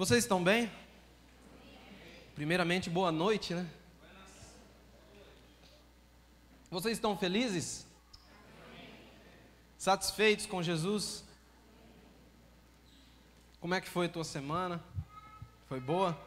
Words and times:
Vocês 0.00 0.24
estão 0.24 0.42
bem? 0.42 0.72
Primeiramente, 2.34 2.88
boa 2.88 3.12
noite, 3.12 3.52
né? 3.52 3.68
Vocês 6.70 6.96
estão 6.96 7.18
felizes? 7.18 7.86
Satisfeitos 9.76 10.46
com 10.46 10.62
Jesus? 10.62 11.22
Como 13.60 13.74
é 13.74 13.80
que 13.82 13.90
foi 13.90 14.06
a 14.06 14.08
tua 14.08 14.24
semana? 14.24 14.82
Foi 15.68 15.78
boa? 15.78 16.18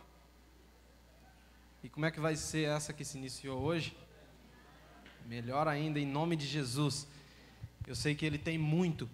E 1.84 1.90
como 1.90 2.06
é 2.06 2.12
que 2.12 2.20
vai 2.20 2.36
ser 2.36 2.70
essa 2.70 2.94
que 2.94 3.04
se 3.04 3.18
iniciou 3.18 3.60
hoje? 3.60 3.98
Melhor 5.26 5.68
ainda, 5.68 6.00
em 6.00 6.06
nome 6.06 6.36
de 6.36 6.46
Jesus. 6.46 7.08
Eu 7.88 7.96
sei 7.96 8.14
que 8.14 8.24
Ele 8.24 8.38
tem 8.38 8.56
muito 8.56 9.10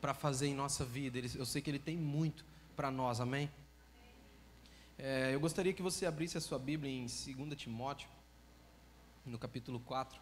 para 0.00 0.14
fazer 0.14 0.46
em 0.46 0.54
nossa 0.54 0.86
vida. 0.86 1.18
Eu 1.34 1.44
sei 1.44 1.60
que 1.60 1.70
Ele 1.70 1.78
tem 1.78 1.98
muito 1.98 2.53
para 2.74 2.90
nós, 2.90 3.20
amém? 3.20 3.50
É, 4.98 5.34
eu 5.34 5.40
gostaria 5.40 5.72
que 5.72 5.82
você 5.82 6.06
abrisse 6.06 6.36
a 6.36 6.40
sua 6.40 6.58
Bíblia 6.58 6.90
em 6.90 7.06
2 7.06 7.56
Timóteo, 7.56 8.08
no 9.24 9.38
capítulo 9.38 9.78
4. 9.80 10.20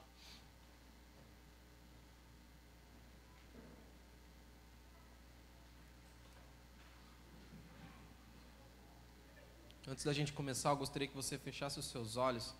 Antes 9.88 10.04
da 10.04 10.12
gente 10.12 10.32
começar, 10.32 10.70
eu 10.70 10.76
gostaria 10.76 11.08
que 11.08 11.14
você 11.14 11.38
fechasse 11.38 11.78
os 11.78 11.86
seus 11.86 12.16
olhos 12.16 12.54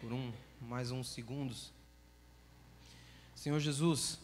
por 0.00 0.12
um, 0.12 0.32
mais 0.60 0.90
uns 0.90 1.08
segundos. 1.08 1.72
Senhor 3.34 3.58
Jesus, 3.58 4.18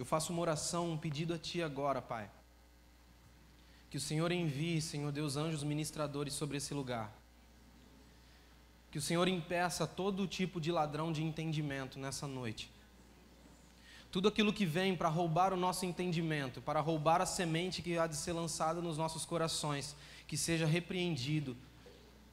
eu 0.00 0.06
faço 0.06 0.32
uma 0.32 0.40
oração, 0.40 0.92
um 0.92 0.96
pedido 0.96 1.34
a 1.34 1.38
Ti 1.38 1.62
agora, 1.62 2.00
Pai. 2.00 2.30
Que 3.90 3.98
o 3.98 4.00
Senhor 4.00 4.32
envie, 4.32 4.80
Senhor 4.80 5.12
Deus, 5.12 5.36
anjos 5.36 5.62
ministradores 5.62 6.32
sobre 6.32 6.56
esse 6.56 6.72
lugar. 6.72 7.12
Que 8.90 8.96
o 8.96 9.02
Senhor 9.02 9.28
impeça 9.28 9.86
todo 9.86 10.26
tipo 10.26 10.58
de 10.58 10.72
ladrão 10.72 11.12
de 11.12 11.22
entendimento 11.22 11.98
nessa 11.98 12.26
noite. 12.26 12.70
Tudo 14.10 14.28
aquilo 14.28 14.54
que 14.54 14.64
vem 14.64 14.96
para 14.96 15.10
roubar 15.10 15.52
o 15.52 15.56
nosso 15.56 15.84
entendimento, 15.84 16.62
para 16.62 16.80
roubar 16.80 17.20
a 17.20 17.26
semente 17.26 17.82
que 17.82 17.98
há 17.98 18.06
de 18.06 18.16
ser 18.16 18.32
lançada 18.32 18.80
nos 18.80 18.96
nossos 18.96 19.26
corações, 19.26 19.94
que 20.26 20.34
seja 20.34 20.64
repreendido, 20.64 21.54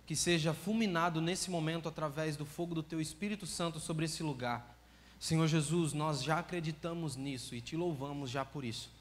que 0.05 0.15
seja 0.15 0.53
fulminado 0.53 1.19
nesse 1.19 1.51
momento 1.51 1.89
através 1.89 2.37
do 2.37 2.45
fogo 2.45 2.73
do 2.73 2.81
Teu 2.81 3.01
Espírito 3.01 3.45
Santo 3.45 3.77
sobre 3.77 4.05
esse 4.05 4.23
lugar 4.23 4.76
Senhor 5.19 5.47
Jesus, 5.47 5.93
nós 5.93 6.23
já 6.23 6.39
acreditamos 6.39 7.15
nisso 7.15 7.55
e 7.55 7.61
te 7.61 7.75
louvamos 7.75 8.29
já 8.29 8.45
por 8.45 8.63
isso. 8.63 8.91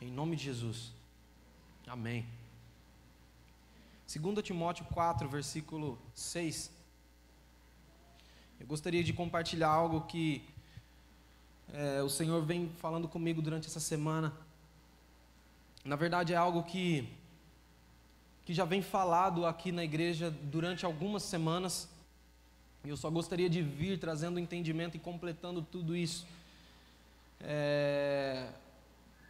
Em 0.00 0.10
nome 0.10 0.36
de 0.36 0.44
Jesus. 0.44 0.92
Amém. 1.86 2.26
2 4.06 4.42
Timóteo 4.44 4.84
4, 4.92 5.26
versículo 5.28 5.98
6. 6.14 6.70
Eu 8.60 8.66
gostaria 8.66 9.02
de 9.02 9.12
compartilhar 9.12 9.70
algo 9.70 10.02
que 10.02 10.44
é, 11.72 12.02
o 12.02 12.08
Senhor 12.08 12.44
vem 12.44 12.68
falando 12.76 13.08
comigo 13.08 13.40
durante 13.40 13.66
essa 13.66 13.80
semana. 13.80 14.32
Na 15.84 15.96
verdade, 15.96 16.34
é 16.34 16.36
algo 16.36 16.62
que, 16.62 17.08
que 18.44 18.52
já 18.52 18.66
vem 18.66 18.82
falado 18.82 19.46
aqui 19.46 19.72
na 19.72 19.82
igreja 19.82 20.30
durante 20.30 20.84
algumas 20.84 21.22
semanas. 21.22 21.88
E 22.84 22.88
eu 22.88 22.96
só 22.96 23.08
gostaria 23.08 23.48
de 23.48 23.62
vir 23.62 23.98
trazendo 23.98 24.40
entendimento 24.40 24.96
e 24.96 25.00
completando 25.00 25.62
tudo 25.62 25.94
isso. 25.94 26.26
É, 27.40 28.48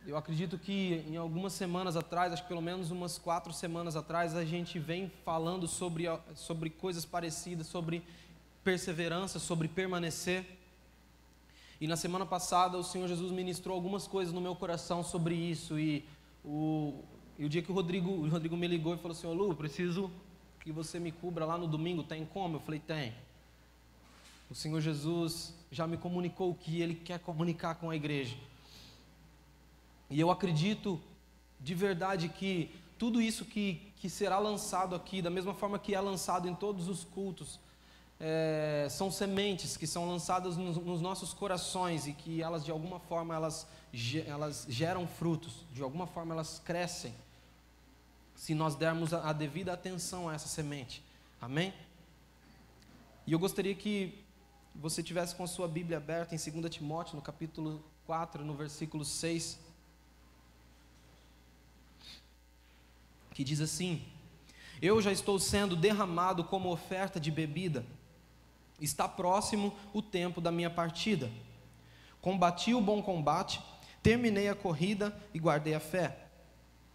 eu 0.07 0.17
acredito 0.17 0.59
que 0.59 1.05
em 1.07 1.17
algumas 1.17 1.53
semanas 1.53 1.97
atrás, 1.97 2.33
acho 2.33 2.43
que 2.43 2.49
pelo 2.49 2.63
menos 2.63 2.91
umas 2.91 3.19
quatro 3.19 3.53
semanas 3.53 3.95
atrás, 3.95 4.35
a 4.35 4.45
gente 4.45 4.79
vem 4.79 5.11
falando 5.25 5.69
sobre, 5.69 6.07
sobre 6.35 6.71
coisas 6.71 7.05
parecidas, 7.05 7.67
sobre 7.67 8.03
perseverança, 8.65 9.39
sobre 9.39 9.69
permanecer. 9.69 10.45
E 11.81 11.87
na 11.87 11.97
semana 11.97 12.25
passada 12.25 12.79
o 12.79 12.83
Senhor 12.83 13.07
Jesus 13.07 13.31
ministrou 13.31 13.75
algumas 13.75 14.07
coisas 14.07 14.33
no 14.33 14.41
meu 14.41 14.55
coração 14.55 15.03
sobre 15.03 15.35
isso. 15.35 15.79
E 15.79 16.05
o, 16.45 16.95
e 17.39 17.45
o 17.45 17.49
dia 17.49 17.63
que 17.63 17.71
o 17.71 17.75
Rodrigo, 17.75 18.11
o 18.11 18.29
Rodrigo 18.29 18.57
me 18.57 18.67
ligou 18.67 18.95
e 18.95 18.99
falou 18.99 19.13
assim: 19.17 19.27
Lu, 19.27 19.55
preciso 19.55 20.11
que 20.61 20.73
você 20.73 20.99
me 20.99 21.13
cubra 21.13 21.45
lá 21.45 21.59
no 21.59 21.67
domingo, 21.67 22.03
tem 22.03 22.25
como? 22.25 22.57
Eu 22.57 22.61
falei: 22.61 22.81
tem. 22.81 23.13
O 24.53 24.55
Senhor 24.55 24.83
Jesus 24.83 25.55
já 25.71 25.87
me 25.87 25.97
comunicou 25.97 26.51
o 26.51 26.55
que 26.55 26.83
Ele 26.83 26.95
quer 26.95 27.19
comunicar 27.19 27.77
com 27.77 27.89
a 27.89 27.97
igreja. 27.97 28.37
E 30.11 30.21
eu 30.21 30.31
acredito 30.31 31.01
de 31.59 31.75
verdade 31.75 32.29
que 32.29 32.71
tudo 32.99 33.19
isso 33.19 33.47
que, 33.47 33.81
que 33.97 34.11
será 34.11 34.39
lançado 34.39 34.95
aqui, 34.95 35.23
da 35.23 35.31
mesma 35.31 35.55
forma 35.55 35.79
que 35.79 35.95
é 35.95 36.01
lançado 36.03 36.47
em 36.47 36.55
todos 36.55 36.87
os 36.87 37.03
cultos, 37.03 37.59
é, 38.21 38.89
são 38.91 39.11
sementes 39.11 39.75
que 39.75 39.87
são 39.87 40.07
lançadas 40.07 40.55
nos, 40.59 40.77
nos, 40.77 41.01
nossos 41.01 41.33
corações 41.33 42.07
e 42.07 42.13
que 42.13 42.43
elas 42.43 42.63
de 42.63 42.71
alguma 42.71 43.01
forma 43.01 43.35
elas, 43.35 43.67
elas 44.27 44.67
geram 44.69 45.07
frutos, 45.07 45.65
de 45.73 45.81
alguma 45.81 46.07
forma 46.07 46.35
elas 46.35 46.61
crescem, 46.63 47.15
se 48.37 48.55
nós 48.55 48.75
dermos 48.75 49.15
a, 49.15 49.31
a 49.31 49.33
devida 49.33 49.73
atenção 49.73 50.29
a 50.29 50.35
essa 50.35 50.47
semente. 50.47 51.03
Amém? 51.41 51.73
E 53.27 53.33
eu 53.33 53.39
gostaria 53.39 53.75
que 53.75 54.22
você 54.75 55.03
tivesse 55.03 55.35
com 55.35 55.45
a 55.45 55.47
sua 55.47 55.69
Bíblia 55.69 55.99
aberta 55.99 56.35
em 56.35 56.39
2 56.39 56.75
Timóteo, 56.75 57.17
no 57.17 57.23
capítulo 57.23 57.85
4, 58.07 58.45
no 58.45 58.55
versículo 58.55 59.05
6, 59.05 59.59
que 63.33 63.45
diz 63.45 63.61
assim: 63.61 64.03
Eu 64.81 65.01
já 65.01 65.13
estou 65.13 65.39
sendo 65.39 65.77
derramado 65.77 66.45
como 66.45 66.71
oferta 66.71 67.21
de 67.21 67.31
bebida, 67.31 67.85
está 68.81 69.07
próximo 69.09 69.75
o 69.93 70.01
tempo 70.01 70.41
da 70.41 70.51
minha 70.51 70.71
partida. 70.71 71.31
Combati 72.21 72.75
o 72.75 72.81
bom 72.81 73.03
combate, 73.03 73.61
terminei 74.03 74.49
a 74.49 74.55
corrida 74.55 75.17
e 75.35 75.39
guardei 75.39 75.75
a 75.75 75.81
fé. 75.81 76.19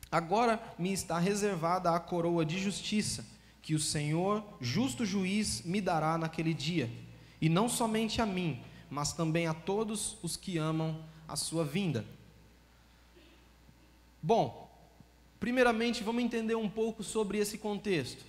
Agora 0.10 0.62
me 0.80 0.94
está 0.94 1.20
reservada 1.20 1.92
a 1.92 2.00
coroa 2.00 2.46
de 2.46 2.58
justiça, 2.58 3.26
que 3.62 3.76
o 3.76 3.80
Senhor, 3.80 4.42
justo 4.62 5.06
juiz, 5.06 5.64
me 5.64 5.82
dará 5.82 6.18
naquele 6.18 6.54
dia 6.54 6.90
e 7.40 7.50
não 7.50 7.70
somente 7.70 8.22
a 8.22 8.26
mim, 8.26 8.62
mas 8.90 9.14
também 9.14 9.48
a 9.48 9.54
todos 9.54 10.18
os 10.22 10.36
que 10.36 10.58
amam 10.58 11.04
a 11.28 11.36
sua 11.36 11.64
vinda. 11.64 12.06
Bom, 14.22 14.70
primeiramente 15.40 16.04
vamos 16.04 16.24
entender 16.24 16.56
um 16.56 16.70
pouco 16.70 17.04
sobre 17.04 17.38
esse 17.38 17.58
contexto. 17.58 18.24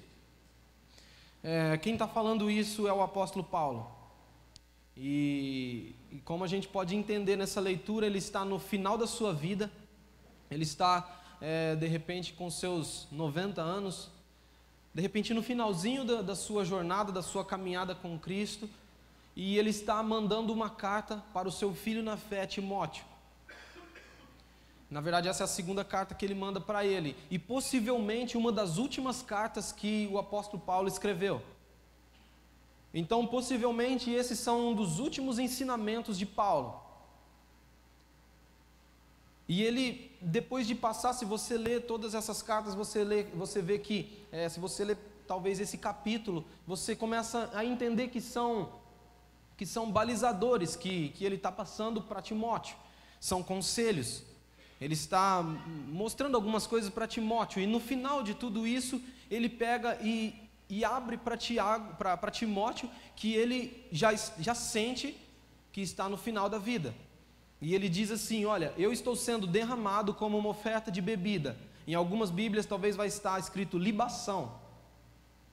É, 1.42 1.76
quem 1.78 1.94
está 1.94 2.08
falando 2.08 2.50
isso 2.50 2.86
é 2.86 2.92
o 2.92 3.02
apóstolo 3.02 3.44
Paulo. 3.44 3.90
E, 4.96 5.94
e, 6.10 6.18
como 6.24 6.42
a 6.42 6.48
gente 6.48 6.66
pode 6.66 6.96
entender 6.96 7.36
nessa 7.36 7.60
leitura, 7.60 8.06
ele 8.06 8.18
está 8.18 8.44
no 8.44 8.58
final 8.58 8.98
da 8.98 9.06
sua 9.06 9.32
vida, 9.32 9.70
ele 10.50 10.64
está 10.64 11.36
é, 11.40 11.76
de 11.76 11.86
repente 11.86 12.32
com 12.32 12.50
seus 12.50 13.06
90 13.12 13.62
anos, 13.62 14.10
de 14.92 15.00
repente 15.00 15.32
no 15.32 15.42
finalzinho 15.42 16.04
da, 16.04 16.20
da 16.20 16.34
sua 16.34 16.64
jornada, 16.64 17.12
da 17.12 17.22
sua 17.22 17.44
caminhada 17.44 17.94
com 17.94 18.18
Cristo, 18.18 18.68
e 19.38 19.56
ele 19.56 19.70
está 19.70 20.02
mandando 20.02 20.52
uma 20.52 20.68
carta 20.68 21.22
para 21.32 21.46
o 21.46 21.52
seu 21.52 21.72
filho 21.72 22.02
na 22.02 22.16
fé, 22.16 22.44
Timóteo. 22.44 23.04
Na 24.90 25.00
verdade, 25.00 25.28
essa 25.28 25.44
é 25.44 25.46
a 25.46 25.46
segunda 25.46 25.84
carta 25.84 26.12
que 26.12 26.26
ele 26.26 26.34
manda 26.34 26.60
para 26.60 26.84
ele, 26.84 27.16
e 27.30 27.38
possivelmente 27.38 28.36
uma 28.36 28.50
das 28.50 28.78
últimas 28.78 29.22
cartas 29.22 29.70
que 29.70 30.08
o 30.10 30.18
apóstolo 30.18 30.60
Paulo 30.60 30.88
escreveu. 30.88 31.40
Então, 32.92 33.24
possivelmente, 33.28 34.10
esses 34.10 34.40
são 34.40 34.70
um 34.70 34.74
dos 34.74 34.98
últimos 34.98 35.38
ensinamentos 35.38 36.18
de 36.18 36.26
Paulo. 36.26 36.82
E 39.46 39.62
ele, 39.62 40.10
depois 40.20 40.66
de 40.66 40.74
passar, 40.74 41.12
se 41.12 41.24
você 41.24 41.56
lê 41.56 41.78
todas 41.78 42.12
essas 42.12 42.42
cartas, 42.42 42.74
você, 42.74 43.04
lê, 43.04 43.22
você 43.22 43.62
vê 43.62 43.78
que, 43.78 44.18
é, 44.32 44.48
se 44.48 44.58
você 44.58 44.84
lê 44.84 44.96
talvez 45.28 45.60
esse 45.60 45.78
capítulo, 45.78 46.44
você 46.66 46.96
começa 46.96 47.48
a 47.54 47.64
entender 47.64 48.08
que 48.08 48.20
são 48.20 48.72
que 49.58 49.66
são 49.66 49.90
balizadores 49.90 50.76
que, 50.76 51.08
que 51.10 51.24
ele 51.24 51.34
está 51.34 51.50
passando 51.50 52.00
para 52.00 52.22
Timóteo, 52.22 52.76
são 53.20 53.42
conselhos. 53.42 54.22
Ele 54.80 54.94
está 54.94 55.42
mostrando 55.88 56.36
algumas 56.36 56.64
coisas 56.64 56.88
para 56.88 57.08
Timóteo, 57.08 57.60
e 57.60 57.66
no 57.66 57.80
final 57.80 58.22
de 58.22 58.34
tudo 58.34 58.64
isso, 58.68 59.02
ele 59.28 59.48
pega 59.48 59.98
e, 60.00 60.32
e 60.70 60.84
abre 60.84 61.18
para 61.18 62.30
Timóteo 62.30 62.88
que 63.16 63.34
ele 63.34 63.84
já, 63.90 64.14
já 64.14 64.54
sente 64.54 65.18
que 65.72 65.80
está 65.80 66.08
no 66.08 66.16
final 66.16 66.48
da 66.48 66.58
vida. 66.58 66.94
E 67.60 67.74
ele 67.74 67.88
diz 67.88 68.12
assim: 68.12 68.44
Olha, 68.44 68.72
eu 68.78 68.92
estou 68.92 69.16
sendo 69.16 69.44
derramado 69.44 70.14
como 70.14 70.38
uma 70.38 70.50
oferta 70.50 70.88
de 70.88 71.02
bebida. 71.02 71.58
Em 71.84 71.94
algumas 71.94 72.30
Bíblias 72.30 72.64
talvez 72.64 72.94
vai 72.94 73.08
estar 73.08 73.40
escrito 73.40 73.76
libação. 73.76 74.52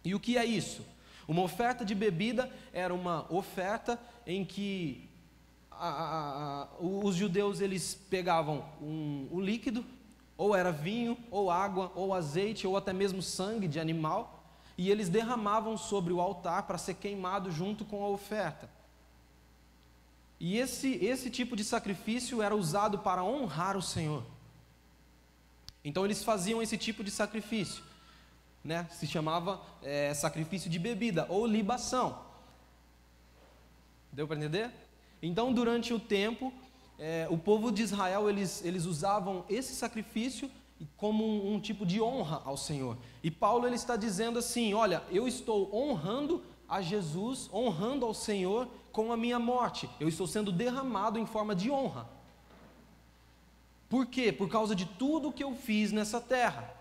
E 0.04 0.14
o 0.14 0.20
que 0.20 0.38
é 0.38 0.46
isso? 0.46 0.86
Uma 1.28 1.42
oferta 1.42 1.84
de 1.84 1.96
bebida 1.96 2.52
era 2.72 2.94
uma 2.94 3.26
oferta 3.34 4.00
em 4.26 4.46
que 4.46 5.10
a, 5.72 5.90
a, 5.90 6.64
a, 6.64 6.68
os 6.80 7.16
judeus 7.16 7.60
eles 7.60 7.96
pegavam 8.10 8.64
um, 8.82 9.28
o 9.32 9.42
líquido, 9.42 9.84
ou 10.38 10.56
era 10.56 10.72
vinho, 10.72 11.18
ou 11.32 11.50
água, 11.50 11.92
ou 11.96 12.14
azeite, 12.14 12.68
ou 12.68 12.78
até 12.78 12.94
mesmo 12.94 13.22
sangue 13.22 13.68
de 13.68 13.80
animal, 13.80 14.44
e 14.78 14.92
eles 14.92 15.10
derramavam 15.10 15.78
sobre 15.78 16.12
o 16.12 16.20
altar 16.20 16.64
para 16.64 16.78
ser 16.78 16.96
queimado 16.96 17.52
junto 17.52 17.86
com 17.86 18.04
a 18.04 18.10
oferta. 18.10 18.70
E 20.40 20.58
esse, 20.58 20.96
esse 21.04 21.30
tipo 21.30 21.56
de 21.56 21.64
sacrifício 21.64 22.42
era 22.42 22.56
usado 22.56 23.00
para 23.00 23.24
honrar 23.24 23.78
o 23.78 23.82
Senhor. 23.82 24.24
Então 25.84 26.04
eles 26.04 26.24
faziam 26.24 26.62
esse 26.62 26.78
tipo 26.78 27.04
de 27.04 27.12
sacrifício, 27.12 27.84
né? 28.66 28.88
se 28.92 29.06
chamava 29.06 29.62
é, 29.84 30.12
sacrifício 30.16 30.70
de 30.70 30.80
bebida 30.80 31.28
ou 31.30 31.46
libação. 31.46 32.18
Deu 34.12 34.28
para 34.28 34.38
entender? 34.38 34.72
Então, 35.22 35.54
durante 35.54 35.94
o 35.94 36.00
tempo, 36.00 36.52
é, 36.98 37.28
o 37.30 37.38
povo 37.38 37.72
de 37.72 37.84
Israel 37.84 38.28
eles, 38.28 38.66
eles 38.66 38.86
usavam 38.86 39.46
esse 39.48 39.76
sacrifício 39.76 40.50
como 40.98 41.24
um, 41.24 41.54
um, 41.54 41.60
tipo 41.60 41.86
de 41.86 42.02
honra 42.02 42.42
ao 42.44 42.58
Senhor. 42.58 42.98
E 43.24 43.30
Paulo 43.30 43.68
ele 43.68 43.76
está 43.76 43.96
dizendo 43.96 44.40
assim: 44.40 44.74
olha, 44.74 45.04
eu 45.12 45.28
estou 45.28 45.74
honrando 45.74 46.44
a 46.68 46.82
Jesus, 46.82 47.50
honrando 47.54 48.06
ao 48.06 48.14
Senhor 48.14 48.68
com 48.92 49.12
a 49.12 49.18
minha 49.18 49.38
morte. 49.38 49.88
Eu 50.00 50.08
estou 50.08 50.26
sendo 50.26 50.52
derramado 50.52 51.20
em 51.20 51.26
forma 51.26 51.56
de 51.56 51.70
honra. 51.70 52.10
Por 53.88 54.08
quê? 54.08 54.32
Por 54.32 54.50
causa 54.50 54.76
de 54.76 54.86
tudo 54.86 55.32
que 55.32 55.44
eu 55.44 55.54
fiz 55.56 55.92
nessa 55.92 56.20
terra. 56.20 56.75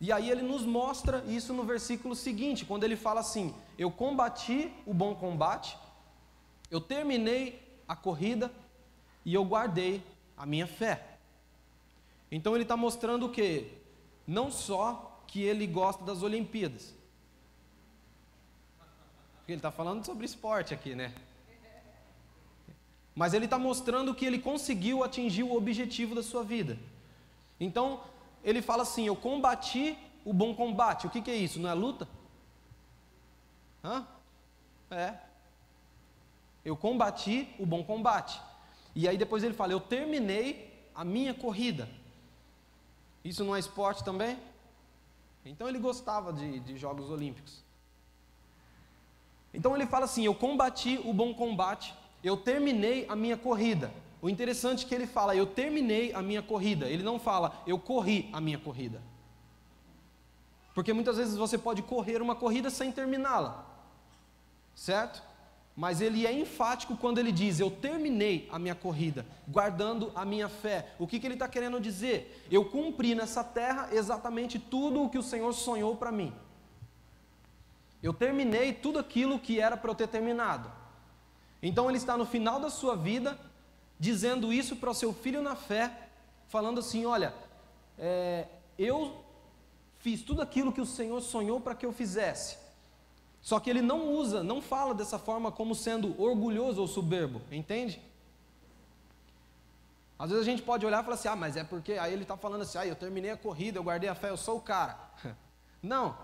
E 0.00 0.12
aí 0.12 0.30
ele 0.30 0.42
nos 0.42 0.62
mostra 0.62 1.24
isso 1.26 1.54
no 1.54 1.64
versículo 1.64 2.14
seguinte, 2.14 2.64
quando 2.64 2.84
ele 2.84 2.96
fala 2.96 3.20
assim: 3.20 3.54
Eu 3.78 3.90
combati 3.90 4.72
o 4.84 4.92
bom 4.92 5.14
combate, 5.14 5.76
eu 6.70 6.80
terminei 6.80 7.62
a 7.88 7.96
corrida 7.96 8.52
e 9.24 9.32
eu 9.32 9.44
guardei 9.44 10.02
a 10.36 10.44
minha 10.44 10.66
fé. 10.66 11.18
Então 12.30 12.54
ele 12.54 12.62
está 12.62 12.76
mostrando 12.76 13.26
o 13.26 13.30
que? 13.30 13.72
Não 14.26 14.50
só 14.50 15.22
que 15.26 15.42
ele 15.42 15.66
gosta 15.66 16.04
das 16.04 16.22
Olimpíadas. 16.22 16.94
Porque 19.38 19.52
ele 19.52 19.58
está 19.58 19.70
falando 19.70 20.04
sobre 20.04 20.26
esporte 20.26 20.74
aqui, 20.74 20.94
né? 20.94 21.14
Mas 23.14 23.32
ele 23.32 23.46
está 23.46 23.58
mostrando 23.58 24.14
que 24.14 24.26
ele 24.26 24.38
conseguiu 24.38 25.02
atingir 25.02 25.42
o 25.42 25.56
objetivo 25.56 26.14
da 26.14 26.22
sua 26.22 26.42
vida. 26.42 26.76
Então, 27.58 28.02
ele 28.46 28.62
fala 28.62 28.82
assim: 28.82 29.06
Eu 29.06 29.14
combati 29.14 29.98
o 30.24 30.32
bom 30.32 30.54
combate. 30.54 31.06
O 31.06 31.10
que, 31.10 31.20
que 31.20 31.30
é 31.30 31.36
isso? 31.36 31.60
Não 31.60 31.68
é 31.68 31.74
luta? 31.74 32.08
Hã? 33.84 34.06
É. 34.90 35.14
Eu 36.64 36.76
combati 36.76 37.54
o 37.58 37.66
bom 37.66 37.84
combate. 37.84 38.40
E 38.94 39.06
aí 39.06 39.18
depois 39.18 39.44
ele 39.44 39.52
fala: 39.52 39.72
Eu 39.72 39.80
terminei 39.80 40.88
a 40.94 41.04
minha 41.04 41.34
corrida. 41.34 41.86
Isso 43.22 43.44
não 43.44 43.54
é 43.54 43.58
esporte 43.58 44.02
também? 44.02 44.38
Então 45.44 45.68
ele 45.68 45.78
gostava 45.78 46.32
de, 46.32 46.60
de 46.60 46.78
Jogos 46.78 47.10
Olímpicos. 47.10 47.62
Então 49.52 49.74
ele 49.74 49.86
fala 49.86 50.06
assim: 50.06 50.24
Eu 50.24 50.34
combati 50.34 50.98
o 51.04 51.12
bom 51.12 51.34
combate 51.34 51.92
eu 52.26 52.36
terminei 52.36 53.06
a 53.08 53.14
minha 53.14 53.36
corrida. 53.36 53.92
O 54.26 54.28
interessante 54.28 54.84
é 54.84 54.88
que 54.88 54.92
ele 54.92 55.06
fala, 55.06 55.36
eu 55.36 55.46
terminei 55.46 56.12
a 56.12 56.20
minha 56.20 56.42
corrida. 56.42 56.88
Ele 56.88 57.04
não 57.04 57.16
fala, 57.16 57.62
eu 57.64 57.78
corri 57.78 58.28
a 58.32 58.40
minha 58.40 58.58
corrida. 58.58 59.00
Porque 60.74 60.92
muitas 60.92 61.16
vezes 61.16 61.36
você 61.36 61.56
pode 61.56 61.80
correr 61.80 62.20
uma 62.20 62.34
corrida 62.34 62.68
sem 62.68 62.90
terminá-la. 62.90 63.64
Certo? 64.74 65.22
Mas 65.76 66.00
ele 66.00 66.26
é 66.26 66.32
enfático 66.32 66.96
quando 66.96 67.18
ele 67.18 67.30
diz: 67.30 67.60
Eu 67.60 67.70
terminei 67.70 68.48
a 68.50 68.58
minha 68.58 68.74
corrida, 68.74 69.24
guardando 69.46 70.10
a 70.12 70.24
minha 70.24 70.48
fé. 70.48 70.88
O 70.98 71.06
que, 71.06 71.20
que 71.20 71.26
ele 71.28 71.34
está 71.34 71.46
querendo 71.46 71.80
dizer? 71.80 72.44
Eu 72.50 72.64
cumpri 72.64 73.14
nessa 73.14 73.44
terra 73.44 73.90
exatamente 73.92 74.58
tudo 74.58 75.04
o 75.04 75.08
que 75.08 75.18
o 75.18 75.22
Senhor 75.22 75.52
sonhou 75.52 75.94
para 75.94 76.10
mim. 76.10 76.34
Eu 78.02 78.12
terminei 78.12 78.72
tudo 78.72 78.98
aquilo 78.98 79.38
que 79.38 79.60
era 79.60 79.76
para 79.76 79.92
eu 79.92 79.94
ter 79.94 80.08
terminado. 80.08 80.68
Então 81.62 81.88
ele 81.88 81.98
está 81.98 82.16
no 82.16 82.26
final 82.26 82.58
da 82.58 82.70
sua 82.70 82.96
vida, 82.96 83.38
dizendo 83.98 84.52
isso 84.52 84.76
para 84.76 84.90
o 84.90 84.94
seu 84.94 85.12
filho 85.12 85.42
na 85.42 85.56
fé, 85.56 86.08
falando 86.48 86.80
assim: 86.80 87.04
Olha, 87.06 87.34
é, 87.98 88.46
eu 88.78 89.24
fiz 89.98 90.22
tudo 90.22 90.42
aquilo 90.42 90.72
que 90.72 90.80
o 90.80 90.86
Senhor 90.86 91.20
sonhou 91.20 91.60
para 91.60 91.74
que 91.74 91.86
eu 91.86 91.92
fizesse. 91.92 92.58
Só 93.40 93.60
que 93.60 93.70
ele 93.70 93.80
não 93.80 94.12
usa, 94.12 94.42
não 94.42 94.60
fala 94.60 94.92
dessa 94.92 95.18
forma 95.18 95.52
como 95.52 95.74
sendo 95.74 96.20
orgulhoso 96.20 96.80
ou 96.80 96.88
soberbo, 96.88 97.40
entende? 97.50 98.02
Às 100.18 100.30
vezes 100.30 100.46
a 100.46 100.50
gente 100.50 100.62
pode 100.62 100.84
olhar 100.84 101.00
e 101.00 101.04
falar 101.04 101.14
assim: 101.14 101.28
ah, 101.28 101.36
mas 101.36 101.56
é 101.56 101.64
porque 101.64 101.92
aí 101.92 102.12
ele 102.12 102.22
está 102.22 102.36
falando 102.36 102.62
assim, 102.62 102.78
ah, 102.78 102.86
eu 102.86 102.96
terminei 102.96 103.30
a 103.30 103.36
corrida, 103.36 103.78
eu 103.78 103.84
guardei 103.84 104.08
a 104.08 104.14
fé, 104.14 104.30
eu 104.30 104.36
sou 104.36 104.56
o 104.56 104.60
cara. 104.60 104.98
Não, 105.82 106.16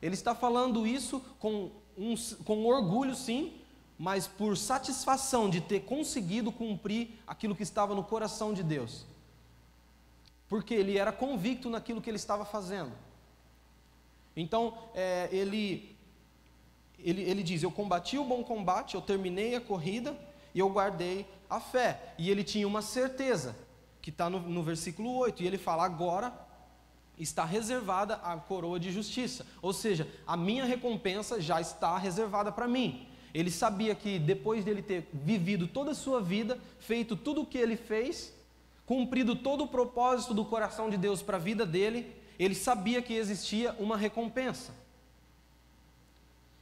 ele 0.00 0.14
está 0.14 0.34
falando 0.34 0.86
isso 0.86 1.20
com, 1.38 1.70
um, 1.96 2.14
com 2.44 2.64
orgulho, 2.66 3.14
sim, 3.14 3.59
mas 4.00 4.26
por 4.26 4.56
satisfação 4.56 5.50
de 5.50 5.60
ter 5.60 5.80
conseguido 5.80 6.50
cumprir 6.50 7.20
aquilo 7.26 7.54
que 7.54 7.62
estava 7.62 7.94
no 7.94 8.02
coração 8.02 8.54
de 8.54 8.62
Deus. 8.62 9.04
Porque 10.48 10.72
ele 10.72 10.96
era 10.96 11.12
convicto 11.12 11.68
naquilo 11.68 12.00
que 12.00 12.08
ele 12.08 12.16
estava 12.16 12.46
fazendo. 12.46 12.92
Então, 14.34 14.72
é, 14.94 15.28
ele, 15.30 15.94
ele, 16.98 17.20
ele 17.20 17.42
diz: 17.42 17.62
Eu 17.62 17.70
combati 17.70 18.16
o 18.16 18.24
bom 18.24 18.42
combate, 18.42 18.94
eu 18.94 19.02
terminei 19.02 19.54
a 19.54 19.60
corrida 19.60 20.18
e 20.54 20.60
eu 20.60 20.70
guardei 20.70 21.26
a 21.50 21.60
fé. 21.60 22.14
E 22.16 22.30
ele 22.30 22.42
tinha 22.42 22.66
uma 22.66 22.80
certeza, 22.80 23.54
que 24.00 24.08
está 24.08 24.30
no, 24.30 24.40
no 24.40 24.62
versículo 24.62 25.14
8, 25.14 25.42
e 25.42 25.46
ele 25.46 25.58
fala: 25.58 25.84
Agora 25.84 26.32
está 27.18 27.44
reservada 27.44 28.14
a 28.14 28.34
coroa 28.38 28.80
de 28.80 28.90
justiça. 28.90 29.46
Ou 29.60 29.74
seja, 29.74 30.08
a 30.26 30.38
minha 30.38 30.64
recompensa 30.64 31.38
já 31.38 31.60
está 31.60 31.98
reservada 31.98 32.50
para 32.50 32.66
mim. 32.66 33.09
Ele 33.32 33.50
sabia 33.50 33.94
que 33.94 34.18
depois 34.18 34.64
dele 34.64 34.82
ter 34.82 35.08
vivido 35.12 35.66
toda 35.66 35.92
a 35.92 35.94
sua 35.94 36.20
vida, 36.20 36.58
feito 36.78 37.14
tudo 37.16 37.42
o 37.42 37.46
que 37.46 37.58
ele 37.58 37.76
fez, 37.76 38.32
cumprido 38.86 39.36
todo 39.36 39.64
o 39.64 39.68
propósito 39.68 40.34
do 40.34 40.44
coração 40.44 40.90
de 40.90 40.96
Deus 40.96 41.22
para 41.22 41.36
a 41.36 41.40
vida 41.40 41.64
dele, 41.64 42.12
ele 42.38 42.54
sabia 42.54 43.00
que 43.00 43.14
existia 43.14 43.72
uma 43.78 43.96
recompensa. 43.96 44.74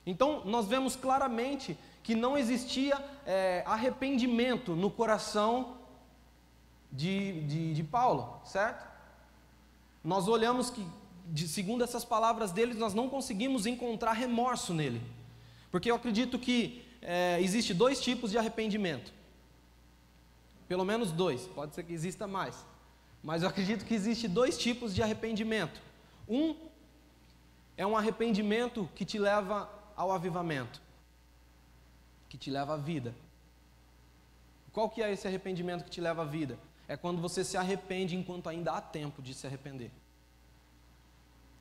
Então, 0.04 0.42
nós 0.44 0.66
vemos 0.66 0.96
claramente 0.96 1.76
que 2.02 2.14
não 2.14 2.36
existia 2.36 3.02
é, 3.26 3.62
arrependimento 3.66 4.74
no 4.74 4.90
coração 4.90 5.76
de, 6.90 7.42
de, 7.42 7.74
de 7.74 7.84
Paulo, 7.84 8.40
certo? 8.44 8.86
Nós 10.02 10.26
olhamos 10.26 10.70
que, 10.70 10.86
de, 11.26 11.46
segundo 11.46 11.84
essas 11.84 12.04
palavras 12.04 12.50
dele, 12.50 12.74
nós 12.74 12.94
não 12.94 13.08
conseguimos 13.08 13.66
encontrar 13.66 14.12
remorso 14.12 14.72
nele. 14.72 15.02
Porque 15.70 15.90
eu 15.90 15.96
acredito 15.96 16.38
que 16.38 16.84
é, 17.02 17.40
existe 17.40 17.74
dois 17.74 18.00
tipos 18.00 18.30
de 18.30 18.38
arrependimento. 18.38 19.12
Pelo 20.66 20.84
menos 20.84 21.10
dois, 21.10 21.46
pode 21.46 21.74
ser 21.74 21.82
que 21.82 21.92
exista 21.92 22.26
mais. 22.26 22.66
Mas 23.22 23.42
eu 23.42 23.48
acredito 23.48 23.84
que 23.84 23.94
existe 23.94 24.28
dois 24.28 24.56
tipos 24.56 24.94
de 24.94 25.02
arrependimento. 25.02 25.80
Um 26.28 26.54
é 27.76 27.86
um 27.86 27.96
arrependimento 27.96 28.88
que 28.94 29.04
te 29.04 29.18
leva 29.18 29.70
ao 29.96 30.12
avivamento, 30.12 30.80
que 32.28 32.36
te 32.36 32.50
leva 32.50 32.74
à 32.74 32.76
vida. 32.76 33.14
Qual 34.72 34.90
que 34.90 35.02
é 35.02 35.12
esse 35.12 35.26
arrependimento 35.26 35.84
que 35.84 35.90
te 35.90 36.00
leva 36.00 36.22
à 36.22 36.24
vida? 36.24 36.58
É 36.86 36.96
quando 36.96 37.20
você 37.20 37.44
se 37.44 37.56
arrepende 37.56 38.16
enquanto 38.16 38.48
ainda 38.48 38.72
há 38.72 38.80
tempo 38.80 39.22
de 39.22 39.34
se 39.34 39.46
arrepender. 39.46 39.90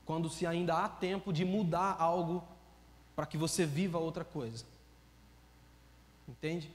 Quando 0.06 0.30
se 0.30 0.46
ainda 0.46 0.76
há 0.84 0.90
tempo 0.90 1.34
de 1.34 1.44
mudar 1.44 1.96
algo 2.00 2.44
para 3.18 3.26
que 3.26 3.36
você 3.36 3.66
viva 3.66 3.98
outra 3.98 4.24
coisa. 4.24 4.64
Entende? 6.30 6.72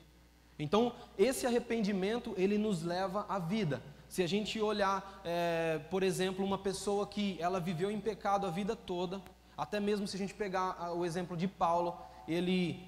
Então, 0.58 0.92
esse 1.16 1.46
arrependimento, 1.46 2.34
ele 2.37 2.58
nos 2.58 2.82
leva 2.82 3.25
à 3.28 3.38
vida. 3.38 3.80
Se 4.08 4.25
a 4.25 4.26
gente 4.26 4.61
olhar, 4.61 5.22
é, 5.25 5.78
por 5.88 6.02
exemplo, 6.02 6.44
uma 6.44 6.58
pessoa 6.58 7.06
que 7.06 7.40
ela 7.40 7.61
viveu 7.61 7.92
em 7.92 8.00
pecado 8.00 8.44
a 8.44 8.50
vida 8.50 8.75
toda, 8.75 9.22
até 9.56 9.78
mesmo 9.78 10.08
se 10.08 10.16
a 10.16 10.18
gente 10.18 10.34
pegar 10.34 10.92
o 10.92 11.06
exemplo 11.06 11.37
de 11.37 11.46
Paulo, 11.46 11.96
ele, 12.26 12.84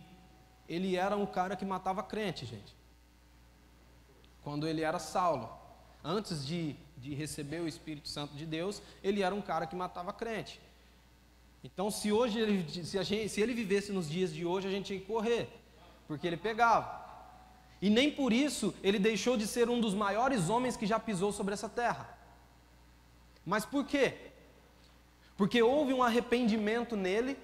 ele 0.69 0.97
era 0.97 1.17
um 1.17 1.25
cara 1.25 1.55
que 1.55 1.65
matava 1.65 2.03
crente, 2.03 2.45
gente. 2.45 2.75
Quando 4.43 4.67
ele 4.67 4.83
era 4.83 4.99
Saulo. 4.99 5.49
Antes 6.03 6.45
de, 6.45 6.75
de 6.99 7.15
receber 7.15 7.61
o 7.61 7.69
Espírito 7.69 8.09
Santo 8.09 8.35
de 8.35 8.47
Deus, 8.47 8.83
ele 9.01 9.23
era 9.23 9.33
um 9.33 9.41
cara 9.41 9.65
que 9.65 9.77
matava 9.77 10.13
crente. 10.13 10.61
Então, 11.65 11.91
se 11.91 12.13
hoje 12.13 12.39
ele, 12.39 12.85
se, 12.85 13.03
gente, 13.03 13.31
se 13.31 13.41
ele 13.41 13.55
vivesse 13.55 13.91
nos 13.91 14.09
dias 14.09 14.35
de 14.35 14.45
hoje, 14.45 14.69
a 14.69 14.71
gente 14.71 14.85
tinha 14.85 15.01
que 15.01 15.07
correr, 15.07 15.49
porque 16.07 16.27
ele 16.27 16.37
pegava. 16.37 17.03
E 17.81 17.89
nem 17.89 18.11
por 18.11 18.35
isso 18.35 18.75
ele 18.83 18.99
deixou 18.99 19.35
de 19.35 19.47
ser 19.47 19.71
um 19.71 19.81
dos 19.81 19.95
maiores 19.95 20.51
homens 20.51 20.77
que 20.77 20.85
já 20.85 21.01
pisou 21.01 21.33
sobre 21.33 21.55
essa 21.55 21.69
terra. 21.69 22.19
Mas 23.47 23.65
por 23.65 23.87
quê? 23.87 24.15
Porque 25.39 25.63
houve 25.63 25.95
um 25.95 26.03
arrependimento 26.03 26.97
nele, 26.97 27.37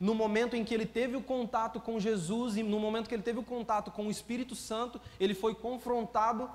no 0.00 0.14
momento 0.14 0.56
em 0.56 0.64
que 0.64 0.72
ele 0.72 0.86
teve 0.86 1.14
o 1.14 1.22
contato 1.22 1.78
com 1.78 2.00
Jesus 2.00 2.56
e 2.56 2.62
no 2.62 2.80
momento 2.80 3.08
que 3.08 3.14
ele 3.14 3.22
teve 3.22 3.40
o 3.40 3.44
contato 3.44 3.90
com 3.90 4.06
o 4.06 4.10
Espírito 4.10 4.56
Santo, 4.56 4.98
ele 5.18 5.34
foi 5.34 5.54
confrontado 5.54 6.50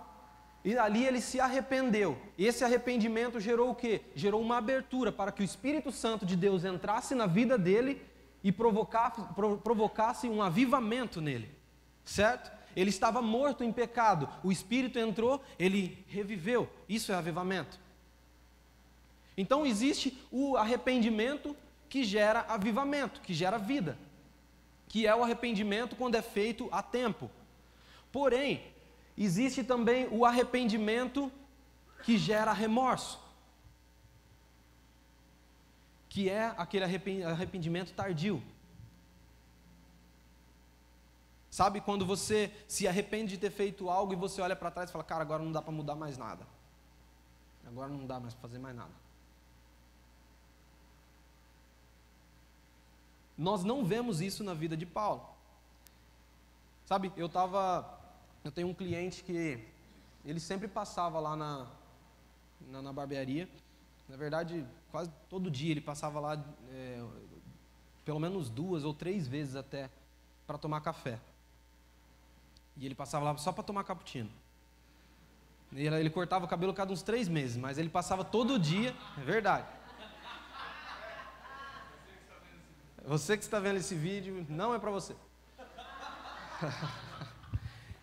e 0.66 0.76
ali 0.80 1.06
ele 1.06 1.22
se 1.22 1.40
arrependeu. 1.40 2.18
Esse 2.40 2.64
arrependimento 2.64 3.40
gerou 3.40 3.70
o 3.70 3.76
quê? 3.76 4.02
Gerou 4.16 4.42
uma 4.42 4.58
abertura 4.58 5.12
para 5.12 5.32
que 5.32 5.44
o 5.44 5.46
Espírito 5.46 5.92
Santo 5.92 6.26
de 6.26 6.36
Deus 6.36 6.66
entrasse 6.66 7.14
na 7.14 7.28
vida 7.28 7.56
dele 7.56 8.02
e 8.44 8.52
provocasse, 8.52 9.22
provocasse 9.64 10.28
um 10.28 10.42
avivamento 10.42 11.22
nele. 11.22 11.52
Certo? 12.04 12.52
Ele 12.76 12.90
estava 12.90 13.22
morto 13.22 13.64
em 13.64 13.72
pecado. 13.72 14.28
O 14.44 14.52
Espírito 14.52 14.98
entrou, 14.98 15.40
ele 15.60 16.04
reviveu. 16.08 16.68
Isso 16.90 17.12
é 17.12 17.16
avivamento. 17.16 17.80
Então 19.38 19.68
existe 19.68 20.20
o 20.32 20.58
arrependimento 20.58 21.56
que 21.88 22.04
gera 22.04 22.44
avivamento, 22.48 23.22
que 23.22 23.36
gera 23.36 23.60
vida, 23.60 24.00
que 24.88 25.06
é 25.06 25.16
o 25.16 25.24
arrependimento 25.24 25.96
quando 25.96 26.16
é 26.16 26.24
feito 26.24 26.68
a 26.72 26.82
tempo. 26.82 27.30
Porém, 28.12 28.64
existe 29.18 29.64
também 29.64 30.08
o 30.10 30.26
arrependimento 30.26 31.32
que 32.04 32.18
gera 32.18 32.54
remorso, 32.54 33.20
que 36.10 36.30
é 36.30 36.54
aquele 36.58 36.84
arrependimento 37.24 37.94
tardio. 37.94 38.42
Sabe 41.50 41.80
quando 41.80 42.06
você 42.06 42.54
se 42.68 42.86
arrepende 42.86 43.36
de 43.36 43.38
ter 43.38 43.50
feito 43.50 43.90
algo 43.90 44.12
e 44.12 44.16
você 44.16 44.42
olha 44.42 44.56
para 44.58 44.70
trás 44.70 44.90
e 44.90 44.92
fala, 44.92 45.06
cara, 45.06 45.22
agora 45.22 45.42
não 45.42 45.54
dá 45.54 45.62
para 45.62 45.72
mudar 45.72 45.96
mais 45.96 46.18
nada. 46.18 46.46
Agora 47.66 47.88
não 47.88 48.06
dá 48.06 48.20
mais 48.20 48.34
para 48.34 48.42
fazer 48.42 48.60
mais 48.60 48.76
nada. 48.76 48.92
Nós 53.38 53.64
não 53.64 53.84
vemos 53.84 54.22
isso 54.22 54.44
na 54.44 54.54
vida 54.54 54.78
de 54.78 54.86
Paulo. 54.86 55.28
Sabe, 56.86 57.12
eu 57.18 57.26
estava. 57.26 58.00
Eu 58.46 58.52
tenho 58.52 58.68
um 58.68 58.76
cliente 58.76 59.24
que 59.24 59.60
ele 60.24 60.40
sempre 60.40 60.68
passava 60.68 61.20
lá 61.20 61.36
na, 61.36 61.68
na, 62.62 62.80
na, 62.80 62.94
barbearia. 62.94 63.50
Na 64.08 64.16
verdade, 64.16 64.64
quase 64.92 65.10
todo 65.28 65.50
dia 65.50 65.72
ele 65.72 65.82
passava 65.82 66.20
lá, 66.20 66.46
é, 66.70 67.04
pelo 68.06 68.20
menos 68.20 68.48
duas 68.48 68.84
ou 68.84 68.94
três 68.94 69.28
vezes 69.28 69.56
até, 69.56 69.90
para 70.46 70.60
tomar 70.60 70.82
café. 70.82 71.20
E 72.78 72.86
ele 72.86 72.94
passava 72.94 73.26
lá 73.26 73.36
só 73.38 73.52
para 73.52 73.64
tomar 73.64 73.84
cappuccino. 73.84 74.30
Ele, 75.74 75.88
ele 75.96 76.12
cortava 76.12 76.46
o 76.46 76.48
cabelo 76.48 76.72
cada 76.72 76.94
uns 76.94 77.02
três 77.02 77.28
meses, 77.28 77.58
mas 77.58 77.80
ele 77.80 77.90
passava 77.90 78.24
todo 78.24 78.60
dia, 78.60 78.96
é 79.18 79.22
verdade. 79.22 79.68
Você 83.08 83.36
que 83.36 83.44
está 83.44 83.60
vendo 83.60 83.78
esse 83.78 83.96
vídeo, 83.96 84.46
não 84.48 84.72
é 84.72 84.78
para 84.78 84.92
você. 84.92 85.16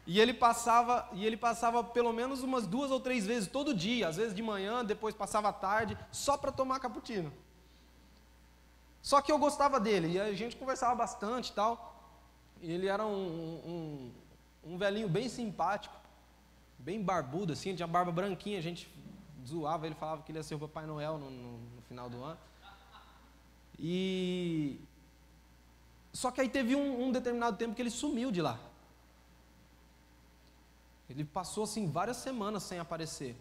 e 0.07 0.19
ele 0.19 0.35
passava, 0.35 1.09
e 1.13 1.25
ele 1.25 1.37
passava 1.37 1.85
pelo 1.85 2.13
menos 2.13 2.43
umas 2.43 2.67
duas 2.67 2.91
ou 2.91 2.99
três 2.99 3.25
vezes 3.25 3.49
todo 3.49 3.73
dia, 3.73 4.09
às 4.09 4.17
vezes 4.17 4.35
de 4.35 4.43
manhã, 4.43 4.85
depois 4.85 5.15
passava 5.15 5.49
à 5.49 5.53
tarde, 5.53 5.97
só 6.11 6.37
para 6.37 6.51
tomar 6.51 6.81
cappuccino. 6.81 7.33
Só 9.01 9.21
que 9.21 9.31
eu 9.31 9.39
gostava 9.39 9.79
dele, 9.79 10.13
e 10.13 10.21
a 10.21 10.33
gente 10.33 10.57
conversava 10.57 10.95
bastante 10.95 11.51
e 11.51 11.53
tal. 11.53 11.91
E 12.61 12.71
ele 12.71 12.87
era 12.87 13.05
um, 13.05 14.11
um, 14.65 14.73
um 14.73 14.79
velhinho 14.79 15.09
bem 15.09 15.29
simpático, 15.29 15.95
bem 16.79 17.01
barbudo, 17.01 17.53
assim, 17.53 17.75
tinha 17.75 17.87
barba 17.87 18.11
branquinha, 18.11 18.59
a 18.59 18.63
gente 18.63 18.89
zoava, 19.47 19.87
ele 19.87 19.95
falava 19.95 20.23
que 20.23 20.33
ele 20.33 20.39
ia 20.39 20.43
ser 20.43 20.57
o 20.57 20.59
Papai 20.59 20.87
Noel 20.87 21.19
no, 21.19 21.31
no, 21.31 21.59
no 21.59 21.83
final 21.83 22.09
do 22.09 22.23
ano. 22.23 22.39
E, 23.79 24.81
só 26.13 26.31
que 26.31 26.41
aí 26.41 26.49
teve 26.49 26.75
um, 26.77 27.07
um 27.07 27.13
determinado 27.13 27.57
tempo 27.57 27.75
que 27.75 27.83
ele 27.83 27.91
sumiu 27.91 28.31
de 28.31 28.43
lá. 28.43 28.59
Ele 31.09 31.25
passou 31.25 31.65
assim 31.65 31.91
várias 31.91 32.19
semanas 32.19 32.63
sem 32.63 32.79
aparecer. 32.79 33.37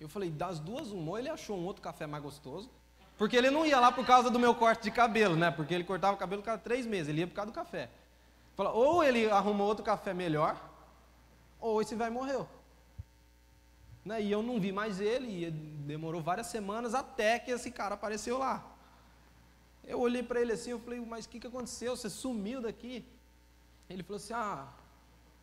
Eu 0.00 0.08
falei, 0.08 0.30
das 0.30 0.58
duas, 0.58 0.90
uma, 0.90 1.12
ou 1.12 1.18
ele 1.18 1.28
achou 1.28 1.56
um 1.56 1.64
outro 1.64 1.82
café 1.82 2.06
mais 2.06 2.22
gostoso, 2.22 2.68
porque 3.16 3.36
ele 3.36 3.50
não 3.50 3.64
ia 3.64 3.78
lá 3.78 3.92
por 3.92 4.04
causa 4.04 4.30
do 4.30 4.38
meu 4.38 4.54
corte 4.54 4.82
de 4.82 4.90
cabelo, 4.90 5.36
né? 5.36 5.50
Porque 5.50 5.72
ele 5.72 5.84
cortava 5.84 6.14
o 6.14 6.18
cabelo 6.18 6.42
cada 6.42 6.58
três 6.58 6.84
meses, 6.84 7.08
ele 7.08 7.20
ia 7.20 7.26
por 7.26 7.34
causa 7.34 7.50
do 7.50 7.54
café. 7.54 7.88
Ou 8.56 9.04
ele 9.04 9.30
arrumou 9.30 9.68
outro 9.68 9.84
café 9.84 10.12
melhor, 10.12 10.60
ou 11.60 11.80
esse 11.80 11.94
vai 11.94 12.10
morreu. 12.10 12.48
Né? 14.04 14.22
E 14.22 14.32
eu 14.32 14.42
não 14.42 14.60
vi 14.60 14.72
mais 14.72 15.00
ele, 15.00 15.46
e 15.46 15.50
demorou 15.50 16.20
várias 16.20 16.48
semanas 16.48 16.94
até 16.94 17.38
que 17.38 17.50
esse 17.50 17.70
cara 17.70 17.94
apareceu 17.94 18.38
lá. 18.38 18.64
Eu 19.84 20.00
olhei 20.00 20.22
para 20.22 20.40
ele 20.40 20.52
assim, 20.52 20.70
eu 20.70 20.80
falei, 20.80 21.00
mas 21.00 21.24
o 21.24 21.28
que, 21.28 21.40
que 21.40 21.46
aconteceu? 21.46 21.96
Você 21.96 22.10
sumiu 22.10 22.60
daqui? 22.60 23.04
Ele 23.88 24.02
falou 24.02 24.16
assim, 24.16 24.32
ah, 24.32 24.68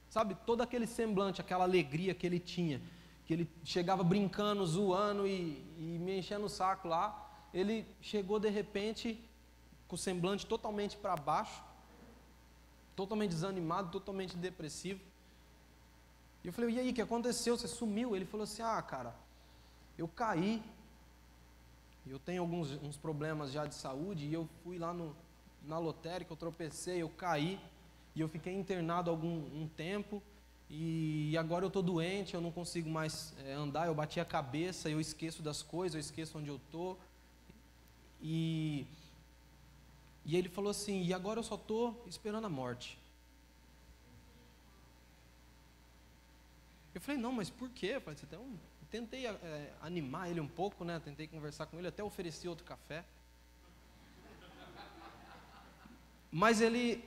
sabe, 0.10 0.36
todo 0.46 0.62
aquele 0.62 0.88
semblante, 0.88 1.40
aquela 1.40 1.64
alegria 1.64 2.14
que 2.14 2.26
ele 2.26 2.40
tinha, 2.40 2.82
que 3.26 3.34
ele 3.34 3.50
chegava 3.64 4.04
brincando, 4.04 4.66
zoando 4.66 5.28
e, 5.28 5.64
e 5.78 6.00
me 6.00 6.18
enchendo 6.18 6.46
o 6.46 6.50
saco 6.50 6.88
lá, 6.88 7.48
ele 7.54 7.86
chegou 8.02 8.40
de 8.40 8.50
repente 8.50 9.24
com 9.88 9.96
o 9.96 9.98
semblante 9.98 10.46
totalmente 10.46 10.98
para 10.98 11.16
baixo, 11.16 11.64
totalmente 12.96 13.32
desanimado, 13.32 13.92
totalmente 13.92 14.36
depressivo. 14.36 15.00
E 16.44 16.48
eu 16.48 16.54
falei, 16.54 16.76
e 16.76 16.80
aí, 16.80 16.90
o 16.90 16.94
que 16.94 17.02
aconteceu? 17.02 17.58
Você 17.58 17.68
sumiu? 17.68 18.16
Ele 18.16 18.26
falou 18.26 18.44
assim, 18.44 18.62
ah, 18.62 18.82
cara, 18.82 19.16
eu 19.98 20.08
caí, 20.08 20.64
eu 22.08 22.20
tenho 22.20 22.42
alguns 22.42 22.72
uns 22.82 22.98
problemas 22.98 23.52
já 23.52 23.66
de 23.66 23.76
saúde 23.76 24.26
e 24.26 24.34
eu 24.34 24.48
fui 24.64 24.78
lá 24.78 24.94
no, 24.94 25.16
na 25.64 25.78
lotérica, 25.78 26.32
eu 26.32 26.38
tropecei, 26.38 27.02
eu 27.02 27.10
caí 27.10 27.60
e 28.20 28.22
eu 28.22 28.28
fiquei 28.28 28.54
internado 28.54 29.10
algum 29.10 29.38
um 29.62 29.66
tempo 29.78 30.22
e 30.70 31.38
agora 31.38 31.64
eu 31.64 31.70
estou 31.70 31.82
doente, 31.82 32.34
eu 32.34 32.42
não 32.42 32.52
consigo 32.52 32.90
mais 32.90 33.34
é, 33.46 33.54
andar, 33.54 33.88
eu 33.88 33.96
bati 33.96 34.20
a 34.20 34.26
cabeça, 34.26 34.90
eu 34.90 35.00
esqueço 35.00 35.42
das 35.42 35.64
coisas, 35.64 35.96
eu 35.96 36.02
esqueço 36.02 36.38
onde 36.38 36.50
eu 36.50 36.58
estou. 36.58 37.00
E, 38.22 38.86
e 40.26 40.36
ele 40.36 40.50
falou 40.50 40.70
assim, 40.70 41.02
e 41.02 41.14
agora 41.14 41.40
eu 41.40 41.44
só 41.44 41.56
estou 41.56 42.04
esperando 42.08 42.44
a 42.44 42.50
morte. 42.50 43.00
Eu 46.94 47.00
falei, 47.00 47.22
não, 47.22 47.32
mas 47.32 47.50
por 47.50 47.70
quê? 47.70 47.94
Eu 47.96 48.02
falei, 48.02 48.18
um 48.34 48.58
tentei 48.92 49.28
é, 49.28 49.72
animar 49.82 50.30
ele 50.30 50.42
um 50.42 50.48
pouco, 50.48 50.84
né? 50.84 51.00
Tentei 51.00 51.26
conversar 51.26 51.68
com 51.68 51.78
ele, 51.78 51.88
até 51.88 52.04
ofereci 52.04 52.50
outro 52.50 52.66
café. 52.66 53.06
Mas 56.30 56.60
ele, 56.60 57.02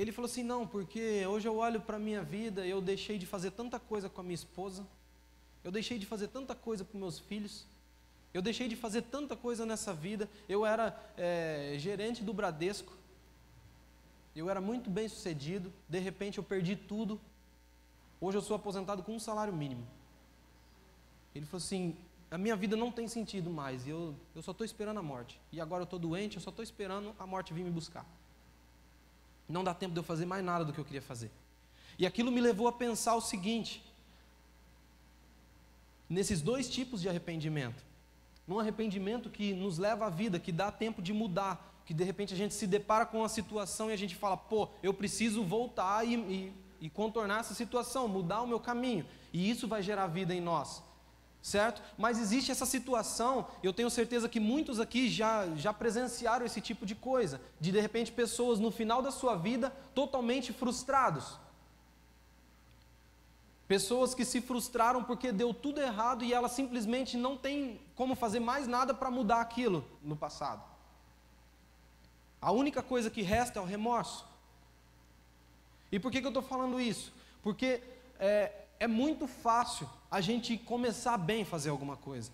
ele 0.00 0.12
falou 0.12 0.30
assim: 0.30 0.42
não, 0.42 0.66
porque 0.66 1.26
hoje 1.26 1.46
eu 1.46 1.56
olho 1.56 1.80
para 1.80 1.96
a 1.96 2.00
minha 2.00 2.22
vida, 2.22 2.66
eu 2.66 2.80
deixei 2.80 3.18
de 3.18 3.26
fazer 3.26 3.50
tanta 3.50 3.78
coisa 3.78 4.08
com 4.08 4.20
a 4.20 4.24
minha 4.24 4.34
esposa, 4.34 4.86
eu 5.62 5.70
deixei 5.70 5.98
de 5.98 6.06
fazer 6.06 6.28
tanta 6.28 6.54
coisa 6.54 6.84
com 6.84 6.96
meus 6.96 7.18
filhos, 7.18 7.66
eu 8.32 8.40
deixei 8.40 8.66
de 8.66 8.76
fazer 8.76 9.02
tanta 9.02 9.36
coisa 9.36 9.66
nessa 9.66 9.92
vida. 9.92 10.28
Eu 10.48 10.64
era 10.64 10.98
é, 11.18 11.74
gerente 11.76 12.24
do 12.24 12.32
Bradesco, 12.32 12.94
eu 14.34 14.48
era 14.48 14.60
muito 14.60 14.88
bem 14.88 15.06
sucedido, 15.06 15.70
de 15.86 15.98
repente 15.98 16.38
eu 16.38 16.44
perdi 16.44 16.76
tudo. 16.76 17.20
Hoje 18.18 18.38
eu 18.38 18.42
sou 18.42 18.56
aposentado 18.56 19.02
com 19.02 19.14
um 19.14 19.20
salário 19.20 19.52
mínimo. 19.52 19.86
Ele 21.34 21.44
falou 21.44 21.62
assim: 21.62 21.94
a 22.30 22.38
minha 22.38 22.56
vida 22.56 22.74
não 22.74 22.90
tem 22.90 23.06
sentido 23.06 23.50
mais, 23.50 23.86
eu, 23.86 24.14
eu 24.34 24.40
só 24.40 24.52
estou 24.52 24.64
esperando 24.64 24.98
a 24.98 25.02
morte. 25.02 25.38
E 25.52 25.60
agora 25.60 25.82
eu 25.82 25.84
estou 25.84 25.98
doente, 25.98 26.36
eu 26.36 26.42
só 26.42 26.48
estou 26.48 26.62
esperando 26.62 27.14
a 27.18 27.26
morte 27.26 27.52
vir 27.52 27.64
me 27.64 27.70
buscar. 27.70 28.06
Não 29.50 29.64
dá 29.64 29.74
tempo 29.74 29.92
de 29.92 30.00
eu 30.00 30.04
fazer 30.04 30.24
mais 30.24 30.44
nada 30.44 30.64
do 30.64 30.72
que 30.72 30.78
eu 30.78 30.84
queria 30.84 31.02
fazer. 31.02 31.30
E 31.98 32.06
aquilo 32.06 32.30
me 32.30 32.40
levou 32.40 32.68
a 32.68 32.72
pensar 32.72 33.14
o 33.14 33.20
seguinte: 33.20 33.84
nesses 36.08 36.40
dois 36.40 36.68
tipos 36.68 37.00
de 37.00 37.08
arrependimento. 37.08 37.84
Num 38.46 38.58
arrependimento 38.58 39.30
que 39.30 39.52
nos 39.52 39.78
leva 39.78 40.06
à 40.06 40.10
vida, 40.10 40.38
que 40.40 40.50
dá 40.50 40.72
tempo 40.72 41.00
de 41.00 41.12
mudar, 41.12 41.82
que 41.86 41.94
de 41.94 42.02
repente 42.02 42.34
a 42.34 42.36
gente 42.36 42.52
se 42.52 42.66
depara 42.66 43.06
com 43.06 43.18
uma 43.18 43.28
situação 43.28 43.90
e 43.90 43.92
a 43.92 43.96
gente 43.96 44.16
fala, 44.16 44.36
pô, 44.36 44.68
eu 44.82 44.92
preciso 44.92 45.44
voltar 45.44 46.04
e, 46.04 46.14
e, 46.16 46.52
e 46.80 46.90
contornar 46.90 47.40
essa 47.40 47.54
situação, 47.54 48.08
mudar 48.08 48.42
o 48.42 48.48
meu 48.48 48.58
caminho. 48.58 49.06
E 49.32 49.48
isso 49.48 49.68
vai 49.68 49.82
gerar 49.82 50.08
vida 50.08 50.34
em 50.34 50.40
nós 50.40 50.82
certo? 51.42 51.82
Mas 51.96 52.18
existe 52.18 52.50
essa 52.50 52.66
situação, 52.66 53.48
eu 53.62 53.72
tenho 53.72 53.90
certeza 53.90 54.28
que 54.28 54.38
muitos 54.38 54.78
aqui 54.78 55.08
já, 55.08 55.48
já 55.56 55.72
presenciaram 55.72 56.44
esse 56.44 56.60
tipo 56.60 56.84
de 56.84 56.94
coisa, 56.94 57.40
de 57.58 57.72
de 57.72 57.80
repente 57.80 58.12
pessoas 58.12 58.58
no 58.58 58.70
final 58.70 59.00
da 59.00 59.10
sua 59.10 59.36
vida 59.36 59.70
totalmente 59.94 60.52
frustrados. 60.52 61.38
Pessoas 63.66 64.14
que 64.14 64.24
se 64.24 64.40
frustraram 64.40 65.04
porque 65.04 65.30
deu 65.30 65.54
tudo 65.54 65.80
errado 65.80 66.24
e 66.24 66.32
elas 66.32 66.52
simplesmente 66.52 67.16
não 67.16 67.36
têm 67.36 67.80
como 67.94 68.16
fazer 68.16 68.40
mais 68.40 68.66
nada 68.66 68.92
para 68.92 69.10
mudar 69.10 69.40
aquilo 69.40 69.84
no 70.02 70.16
passado. 70.16 70.62
A 72.42 72.50
única 72.50 72.82
coisa 72.82 73.10
que 73.10 73.22
resta 73.22 73.60
é 73.60 73.62
o 73.62 73.66
remorso. 73.66 74.26
E 75.92 75.98
por 75.98 76.10
que, 76.10 76.20
que 76.20 76.26
eu 76.26 76.30
estou 76.30 76.42
falando 76.42 76.80
isso? 76.80 77.12
Porque 77.42 77.80
é, 78.18 78.64
é 78.80 78.86
muito 78.86 79.28
fácil 79.28 79.88
a 80.10 80.22
gente 80.22 80.56
começar 80.56 81.18
bem 81.18 81.44
fazer 81.44 81.68
alguma 81.68 81.98
coisa. 81.98 82.32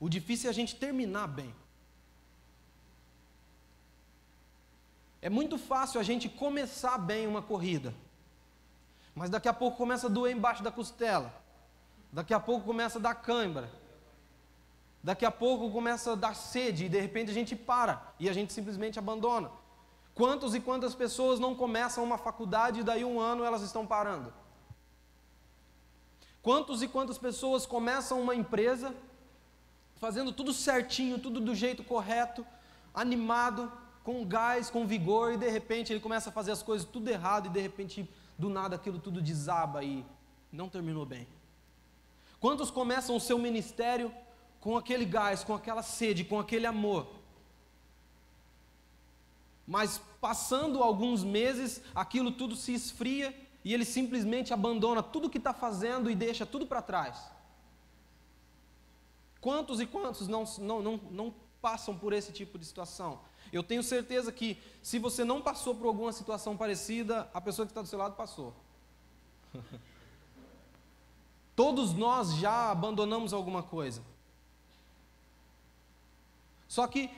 O 0.00 0.08
difícil 0.08 0.48
é 0.48 0.50
a 0.50 0.54
gente 0.54 0.74
terminar 0.74 1.28
bem. 1.28 1.54
É 5.22 5.30
muito 5.30 5.56
fácil 5.56 6.00
a 6.00 6.02
gente 6.02 6.28
começar 6.28 6.98
bem 6.98 7.26
uma 7.26 7.40
corrida, 7.40 7.94
mas 9.14 9.30
daqui 9.30 9.48
a 9.48 9.54
pouco 9.54 9.78
começa 9.78 10.08
a 10.08 10.10
doer 10.10 10.36
embaixo 10.36 10.62
da 10.62 10.70
costela, 10.70 11.32
daqui 12.12 12.34
a 12.34 12.40
pouco 12.40 12.66
começa 12.66 12.98
a 12.98 13.00
dar 13.00 13.14
cãibra, 13.14 13.70
daqui 15.02 15.24
a 15.24 15.30
pouco 15.30 15.70
começa 15.70 16.12
a 16.12 16.14
dar 16.14 16.34
sede 16.34 16.86
e 16.86 16.88
de 16.90 17.00
repente 17.00 17.30
a 17.30 17.34
gente 17.34 17.56
para 17.56 18.12
e 18.18 18.28
a 18.28 18.34
gente 18.34 18.52
simplesmente 18.52 18.98
abandona. 18.98 19.50
Quantos 20.14 20.54
e 20.54 20.60
quantas 20.60 20.94
pessoas 20.94 21.40
não 21.40 21.54
começam 21.54 22.04
uma 22.04 22.16
faculdade 22.16 22.80
e 22.80 22.84
daí 22.84 23.04
um 23.04 23.18
ano 23.20 23.44
elas 23.44 23.62
estão 23.62 23.86
parando? 23.86 24.32
Quantos 26.40 26.82
e 26.82 26.88
quantas 26.88 27.18
pessoas 27.18 27.66
começam 27.66 28.20
uma 28.20 28.34
empresa 28.34 28.94
fazendo 29.96 30.32
tudo 30.32 30.52
certinho, 30.52 31.18
tudo 31.18 31.40
do 31.40 31.54
jeito 31.54 31.82
correto, 31.82 32.46
animado, 32.92 33.72
com 34.04 34.24
gás, 34.24 34.68
com 34.68 34.86
vigor, 34.86 35.32
e 35.32 35.36
de 35.38 35.48
repente 35.48 35.92
ele 35.92 36.00
começa 36.00 36.28
a 36.28 36.32
fazer 36.32 36.52
as 36.52 36.62
coisas 36.62 36.86
tudo 36.86 37.08
errado, 37.08 37.46
e 37.46 37.48
de 37.48 37.60
repente, 37.60 38.08
do 38.38 38.50
nada, 38.50 38.76
aquilo 38.76 38.98
tudo 38.98 39.22
desaba 39.22 39.82
e 39.82 40.04
não 40.52 40.68
terminou 40.68 41.06
bem. 41.06 41.26
Quantos 42.38 42.70
começam 42.70 43.16
o 43.16 43.20
seu 43.20 43.38
ministério 43.38 44.14
com 44.60 44.76
aquele 44.76 45.06
gás, 45.06 45.42
com 45.42 45.54
aquela 45.54 45.82
sede, 45.82 46.22
com 46.22 46.38
aquele 46.38 46.66
amor? 46.66 47.06
Mas 49.66 50.00
passando 50.20 50.82
alguns 50.82 51.24
meses, 51.24 51.80
aquilo 51.94 52.30
tudo 52.30 52.54
se 52.54 52.74
esfria 52.74 53.34
e 53.64 53.72
ele 53.72 53.84
simplesmente 53.84 54.52
abandona 54.52 55.02
tudo 55.02 55.30
que 55.30 55.38
está 55.38 55.54
fazendo 55.54 56.10
e 56.10 56.14
deixa 56.14 56.44
tudo 56.44 56.66
para 56.66 56.82
trás. 56.82 57.30
Quantos 59.40 59.80
e 59.80 59.86
quantos 59.86 60.28
não, 60.28 60.44
não, 60.58 60.82
não, 60.82 61.00
não 61.10 61.34
passam 61.60 61.96
por 61.96 62.12
esse 62.12 62.32
tipo 62.32 62.58
de 62.58 62.66
situação? 62.66 63.20
Eu 63.52 63.62
tenho 63.62 63.82
certeza 63.82 64.32
que 64.32 64.60
se 64.82 64.98
você 64.98 65.24
não 65.24 65.40
passou 65.40 65.74
por 65.74 65.86
alguma 65.86 66.12
situação 66.12 66.56
parecida, 66.56 67.30
a 67.32 67.40
pessoa 67.40 67.64
que 67.64 67.70
está 67.70 67.80
do 67.80 67.88
seu 67.88 67.98
lado 67.98 68.16
passou. 68.16 68.54
Todos 71.56 71.92
nós 71.92 72.34
já 72.34 72.70
abandonamos 72.70 73.32
alguma 73.32 73.62
coisa. 73.62 74.02
Só 76.66 76.86
que 76.86 77.08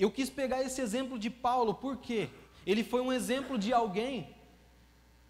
eu 0.00 0.10
quis 0.10 0.30
pegar 0.30 0.62
esse 0.62 0.80
exemplo 0.80 1.18
de 1.18 1.28
Paulo, 1.28 1.74
porque 1.74 2.30
ele 2.66 2.82
foi 2.82 3.02
um 3.02 3.12
exemplo 3.12 3.58
de 3.58 3.72
alguém 3.72 4.34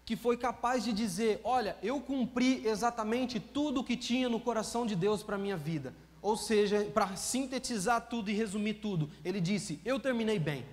que 0.05 0.15
foi 0.15 0.37
capaz 0.37 0.83
de 0.83 0.93
dizer: 0.93 1.41
Olha, 1.43 1.77
eu 1.83 1.99
cumpri 1.99 2.65
exatamente 2.65 3.39
tudo 3.39 3.81
o 3.81 3.83
que 3.83 3.97
tinha 3.97 4.29
no 4.29 4.39
coração 4.39 4.85
de 4.85 4.95
Deus 4.95 5.21
para 5.21 5.35
a 5.35 5.39
minha 5.39 5.57
vida. 5.57 5.93
Ou 6.21 6.37
seja, 6.37 6.85
para 6.93 7.15
sintetizar 7.15 8.07
tudo 8.07 8.29
e 8.29 8.33
resumir 8.33 8.75
tudo, 8.75 9.09
ele 9.25 9.41
disse: 9.41 9.81
Eu 9.83 9.99
terminei 9.99 10.39
bem. 10.39 10.65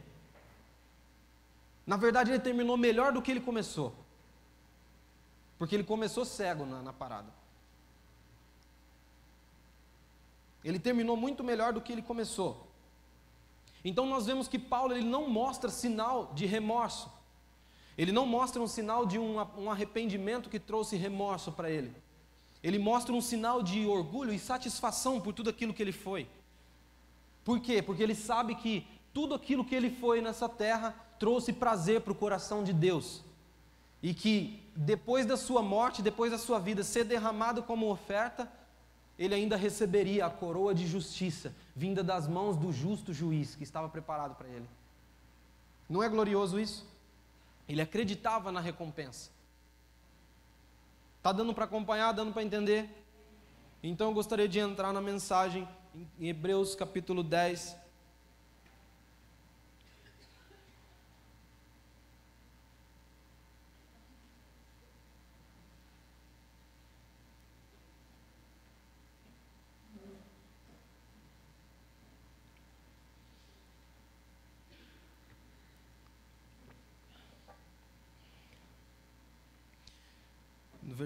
Na 1.84 1.96
verdade, 1.96 2.30
ele 2.30 2.38
terminou 2.38 2.76
melhor 2.76 3.12
do 3.12 3.20
que 3.20 3.30
ele 3.30 3.40
começou. 3.40 3.94
Porque 5.58 5.74
ele 5.74 5.84
começou 5.84 6.24
cego 6.24 6.64
na, 6.64 6.82
na 6.82 6.92
parada. 6.92 7.32
Ele 10.62 10.78
terminou 10.78 11.16
muito 11.16 11.42
melhor 11.42 11.72
do 11.72 11.80
que 11.80 11.90
ele 11.90 12.02
começou. 12.02 12.67
Então 13.84 14.06
nós 14.06 14.26
vemos 14.26 14.48
que 14.48 14.58
Paulo 14.58 14.92
ele 14.92 15.04
não 15.04 15.28
mostra 15.28 15.70
sinal 15.70 16.32
de 16.34 16.46
remorso. 16.46 17.10
Ele 17.96 18.12
não 18.12 18.26
mostra 18.26 18.62
um 18.62 18.66
sinal 18.66 19.04
de 19.04 19.18
um, 19.18 19.38
um 19.56 19.70
arrependimento 19.70 20.48
que 20.48 20.60
trouxe 20.60 20.96
remorso 20.96 21.50
para 21.52 21.70
ele. 21.70 21.92
Ele 22.62 22.78
mostra 22.78 23.14
um 23.14 23.20
sinal 23.20 23.62
de 23.62 23.86
orgulho 23.86 24.32
e 24.32 24.38
satisfação 24.38 25.20
por 25.20 25.32
tudo 25.32 25.50
aquilo 25.50 25.74
que 25.74 25.82
ele 25.82 25.92
foi. 25.92 26.28
Por 27.44 27.60
quê? 27.60 27.80
Porque 27.82 28.02
ele 28.02 28.14
sabe 28.14 28.54
que 28.54 28.86
tudo 29.12 29.34
aquilo 29.34 29.64
que 29.64 29.74
ele 29.74 29.90
foi 29.90 30.20
nessa 30.20 30.48
terra 30.48 30.94
trouxe 31.18 31.52
prazer 31.52 32.00
para 32.00 32.12
o 32.12 32.16
coração 32.16 32.62
de 32.62 32.72
Deus. 32.72 33.22
E 34.02 34.14
que 34.14 34.62
depois 34.76 35.26
da 35.26 35.36
sua 35.36 35.62
morte, 35.62 36.02
depois 36.02 36.30
da 36.30 36.38
sua 36.38 36.58
vida 36.58 36.84
ser 36.84 37.04
derramado 37.04 37.62
como 37.62 37.90
oferta, 37.90 38.50
ele 39.18 39.34
ainda 39.34 39.56
receberia 39.56 40.26
a 40.26 40.30
coroa 40.30 40.74
de 40.74 40.86
justiça 40.86 41.52
vinda 41.74 42.04
das 42.04 42.28
mãos 42.28 42.56
do 42.56 42.72
justo 42.72 43.12
juiz 43.12 43.54
que 43.54 43.64
estava 43.64 43.88
preparado 43.88 44.36
para 44.36 44.48
ele. 44.48 44.68
Não 45.88 46.02
é 46.02 46.08
glorioso 46.08 46.60
isso? 46.60 46.86
Ele 47.68 47.80
acreditava 47.80 48.52
na 48.52 48.60
recompensa. 48.60 49.30
Está 51.16 51.32
dando 51.32 51.52
para 51.52 51.64
acompanhar, 51.64 52.12
dando 52.12 52.32
para 52.32 52.44
entender? 52.44 52.88
Então 53.82 54.08
eu 54.08 54.14
gostaria 54.14 54.48
de 54.48 54.60
entrar 54.60 54.92
na 54.92 55.00
mensagem 55.00 55.68
em 56.18 56.28
Hebreus 56.28 56.74
capítulo 56.74 57.22
10, 57.22 57.76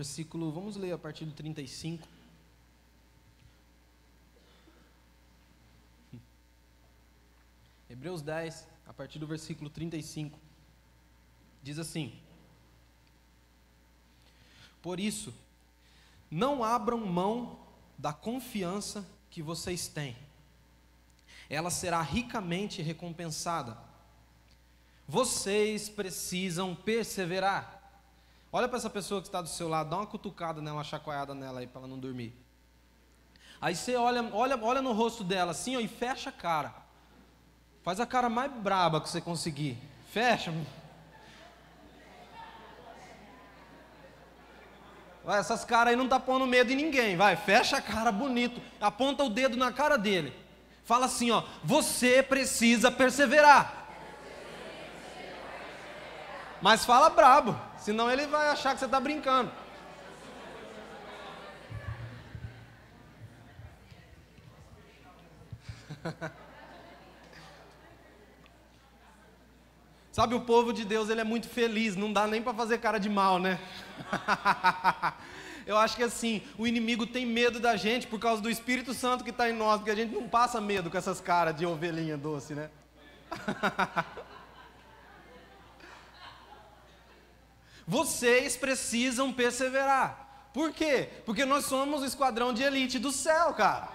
versículo, 0.03 0.51
vamos 0.51 0.75
ler 0.75 0.91
a 0.91 0.99
partir 0.99 1.25
do 1.25 1.31
35. 1.31 2.09
Hebreus 7.88 8.21
10, 8.21 8.67
a 8.85 8.93
partir 8.93 9.21
do 9.21 9.29
versículo 9.29 9.71
35. 9.71 10.37
Diz 11.62 11.79
assim: 11.79 12.19
Por 14.83 14.99
isso, 14.99 15.33
não 16.29 16.65
abram 16.65 16.99
mão 16.99 17.61
da 17.97 18.12
confiança 18.12 19.07
que 19.31 19.41
vocês 19.41 19.87
têm, 19.87 20.17
ela 21.49 21.71
será 21.71 22.03
ricamente 22.03 22.83
recompensada. 22.83 23.79
Vocês 25.07 25.88
precisam 25.88 26.75
perseverar. 26.75 27.71
Olha 28.53 28.69
para 28.69 28.77
essa 28.77 28.91
pessoa 28.91 29.23
que 29.23 29.29
está 29.29 29.41
do 29.41 29.49
seu 29.49 29.67
lado, 29.67 29.88
dá 29.88 29.97
uma 29.97 30.07
cutucada 30.07 30.61
nela, 30.61 30.77
uma 30.77 30.85
chacoalhada 30.85 31.35
nela 31.35 31.61
aí 31.61 31.67
para 31.67 31.81
ela 31.81 31.88
não 31.88 31.99
dormir. 31.99 32.37
Aí 33.59 33.75
você 33.75 33.97
olha, 33.97 34.29
olha, 34.35 34.62
olha 34.62 34.83
no 34.83 34.93
rosto 34.93 35.25
dela 35.25 35.53
assim 35.53 35.75
ó, 35.75 35.81
e 35.81 35.88
fecha 35.88 36.29
a 36.29 36.33
cara. 36.33 36.75
Faz 37.83 37.99
a 37.99 38.07
cara 38.07 38.29
mais 38.29 38.53
braba 38.53 39.01
que 39.01 39.09
você 39.09 39.21
conseguir. 39.21 39.79
Fecha. 40.11 40.53
Vai, 45.25 45.38
essas 45.38 45.65
caras 45.65 45.93
aí 45.93 45.97
não 45.97 46.09
tá 46.09 46.21
pondo 46.21 46.47
medo 46.47 46.73
em 46.73 46.77
ninguém. 46.77 47.17
Vai, 47.17 47.37
fecha 47.37 47.79
a 47.79 47.83
cara 47.83 48.12
bonito. 48.12 48.61
Aponta 48.81 49.25
o 49.25 49.31
dedo 49.31 49.57
na 49.57 49.73
cara 49.73 49.97
dele. 49.97 50.33
Fala 50.85 51.07
assim, 51.07 51.31
ó, 51.31 51.43
você 51.65 52.23
precisa 52.23 52.91
perseverar. 52.91 53.87
Mas 56.61 56.85
fala 56.85 57.09
brabo, 57.09 57.59
senão 57.83 58.11
ele 58.11 58.27
vai 58.27 58.49
achar 58.49 58.73
que 58.75 58.81
você 58.81 58.87
está 58.87 58.99
brincando. 59.01 59.51
Sabe, 70.12 70.35
o 70.35 70.40
povo 70.40 70.73
de 70.73 70.85
Deus 70.85 71.09
ele 71.09 71.21
é 71.21 71.25
muito 71.25 71.49
feliz, 71.49 71.97
não 71.97 72.12
dá 72.12 72.27
nem 72.27 72.42
para 72.42 72.53
fazer 72.53 72.79
cara 72.79 72.99
de 72.99 73.09
mal, 73.09 73.38
né? 73.38 73.59
Eu 75.66 75.79
acho 75.79 75.97
que 75.97 76.03
assim, 76.03 76.42
o 76.59 76.66
inimigo 76.66 77.07
tem 77.07 77.25
medo 77.25 77.61
da 77.61 77.77
gente 77.77 78.07
por 78.07 78.18
causa 78.18 78.42
do 78.42 78.51
Espírito 78.51 78.92
Santo 78.92 79.23
que 79.25 79.31
está 79.31 79.49
em 79.49 79.53
nós, 79.53 79.77
porque 79.79 79.92
a 79.92 79.95
gente 79.95 80.12
não 80.12 80.29
passa 80.29 80.61
medo 80.61 80.90
com 80.90 80.99
essas 80.99 81.21
caras 81.21 81.57
de 81.57 81.64
ovelhinha 81.64 82.16
doce, 82.16 82.53
né? 82.55 82.68
Vocês 87.87 88.57
precisam 88.57 89.33
perseverar. 89.33 90.51
Por 90.53 90.73
quê? 90.73 91.09
Porque 91.25 91.45
nós 91.45 91.66
somos 91.66 92.03
o 92.03 92.05
esquadrão 92.05 92.53
de 92.53 92.62
elite 92.62 92.99
do 92.99 93.11
céu, 93.11 93.55
cara. 93.55 93.88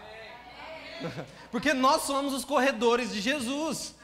Porque 1.52 1.74
nós 1.74 2.02
somos 2.04 2.34
os 2.34 2.44
corredores 2.44 3.14
de 3.14 3.22
Jesus. 3.22 3.96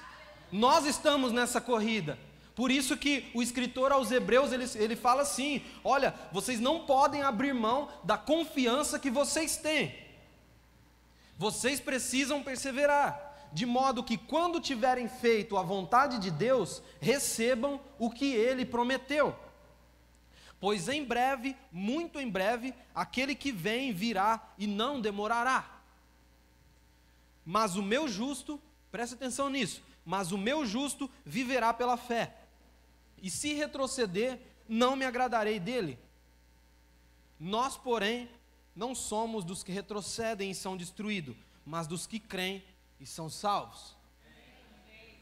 Nós 0.52 0.86
estamos 0.86 1.32
nessa 1.32 1.60
corrida. 1.60 2.18
Por 2.56 2.70
isso 2.70 2.96
que 2.96 3.32
o 3.34 3.42
escritor 3.42 3.92
aos 3.92 4.12
Hebreus 4.12 4.52
ele, 4.52 4.66
ele 4.76 4.96
fala 4.96 5.24
assim: 5.24 5.64
olha, 5.84 6.14
vocês 6.32 6.60
não 6.60 6.86
podem 6.86 7.24
abrir 7.24 7.54
mão 7.54 7.90
da 8.04 8.18
confiança 8.18 9.00
que 9.00 9.10
vocês 9.10 9.58
têm. 9.58 9.96
Vocês 11.36 11.80
precisam 11.80 12.44
perseverar, 12.44 13.50
de 13.52 13.66
modo 13.66 14.04
que 14.04 14.18
quando 14.18 14.62
tiverem 14.62 15.10
feito 15.10 15.58
a 15.58 15.64
vontade 15.64 16.20
de 16.20 16.30
Deus, 16.30 16.84
recebam 17.02 17.82
o 17.98 18.12
que 18.12 18.34
Ele 18.34 18.64
prometeu. 18.64 19.36
Pois 20.64 20.88
em 20.88 21.04
breve, 21.04 21.58
muito 21.70 22.18
em 22.22 22.30
breve, 22.30 22.74
aquele 22.96 23.36
que 23.36 23.52
vem 23.52 23.92
virá 23.92 24.42
e 24.58 24.66
não 24.66 25.02
demorará. 25.02 25.82
Mas 27.46 27.76
o 27.76 27.84
meu 27.84 28.08
justo, 28.08 28.58
preste 28.90 29.16
atenção 29.16 29.50
nisso, 29.50 29.84
mas 30.06 30.32
o 30.32 30.38
meu 30.38 30.66
justo 30.66 31.12
viverá 31.26 31.74
pela 31.74 31.98
fé. 31.98 32.34
E 33.22 33.30
se 33.30 33.54
retroceder, 33.54 34.40
não 34.66 34.96
me 34.96 35.04
agradarei 35.04 35.60
dele. 35.60 36.00
Nós, 37.38 37.76
porém, 37.76 38.30
não 38.74 38.96
somos 38.96 39.44
dos 39.44 39.64
que 39.64 39.72
retrocedem 39.74 40.50
e 40.50 40.56
são 40.56 40.78
destruídos, 40.78 41.36
mas 41.66 41.88
dos 41.88 42.08
que 42.08 42.22
creem 42.22 42.64
e 43.02 43.06
são 43.06 43.30
salvos. 43.30 43.98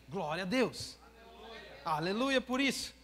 Glória 0.07 0.43
a 0.43 0.45
Deus. 0.45 0.99
Aleluia, 1.03 1.81
Aleluia 1.83 2.41
por 2.41 2.61
isso. 2.61 3.00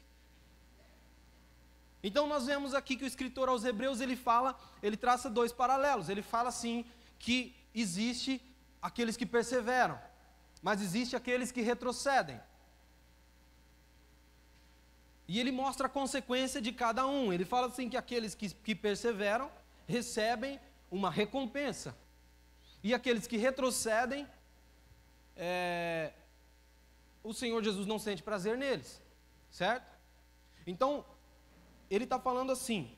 Então 2.08 2.26
nós 2.26 2.46
vemos 2.46 2.74
aqui 2.74 2.96
que 2.96 3.04
o 3.04 3.12
escritor 3.14 3.50
aos 3.50 3.66
Hebreus 3.66 4.00
ele 4.00 4.16
fala, 4.16 4.58
ele 4.82 4.96
traça 4.96 5.30
dois 5.30 5.52
paralelos. 5.52 6.08
Ele 6.08 6.22
fala 6.22 6.48
assim 6.48 6.86
que 7.20 7.54
existe 7.76 8.42
aqueles 8.82 9.18
que 9.18 9.26
perseveram, 9.26 10.00
mas 10.62 10.82
existe 10.82 11.18
aqueles 11.18 11.52
que 11.52 11.62
retrocedem. 11.62 12.40
E 15.28 15.38
ele 15.38 15.52
mostra 15.52 15.88
a 15.88 15.90
consequência 15.90 16.62
de 16.62 16.72
cada 16.72 17.06
um. 17.06 17.34
Ele 17.34 17.44
fala 17.44 17.68
assim 17.68 17.90
que 17.90 17.98
aqueles 17.98 18.34
que, 18.34 18.54
que 18.54 18.74
perseveram 18.74 19.52
recebem 19.86 20.62
uma 20.90 21.12
recompensa. 21.12 21.94
E 22.82 22.94
aqueles 22.94 23.28
que 23.28 23.36
retrocedem, 23.36 24.26
é, 25.36 26.14
o 27.22 27.34
Senhor 27.34 27.62
Jesus 27.62 27.86
não 27.86 28.00
sente 28.00 28.24
prazer 28.24 28.58
neles. 28.58 29.02
Certo? 29.52 29.92
Então, 30.66 31.04
ele 31.90 32.04
está 32.04 32.20
falando 32.20 32.52
assim: 32.52 32.96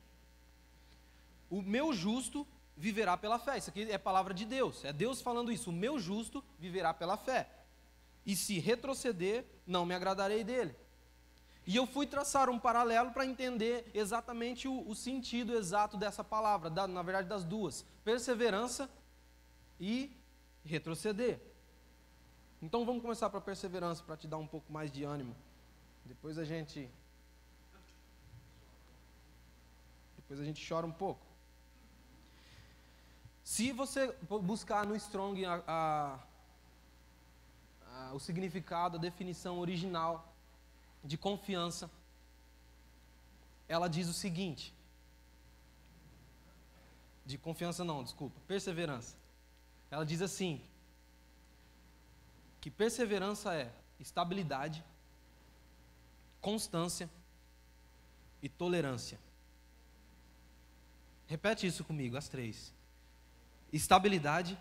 o 1.48 1.60
meu 1.62 1.92
justo 1.92 2.46
viverá 2.76 3.16
pela 3.16 3.38
fé. 3.38 3.58
Isso 3.58 3.70
aqui 3.70 3.90
é 3.90 3.98
palavra 3.98 4.32
de 4.32 4.44
Deus. 4.44 4.84
É 4.84 4.92
Deus 4.92 5.20
falando 5.20 5.52
isso. 5.52 5.70
O 5.70 5.72
meu 5.72 5.98
justo 5.98 6.42
viverá 6.58 6.94
pela 6.94 7.16
fé. 7.16 7.48
E 8.24 8.34
se 8.36 8.58
retroceder, 8.58 9.44
não 9.66 9.84
me 9.84 9.94
agradarei 9.94 10.44
dele. 10.44 10.74
E 11.66 11.76
eu 11.76 11.86
fui 11.86 12.06
traçar 12.06 12.48
um 12.48 12.58
paralelo 12.58 13.10
para 13.10 13.26
entender 13.26 13.90
exatamente 13.92 14.66
o, 14.66 14.88
o, 14.88 14.94
sentido 14.94 15.54
exato 15.54 15.96
dessa 15.96 16.24
palavra, 16.24 16.70
da, 16.70 16.86
na 16.86 17.02
verdade 17.02 17.28
das 17.28 17.44
duas: 17.44 17.84
perseverança 18.02 18.90
e 19.78 20.16
retroceder. 20.64 21.40
Então 22.62 22.84
vamos 22.84 23.02
começar 23.02 23.28
para 23.30 23.40
perseverança, 23.40 24.02
para 24.02 24.16
te 24.16 24.26
dar 24.26 24.38
um 24.38 24.46
pouco 24.46 24.72
mais 24.72 24.90
de 24.90 25.04
ânimo. 25.04 25.36
Depois 26.04 26.38
a 26.38 26.44
gente. 26.44 26.90
Depois 30.30 30.42
a 30.42 30.44
gente 30.44 30.64
chora 30.64 30.86
um 30.86 30.92
pouco. 30.92 31.26
Se 33.42 33.72
você 33.72 34.14
buscar 34.42 34.86
no 34.86 34.94
Strong 34.94 35.44
a, 35.44 35.64
a, 35.66 36.20
a, 37.92 38.14
o 38.14 38.20
significado, 38.20 38.96
a 38.96 39.00
definição 39.00 39.58
original 39.58 40.32
de 41.02 41.18
confiança, 41.18 41.90
ela 43.68 43.88
diz 43.88 44.06
o 44.06 44.12
seguinte: 44.12 44.72
de 47.26 47.36
confiança 47.36 47.82
não, 47.82 48.04
desculpa, 48.04 48.38
perseverança. 48.46 49.16
Ela 49.90 50.06
diz 50.06 50.22
assim: 50.22 50.64
que 52.60 52.70
perseverança 52.70 53.52
é 53.52 53.74
estabilidade, 53.98 54.84
constância 56.40 57.10
e 58.40 58.48
tolerância. 58.48 59.18
Repete 61.30 61.64
isso 61.64 61.84
comigo, 61.84 62.16
as 62.16 62.28
três. 62.28 62.74
Estabilidade, 63.72 64.58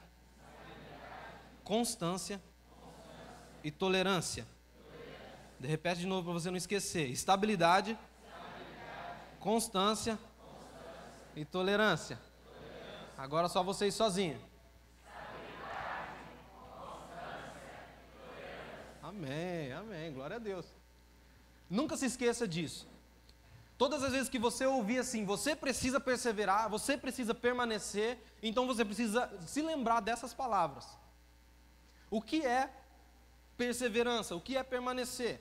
constância, 1.64 2.40
e 3.64 3.72
tolerância. 3.72 4.46
Repete 5.60 6.02
de 6.02 6.06
novo 6.06 6.26
para 6.26 6.34
você 6.34 6.52
não 6.52 6.58
esquecer. 6.58 7.10
Estabilidade, 7.10 7.98
constância, 9.40 10.20
e 11.36 11.44
tolerância. 11.44 12.20
Agora 13.18 13.50
só 13.50 13.64
vocês 13.64 13.96
sozinhos. 13.96 14.40
Amém, 19.02 19.74
amém. 19.74 20.14
Glória 20.14 20.36
a 20.36 20.40
Deus. 20.40 20.68
Nunca 21.68 21.98
se 21.98 22.06
esqueça 22.06 22.48
disso. 22.48 22.88
Todas 23.80 24.04
as 24.04 24.12
vezes 24.12 24.28
que 24.28 24.38
você 24.38 24.66
ouvir 24.66 25.00
assim, 25.00 25.24
você 25.24 25.56
precisa 25.56 26.02
perseverar, 26.02 26.70
você 26.70 26.98
precisa 26.98 27.34
permanecer, 27.34 28.22
então 28.44 28.68
você 28.68 28.84
precisa 28.84 29.32
se 29.48 29.62
lembrar 29.62 30.02
dessas 30.02 30.34
palavras. 30.34 30.86
O 32.12 32.22
que 32.22 32.46
é 32.46 32.70
perseverança? 33.56 34.36
O 34.36 34.42
que 34.42 34.58
é 34.58 34.64
permanecer? 34.64 35.40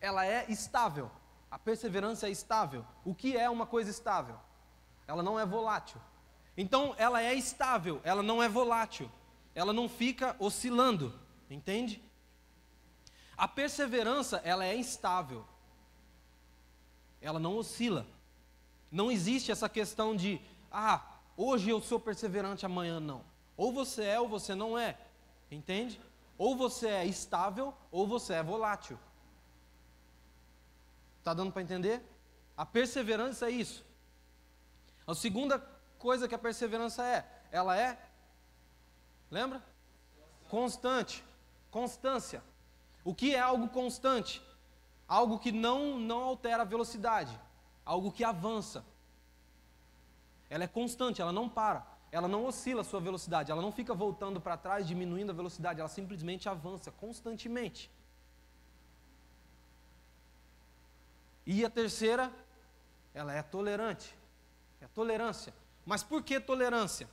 Ela 0.00 0.24
é 0.24 0.46
estável. 0.48 1.10
A 1.50 1.58
perseverança 1.58 2.28
é 2.28 2.30
estável. 2.30 2.86
O 3.04 3.12
que 3.12 3.36
é 3.36 3.50
uma 3.50 3.66
coisa 3.66 3.90
estável? 3.90 4.38
Ela 5.04 5.24
não 5.24 5.40
é 5.40 5.44
volátil. 5.44 6.00
Então, 6.56 6.94
ela 6.96 7.20
é 7.20 7.34
estável, 7.34 8.00
ela 8.04 8.22
não 8.22 8.40
é 8.40 8.48
volátil. 8.48 9.10
Ela 9.56 9.72
não 9.72 9.88
fica 9.88 10.36
oscilando, 10.38 11.12
entende? 11.50 12.00
A 13.36 13.48
perseverança, 13.48 14.40
ela 14.44 14.64
é 14.64 14.76
instável 14.76 15.44
ela 17.22 17.38
não 17.38 17.56
oscila. 17.56 18.06
Não 18.90 19.10
existe 19.10 19.50
essa 19.50 19.68
questão 19.68 20.14
de, 20.14 20.40
ah, 20.70 21.02
hoje 21.36 21.70
eu 21.70 21.80
sou 21.80 21.98
perseverante, 21.98 22.66
amanhã 22.66 23.00
não. 23.00 23.24
Ou 23.56 23.72
você 23.72 24.04
é 24.04 24.20
ou 24.20 24.28
você 24.28 24.54
não 24.54 24.76
é. 24.76 24.98
Entende? 25.50 26.00
Ou 26.36 26.56
você 26.56 26.88
é 26.88 27.06
estável 27.06 27.72
ou 27.90 28.06
você 28.06 28.34
é 28.34 28.42
volátil. 28.42 28.98
Está 31.20 31.32
dando 31.32 31.52
para 31.52 31.62
entender? 31.62 32.02
A 32.56 32.66
perseverança 32.66 33.46
é 33.46 33.50
isso. 33.50 33.84
A 35.06 35.14
segunda 35.14 35.58
coisa 35.98 36.26
que 36.26 36.34
a 36.34 36.38
perseverança 36.38 37.06
é, 37.06 37.26
ela 37.50 37.78
é, 37.78 37.98
lembra? 39.30 39.62
Constante, 40.48 41.24
constância. 41.70 42.42
O 43.04 43.14
que 43.14 43.34
é 43.34 43.40
algo 43.40 43.68
constante? 43.68 44.42
Algo 45.12 45.38
que 45.38 45.52
não, 45.52 45.98
não 45.98 46.22
altera 46.22 46.62
a 46.62 46.64
velocidade, 46.64 47.38
algo 47.84 48.10
que 48.10 48.24
avança. 48.24 48.82
Ela 50.48 50.64
é 50.64 50.66
constante, 50.66 51.20
ela 51.20 51.30
não 51.30 51.50
para, 51.50 51.86
ela 52.10 52.26
não 52.26 52.46
oscila 52.46 52.80
a 52.80 52.84
sua 52.84 52.98
velocidade, 52.98 53.52
ela 53.52 53.60
não 53.60 53.70
fica 53.70 53.92
voltando 53.92 54.40
para 54.40 54.56
trás, 54.56 54.88
diminuindo 54.88 55.30
a 55.30 55.34
velocidade, 55.34 55.80
ela 55.80 55.88
simplesmente 55.90 56.48
avança 56.48 56.90
constantemente. 56.90 57.90
E 61.44 61.62
a 61.62 61.68
terceira, 61.68 62.32
ela 63.12 63.34
é 63.34 63.42
tolerante, 63.42 64.16
é 64.80 64.86
tolerância. 64.86 65.52
Mas 65.84 66.02
por 66.02 66.22
que 66.22 66.40
tolerância? 66.40 67.06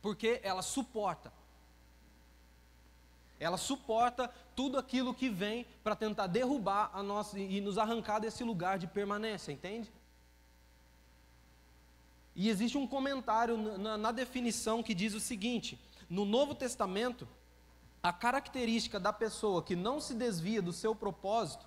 Porque 0.00 0.40
ela 0.42 0.62
suporta, 0.62 1.30
ela 3.40 3.56
suporta 3.56 4.30
tudo 4.54 4.78
aquilo 4.78 5.14
que 5.14 5.30
vem 5.30 5.66
para 5.82 5.96
tentar 5.96 6.26
derrubar 6.26 6.90
a 6.92 7.02
nossa 7.02 7.38
e 7.38 7.58
nos 7.58 7.78
arrancar 7.78 8.20
desse 8.20 8.44
lugar 8.44 8.78
de 8.78 8.86
permanência, 8.86 9.50
entende? 9.50 9.90
E 12.36 12.50
existe 12.50 12.76
um 12.76 12.86
comentário 12.86 13.56
na, 13.78 13.96
na 13.96 14.12
definição 14.12 14.82
que 14.82 14.94
diz 14.94 15.14
o 15.14 15.20
seguinte: 15.20 15.80
no 16.08 16.26
Novo 16.26 16.54
Testamento, 16.54 17.26
a 18.02 18.12
característica 18.12 19.00
da 19.00 19.12
pessoa 19.12 19.62
que 19.62 19.74
não 19.74 20.00
se 20.00 20.14
desvia 20.14 20.60
do 20.60 20.72
seu 20.72 20.94
propósito 20.94 21.66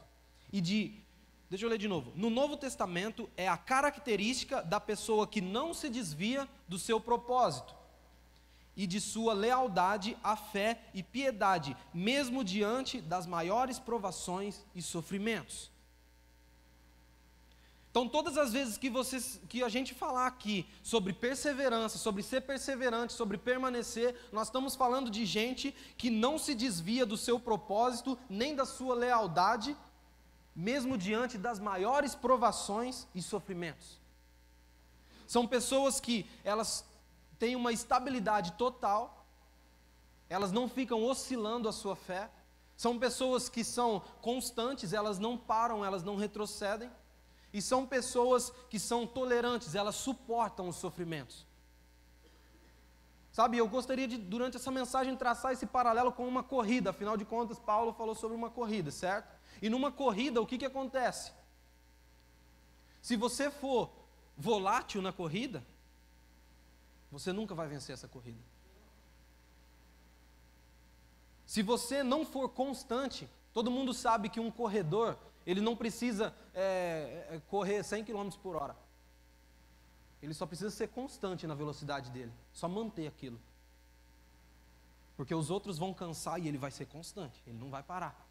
e 0.51 0.61
de. 0.61 1.01
Deixa 1.49 1.65
eu 1.65 1.69
ler 1.69 1.77
de 1.77 1.87
novo. 1.87 2.11
No 2.15 2.29
Novo 2.29 2.55
Testamento 2.55 3.29
é 3.35 3.47
a 3.47 3.57
característica 3.57 4.61
da 4.61 4.79
pessoa 4.79 5.27
que 5.27 5.41
não 5.41 5.73
se 5.73 5.89
desvia 5.89 6.47
do 6.67 6.79
seu 6.79 6.99
propósito 6.99 7.82
e 8.75 8.87
de 8.87 8.99
sua 8.99 9.33
lealdade 9.33 10.17
à 10.23 10.35
fé 10.35 10.81
e 10.93 11.03
piedade, 11.03 11.77
mesmo 11.93 12.43
diante 12.43 12.99
das 13.01 13.25
maiores 13.25 13.79
provações 13.79 14.65
e 14.73 14.81
sofrimentos. 14.81 15.71
Então, 17.93 18.09
todas 18.09 18.39
as 18.39 18.51
vezes 18.51 18.75
que, 18.75 18.89
vocês, 18.89 19.39
que 19.47 19.61
a 19.61 19.69
gente 19.69 19.93
falar 19.93 20.25
aqui 20.25 20.67
sobre 20.81 21.13
perseverança, 21.13 21.99
sobre 21.99 22.23
ser 22.23 22.41
perseverante, 22.41 23.13
sobre 23.13 23.37
permanecer, 23.37 24.15
nós 24.31 24.47
estamos 24.47 24.75
falando 24.75 25.11
de 25.11 25.23
gente 25.27 25.75
que 25.95 26.09
não 26.09 26.39
se 26.39 26.55
desvia 26.55 27.05
do 27.05 27.15
seu 27.15 27.39
propósito, 27.39 28.17
nem 28.27 28.55
da 28.55 28.65
sua 28.65 28.95
lealdade, 28.95 29.77
mesmo 30.55 30.97
diante 30.97 31.37
das 31.37 31.59
maiores 31.59 32.15
provações 32.15 33.05
e 33.13 33.21
sofrimentos. 33.21 34.01
São 35.27 35.45
pessoas 35.45 35.99
que 35.99 36.25
elas 36.43 36.83
têm 37.43 37.57
uma 37.57 37.73
estabilidade 37.73 38.53
total, 38.53 39.27
elas 40.29 40.53
não 40.53 40.69
ficam 40.69 41.03
oscilando 41.03 41.67
a 41.67 41.73
sua 41.73 41.93
fé, 41.93 42.31
são 42.77 42.97
pessoas 42.97 43.49
que 43.49 43.65
são 43.65 44.01
constantes, 44.21 44.93
elas 44.93 45.19
não 45.19 45.37
param, 45.37 45.83
elas 45.83 46.03
não 46.03 46.15
retrocedem, 46.15 46.89
e 47.51 47.61
são 47.61 47.85
pessoas 47.85 48.49
que 48.69 48.79
são 48.79 49.05
tolerantes, 49.05 49.75
elas 49.75 49.95
suportam 49.95 50.69
os 50.69 50.77
sofrimentos. 50.77 51.45
Sabe, 53.29 53.57
eu 53.57 53.67
gostaria 53.67 54.07
de, 54.07 54.17
durante 54.17 54.55
essa 54.55 54.71
mensagem, 54.71 55.13
traçar 55.17 55.51
esse 55.51 55.65
paralelo 55.65 56.13
com 56.13 56.25
uma 56.25 56.43
corrida. 56.43 56.91
Afinal 56.91 57.17
de 57.17 57.25
contas, 57.25 57.59
Paulo 57.59 57.91
falou 57.91 58.15
sobre 58.15 58.37
uma 58.37 58.49
corrida, 58.49 58.89
certo? 58.89 59.35
E 59.61 59.69
numa 59.69 59.91
corrida, 59.91 60.41
o 60.41 60.47
que, 60.47 60.57
que 60.57 60.65
acontece? 60.65 61.33
Se 63.01 63.17
você 63.17 63.51
for 63.51 63.91
volátil 64.37 65.01
na 65.01 65.11
corrida, 65.11 65.61
você 67.13 67.31
nunca 67.31 67.53
vai 67.53 67.67
vencer 67.67 67.93
essa 67.93 68.07
corrida. 68.07 68.41
Se 71.45 71.61
você 71.61 72.01
não 72.01 72.25
for 72.25 72.49
constante, 72.49 73.29
todo 73.53 73.69
mundo 73.69 73.93
sabe 73.93 74.29
que 74.29 74.39
um 74.39 74.49
corredor, 74.49 75.15
ele 75.45 75.61
não 75.61 75.75
precisa 75.75 76.35
é, 76.55 77.27
é, 77.29 77.41
correr 77.47 77.83
100 77.83 78.05
km 78.05 78.29
por 78.41 78.55
hora. 78.55 78.75
Ele 80.23 80.33
só 80.33 80.47
precisa 80.47 80.71
ser 80.71 80.87
constante 80.87 81.45
na 81.45 81.53
velocidade 81.53 82.09
dele, 82.09 82.33
só 82.51 82.67
manter 82.67 83.05
aquilo. 83.05 83.39
Porque 85.15 85.35
os 85.35 85.51
outros 85.51 85.77
vão 85.77 85.93
cansar 85.93 86.39
e 86.41 86.47
ele 86.47 86.57
vai 86.57 86.71
ser 86.71 86.87
constante, 86.87 87.43
ele 87.45 87.59
não 87.59 87.69
vai 87.69 87.83
parar. 87.83 88.27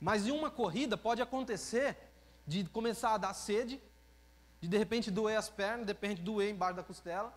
Mas 0.00 0.26
em 0.26 0.30
uma 0.30 0.50
corrida 0.50 0.96
pode 0.96 1.20
acontecer 1.20 1.98
de 2.46 2.64
começar 2.64 3.12
a 3.12 3.18
dar 3.18 3.34
sede, 3.34 3.78
de 4.60 4.68
de 4.68 4.76
repente 4.76 5.10
doer 5.10 5.38
as 5.38 5.48
pernas, 5.48 5.86
de 5.86 5.92
repente 5.92 6.20
doer 6.20 6.50
embaixo 6.50 6.76
da 6.76 6.82
costela. 6.82 7.32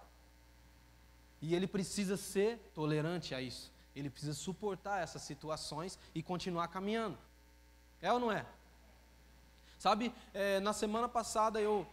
E 1.42 1.56
ele 1.56 1.68
precisa 1.68 2.18
ser 2.18 2.58
tolerante 2.74 3.34
a 3.34 3.42
isso. 3.42 3.72
Ele 3.96 4.10
precisa 4.10 4.34
suportar 4.34 5.02
essas 5.02 5.22
situações 5.22 6.00
e 6.14 6.24
continuar 6.24 6.68
caminhando. 6.68 7.18
É 8.02 8.12
ou 8.12 8.20
não 8.20 8.32
é? 8.32 8.46
Sabe, 9.78 10.14
é, 10.34 10.60
na 10.62 10.74
semana 10.74 11.10
passada 11.10 11.60
eu, 11.60 11.86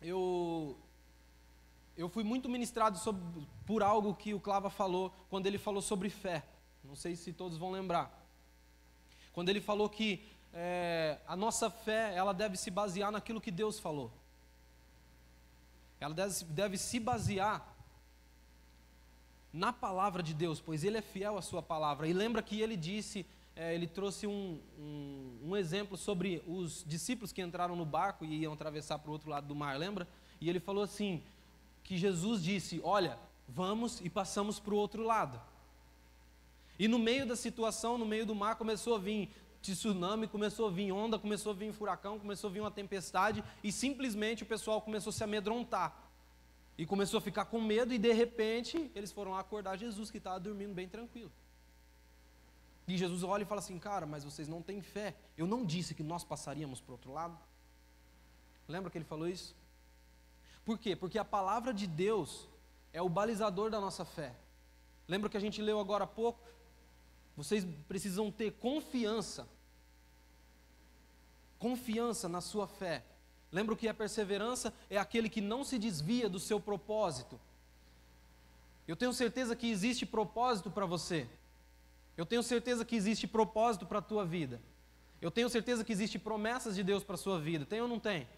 eu, 0.00 0.76
eu 1.96 2.08
fui 2.08 2.24
muito 2.24 2.48
ministrado 2.48 2.98
sobre, 2.98 3.22
por 3.66 3.82
algo 3.82 4.14
que 4.14 4.34
o 4.34 4.40
Clava 4.40 4.70
falou, 4.70 5.12
quando 5.28 5.46
ele 5.46 5.58
falou 5.58 5.82
sobre 5.82 6.08
fé. 6.08 6.42
Não 6.82 6.96
sei 6.96 7.16
se 7.16 7.32
todos 7.32 7.58
vão 7.58 7.70
lembrar. 7.70 8.22
Quando 9.32 9.48
ele 9.48 9.60
falou 9.60 9.88
que 9.88 10.26
é, 10.52 11.18
a 11.26 11.36
nossa 11.36 11.68
fé 11.68 12.14
ela 12.14 12.32
deve 12.32 12.56
se 12.56 12.70
basear 12.70 13.10
naquilo 13.10 13.40
que 13.40 13.50
Deus 13.50 13.78
falou. 13.78 14.10
Ela 16.04 16.14
deve, 16.14 16.44
deve 16.44 16.78
se 16.78 17.00
basear 17.00 17.74
na 19.52 19.72
palavra 19.72 20.22
de 20.22 20.34
Deus, 20.34 20.60
pois 20.60 20.84
Ele 20.84 20.98
é 20.98 21.02
fiel 21.02 21.36
à 21.36 21.42
Sua 21.42 21.62
palavra. 21.62 22.06
E 22.06 22.12
lembra 22.12 22.42
que 22.42 22.60
Ele 22.60 22.76
disse 22.76 23.26
é, 23.56 23.72
ele 23.72 23.86
trouxe 23.86 24.26
um, 24.26 24.58
um, 24.76 25.38
um, 25.44 25.56
exemplo 25.56 25.96
sobre 25.96 26.42
os 26.44 26.84
discípulos 26.84 27.32
que 27.32 27.40
entraram 27.40 27.76
no 27.76 27.84
barco 27.84 28.24
e 28.24 28.40
iam 28.40 28.52
atravessar 28.52 28.98
para 28.98 29.08
o 29.08 29.12
outro 29.12 29.30
lado 29.30 29.46
do 29.46 29.54
mar, 29.54 29.78
lembra? 29.78 30.08
E 30.40 30.50
ele 30.50 30.58
falou 30.58 30.82
assim: 30.82 31.22
que 31.84 31.96
Jesus 31.96 32.42
disse: 32.42 32.80
Olha, 32.82 33.16
vamos 33.48 34.00
e 34.00 34.10
passamos 34.10 34.58
para 34.58 34.74
o 34.74 34.76
outro 34.76 35.04
lado. 35.04 35.40
E 36.76 36.88
no 36.88 36.98
meio 36.98 37.24
da 37.24 37.36
situação, 37.36 37.96
no 37.96 38.04
meio 38.04 38.26
do 38.26 38.34
mar, 38.34 38.56
começou 38.56 38.96
a 38.96 38.98
vir 38.98 39.30
tsunami, 39.72 40.28
começou 40.28 40.68
a 40.68 40.70
vir 40.70 40.92
onda, 40.92 41.18
começou 41.18 41.52
a 41.52 41.54
vir 41.54 41.72
furacão, 41.72 42.18
começou 42.18 42.50
a 42.50 42.52
vir 42.52 42.60
uma 42.60 42.70
tempestade, 42.70 43.42
e 43.62 43.72
simplesmente 43.72 44.42
o 44.42 44.46
pessoal 44.46 44.82
começou 44.82 45.10
a 45.10 45.12
se 45.12 45.24
amedrontar. 45.24 45.96
E 46.76 46.84
começou 46.84 47.18
a 47.18 47.20
ficar 47.20 47.46
com 47.46 47.60
medo, 47.60 47.94
e 47.94 47.98
de 47.98 48.12
repente 48.12 48.90
eles 48.94 49.10
foram 49.10 49.34
acordar 49.34 49.76
Jesus, 49.76 50.10
que 50.10 50.18
estava 50.18 50.38
dormindo 50.38 50.74
bem 50.74 50.88
tranquilo. 50.88 51.32
E 52.86 52.98
Jesus 52.98 53.22
olha 53.22 53.42
e 53.42 53.46
fala 53.46 53.60
assim: 53.60 53.78
Cara, 53.78 54.04
mas 54.04 54.24
vocês 54.24 54.46
não 54.46 54.60
têm 54.60 54.82
fé. 54.82 55.14
Eu 55.38 55.46
não 55.46 55.64
disse 55.64 55.94
que 55.94 56.02
nós 56.02 56.22
passaríamos 56.22 56.80
para 56.80 56.92
outro 56.92 57.12
lado? 57.12 57.38
Lembra 58.68 58.90
que 58.90 58.98
ele 58.98 59.04
falou 59.04 59.26
isso? 59.26 59.56
Por 60.64 60.78
quê? 60.78 60.94
Porque 60.94 61.18
a 61.18 61.24
palavra 61.24 61.72
de 61.72 61.86
Deus 61.86 62.48
é 62.92 63.00
o 63.00 63.08
balizador 63.08 63.70
da 63.70 63.80
nossa 63.80 64.04
fé. 64.04 64.34
Lembra 65.06 65.28
que 65.28 65.36
a 65.36 65.40
gente 65.40 65.60
leu 65.60 65.78
agora 65.78 66.04
há 66.04 66.06
pouco? 66.06 66.40
Vocês 67.36 67.66
precisam 67.88 68.30
ter 68.30 68.52
confiança. 68.52 69.48
Confiança 71.58 72.28
na 72.28 72.40
sua 72.40 72.66
fé. 72.66 73.04
Lembra 73.50 73.76
que 73.76 73.88
a 73.88 73.94
perseverança 73.94 74.72
é 74.90 74.98
aquele 74.98 75.28
que 75.28 75.40
não 75.40 75.64
se 75.64 75.78
desvia 75.78 76.28
do 76.28 76.40
seu 76.40 76.60
propósito. 76.60 77.40
Eu 78.86 78.96
tenho 78.96 79.12
certeza 79.12 79.56
que 79.56 79.70
existe 79.70 80.04
propósito 80.04 80.70
para 80.70 80.86
você. 80.86 81.28
Eu 82.16 82.26
tenho 82.26 82.42
certeza 82.42 82.84
que 82.84 82.94
existe 82.94 83.26
propósito 83.26 83.86
para 83.86 83.98
a 83.98 84.02
tua 84.02 84.24
vida. 84.24 84.60
Eu 85.20 85.30
tenho 85.30 85.48
certeza 85.48 85.82
que 85.82 85.92
existe 85.92 86.18
promessas 86.18 86.74
de 86.74 86.82
Deus 86.82 87.02
para 87.02 87.14
a 87.14 87.18
sua 87.18 87.40
vida. 87.40 87.64
Tem 87.64 87.80
ou 87.80 87.88
não 87.88 87.98
tem? 87.98 88.28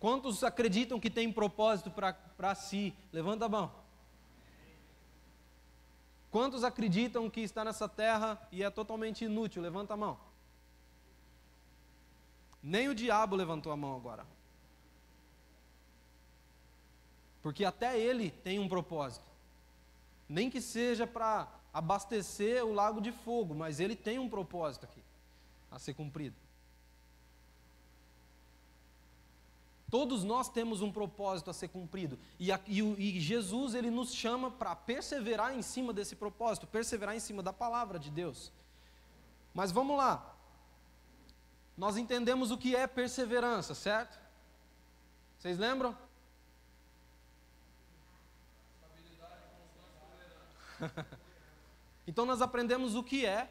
Quantos 0.00 0.42
acreditam 0.42 0.98
que 0.98 1.10
tem 1.10 1.32
propósito 1.32 1.90
para 1.90 2.54
si? 2.54 2.94
Levanta 3.12 3.44
a 3.44 3.48
mão. 3.48 3.83
Quantos 6.34 6.64
acreditam 6.64 7.30
que 7.30 7.42
está 7.42 7.64
nessa 7.64 7.88
terra 7.88 8.36
e 8.50 8.64
é 8.64 8.68
totalmente 8.68 9.24
inútil? 9.24 9.62
Levanta 9.62 9.94
a 9.94 9.96
mão. 9.96 10.18
Nem 12.60 12.88
o 12.88 12.94
diabo 12.94 13.36
levantou 13.36 13.70
a 13.70 13.76
mão 13.76 13.94
agora. 13.94 14.26
Porque 17.40 17.64
até 17.64 17.96
ele 17.96 18.32
tem 18.32 18.58
um 18.58 18.68
propósito. 18.68 19.30
Nem 20.28 20.50
que 20.50 20.60
seja 20.60 21.06
para 21.06 21.46
abastecer 21.72 22.64
o 22.64 22.72
lago 22.72 23.00
de 23.00 23.12
fogo, 23.12 23.54
mas 23.54 23.78
ele 23.78 23.94
tem 23.94 24.18
um 24.18 24.28
propósito 24.28 24.86
aqui 24.86 25.04
a 25.70 25.78
ser 25.78 25.94
cumprido. 25.94 26.34
Todos 29.94 30.24
nós 30.24 30.48
temos 30.48 30.82
um 30.82 30.90
propósito 30.90 31.50
a 31.50 31.52
ser 31.52 31.68
cumprido. 31.68 32.18
E, 32.36 32.50
a, 32.50 32.58
e, 32.66 32.80
e 32.80 33.20
Jesus 33.20 33.76
ele 33.76 33.92
nos 33.92 34.12
chama 34.12 34.50
para 34.50 34.74
perseverar 34.74 35.54
em 35.54 35.62
cima 35.62 35.92
desse 35.92 36.16
propósito, 36.16 36.66
perseverar 36.66 37.14
em 37.14 37.20
cima 37.20 37.44
da 37.44 37.52
palavra 37.52 37.96
de 37.96 38.10
Deus. 38.10 38.50
Mas 39.54 39.70
vamos 39.70 39.96
lá. 39.96 40.34
Nós 41.76 41.96
entendemos 41.96 42.50
o 42.50 42.58
que 42.58 42.74
é 42.74 42.88
perseverança, 42.88 43.72
certo? 43.72 44.18
Vocês 45.38 45.58
lembram? 45.58 45.96
Então 52.04 52.26
nós 52.26 52.42
aprendemos 52.42 52.96
o 52.96 53.02
que 53.02 53.24
é 53.24 53.48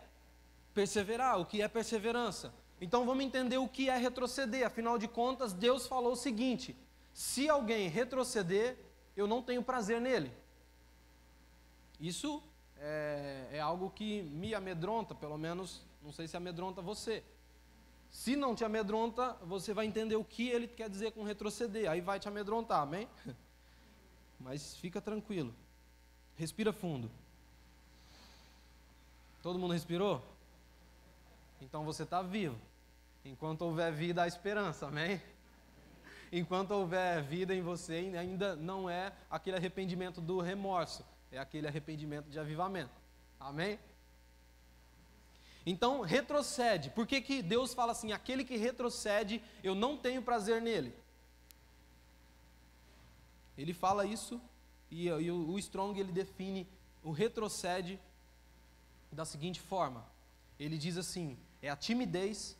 perseverar, 0.73 1.39
o 1.39 1.45
que 1.45 1.61
é 1.61 1.67
perseverança. 1.69 2.53
Então 2.83 3.05
vamos 3.05 3.23
entender 3.23 3.57
o 3.57 3.65
que 3.65 3.89
é 3.89 3.95
retroceder. 3.95 4.67
Afinal 4.67 4.97
de 4.97 5.07
contas, 5.07 5.53
Deus 5.53 5.87
falou 5.87 6.11
o 6.11 6.17
seguinte: 6.17 6.75
se 7.13 7.47
alguém 7.47 7.87
retroceder, 7.87 8.77
eu 9.15 9.25
não 9.25 9.41
tenho 9.41 9.63
prazer 9.63 10.01
nele. 10.01 10.29
Isso 11.97 12.43
é, 12.75 13.47
é 13.53 13.59
algo 13.61 13.89
que 13.89 14.23
me 14.23 14.53
amedronta, 14.53 15.15
pelo 15.15 15.37
menos, 15.37 15.81
não 16.01 16.11
sei 16.11 16.27
se 16.27 16.35
amedronta 16.35 16.81
você. 16.81 17.23
Se 18.09 18.35
não 18.35 18.53
te 18.53 18.65
amedronta, 18.65 19.31
você 19.43 19.73
vai 19.73 19.85
entender 19.85 20.17
o 20.17 20.23
que 20.25 20.49
ele 20.49 20.67
quer 20.67 20.89
dizer 20.89 21.13
com 21.13 21.23
retroceder. 21.23 21.89
Aí 21.89 22.01
vai 22.01 22.19
te 22.19 22.27
amedrontar, 22.27 22.81
amém? 22.81 23.07
Mas 24.37 24.75
fica 24.75 24.99
tranquilo. 24.99 25.55
Respira 26.35 26.73
fundo. 26.73 27.09
Todo 29.41 29.57
mundo 29.57 29.71
respirou? 29.71 30.21
Então 31.61 31.85
você 31.85 32.03
está 32.03 32.21
vivo. 32.21 32.59
Enquanto 33.25 33.61
houver 33.61 33.91
vida, 33.91 34.23
há 34.23 34.27
esperança, 34.27 34.87
amém? 34.87 35.21
Enquanto 36.31 36.71
houver 36.71 37.21
vida 37.23 37.55
em 37.55 37.61
você, 37.61 38.13
ainda 38.17 38.55
não 38.55 38.89
é 38.89 39.13
aquele 39.29 39.55
arrependimento 39.55 40.19
do 40.19 40.41
remorso, 40.41 41.05
é 41.31 41.37
aquele 41.37 41.67
arrependimento 41.67 42.29
de 42.29 42.37
avivamento, 42.37 42.99
amém? 43.39 43.79
Então, 45.65 46.01
retrocede. 46.01 46.89
Por 46.89 47.07
que, 47.07 47.21
que 47.21 47.41
Deus 47.41 47.73
fala 47.73 47.93
assim: 47.93 48.11
aquele 48.11 48.43
que 48.43 48.57
retrocede, 48.57 49.41
eu 49.63 49.73
não 49.73 49.97
tenho 49.97 50.21
prazer 50.21 50.61
nele? 50.61 50.93
Ele 53.57 53.73
fala 53.73 54.05
isso 54.05 54.41
e, 54.91 55.07
e 55.07 55.31
o, 55.31 55.51
o 55.51 55.59
Strong 55.59 55.97
ele 55.99 56.11
define 56.11 56.67
o 57.03 57.11
retrocede 57.11 57.99
da 59.11 59.23
seguinte 59.23 59.61
forma: 59.61 60.05
ele 60.59 60.77
diz 60.77 60.97
assim, 60.97 61.37
é 61.61 61.69
a 61.69 61.77
timidez 61.77 62.57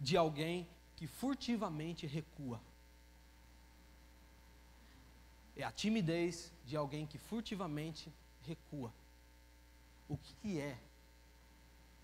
de 0.00 0.16
alguém 0.16 0.68
que 0.96 1.06
furtivamente 1.06 2.06
recua. 2.06 2.60
É 5.56 5.62
a 5.62 5.72
timidez 5.72 6.52
de 6.64 6.76
alguém 6.76 7.06
que 7.06 7.18
furtivamente 7.18 8.12
recua. 8.42 8.92
O 10.08 10.16
que, 10.16 10.60
é 10.60 10.78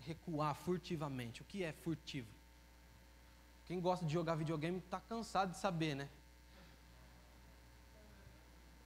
recuar 0.01 0.55
furtivamente? 0.55 1.41
O 1.41 1.45
que 1.45 1.63
é 1.63 1.71
furtivo? 1.71 2.27
Quem 3.65 3.79
gosta 3.79 4.05
de 4.05 4.11
jogar 4.11 4.35
videogame 4.35 4.79
está 4.79 4.99
cansado 4.99 5.51
de 5.51 5.57
saber, 5.57 5.95
né? 5.95 6.09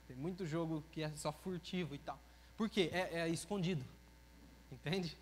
Tem 0.08 0.15
muito 0.15 0.46
jogo 0.46 0.84
que 0.91 1.04
é 1.04 1.10
só 1.15 1.32
furtivo 1.32 1.96
e 1.96 1.98
tal. 1.98 2.20
Por 2.56 2.70
quê? 2.70 2.89
É, 2.93 3.20
é 3.20 3.30
escondido. 3.30 3.84
Entende? 4.72 5.17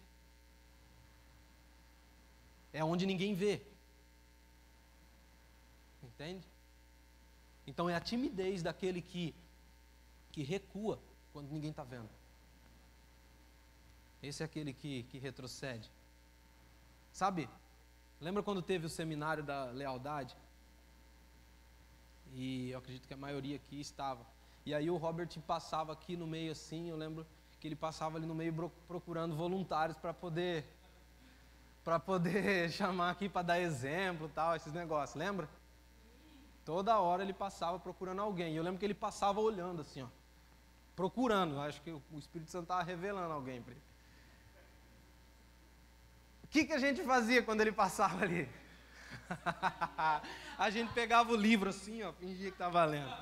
É 2.73 2.83
onde 2.83 3.05
ninguém 3.05 3.33
vê. 3.33 3.61
Entende? 6.15 6.47
Então 7.67 7.89
é 7.89 7.95
a 7.95 7.99
timidez 7.99 8.63
daquele 8.63 9.01
que, 9.01 9.35
que 10.31 10.43
recua 10.43 10.97
quando 11.33 11.51
ninguém 11.51 11.71
está 11.71 11.83
vendo. 11.83 12.09
Esse 14.23 14.41
é 14.41 14.45
aquele 14.45 14.73
que, 14.73 15.03
que 15.03 15.17
retrocede. 15.17 15.91
Sabe, 17.11 17.49
lembra 18.19 18.41
quando 18.41 18.61
teve 18.61 18.85
o 18.85 18.89
seminário 18.89 19.43
da 19.43 19.65
lealdade? 19.65 20.35
E 22.33 22.71
eu 22.71 22.79
acredito 22.79 23.07
que 23.07 23.13
a 23.13 23.17
maioria 23.17 23.57
aqui 23.57 23.79
estava. 23.79 24.25
E 24.65 24.73
aí 24.73 24.89
o 24.89 24.97
Robert 24.97 25.29
passava 25.45 25.93
aqui 25.93 26.15
no 26.15 26.25
meio 26.25 26.53
assim, 26.53 26.89
eu 26.89 26.97
lembro 26.97 27.25
que 27.59 27.67
ele 27.67 27.75
passava 27.75 28.17
ali 28.17 28.25
no 28.25 28.35
meio 28.35 28.71
procurando 28.87 29.35
voluntários 29.35 29.97
para 29.97 30.13
poder 30.13 30.65
para 31.83 31.99
poder 31.99 32.69
chamar 32.73 33.11
aqui 33.11 33.29
para 33.29 33.43
dar 33.43 33.59
exemplo, 33.59 34.29
tal, 34.33 34.55
esses 34.55 34.73
negócios, 34.73 35.15
lembra? 35.15 35.47
Toda 36.65 36.99
hora 36.99 37.21
ele 37.21 37.31
passava 37.31 37.77
procurando 37.77 38.23
alguém. 38.23 38.53
E 38.53 38.57
eu 38.57 38.63
lembro 38.63 38.79
que 38.79 38.85
ele 38.85 38.95
passava 38.95 39.39
olhando 39.39 39.81
assim, 39.81 40.01
ó. 40.01 40.07
Procurando. 40.95 41.61
Acho 41.61 41.79
que 41.81 41.91
o 41.91 42.01
Espírito 42.17 42.49
Santo 42.49 42.63
estava 42.63 42.81
revelando 42.81 43.31
alguém 43.31 43.61
para 43.61 43.73
ele. 43.73 43.83
O 46.43 46.47
que, 46.47 46.65
que 46.65 46.73
a 46.73 46.79
gente 46.79 47.03
fazia 47.03 47.43
quando 47.43 47.61
ele 47.61 47.71
passava 47.71 48.23
ali? 48.23 48.49
a 50.57 50.69
gente 50.71 50.91
pegava 50.93 51.31
o 51.31 51.35
livro 51.35 51.69
assim, 51.69 52.01
ó, 52.01 52.11
fingia 52.13 52.49
que 52.49 52.55
estava 52.55 52.83
lendo. 52.85 53.13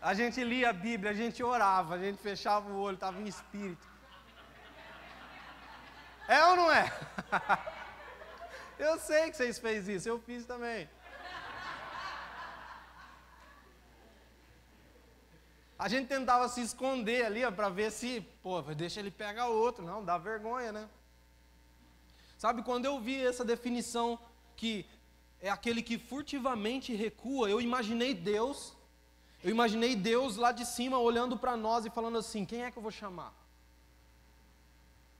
A 0.00 0.14
gente 0.14 0.42
lia 0.42 0.70
a 0.70 0.72
Bíblia, 0.72 1.12
a 1.12 1.14
gente 1.14 1.42
orava, 1.42 1.94
a 1.94 1.98
gente 1.98 2.18
fechava 2.18 2.68
o 2.70 2.78
olho, 2.78 2.94
estava 2.94 3.20
em 3.20 3.26
espírito. 3.26 3.86
É 6.26 6.44
ou 6.46 6.56
não 6.56 6.72
é? 6.72 6.92
eu 8.78 8.98
sei 8.98 9.30
que 9.30 9.36
vocês 9.36 9.58
fez 9.58 9.86
isso, 9.88 10.08
eu 10.08 10.18
fiz 10.18 10.44
também. 10.44 10.88
A 15.78 15.88
gente 15.88 16.08
tentava 16.08 16.48
se 16.48 16.60
esconder 16.62 17.26
ali 17.26 17.40
para 17.52 17.68
ver 17.68 17.92
se, 17.92 18.22
pô, 18.42 18.62
deixa 18.62 19.00
ele 19.00 19.10
pegar 19.10 19.48
outro. 19.48 19.84
Não, 19.84 20.04
dá 20.04 20.16
vergonha, 20.16 20.72
né? 20.72 20.88
Sabe, 22.38 22.62
quando 22.62 22.86
eu 22.86 22.98
vi 23.00 23.20
essa 23.24 23.44
definição 23.44 24.18
que 24.56 24.86
é 25.40 25.50
aquele 25.50 25.82
que 25.82 25.98
furtivamente 25.98 26.94
recua, 26.94 27.48
eu 27.50 27.60
imaginei 27.60 28.14
Deus, 28.14 28.74
eu 29.44 29.50
imaginei 29.50 29.94
Deus 29.94 30.36
lá 30.36 30.50
de 30.50 30.64
cima 30.64 30.98
olhando 30.98 31.36
para 31.36 31.56
nós 31.56 31.84
e 31.84 31.90
falando 31.90 32.18
assim: 32.18 32.44
quem 32.44 32.62
é 32.62 32.70
que 32.70 32.78
eu 32.78 32.82
vou 32.82 32.90
chamar? 32.90 33.34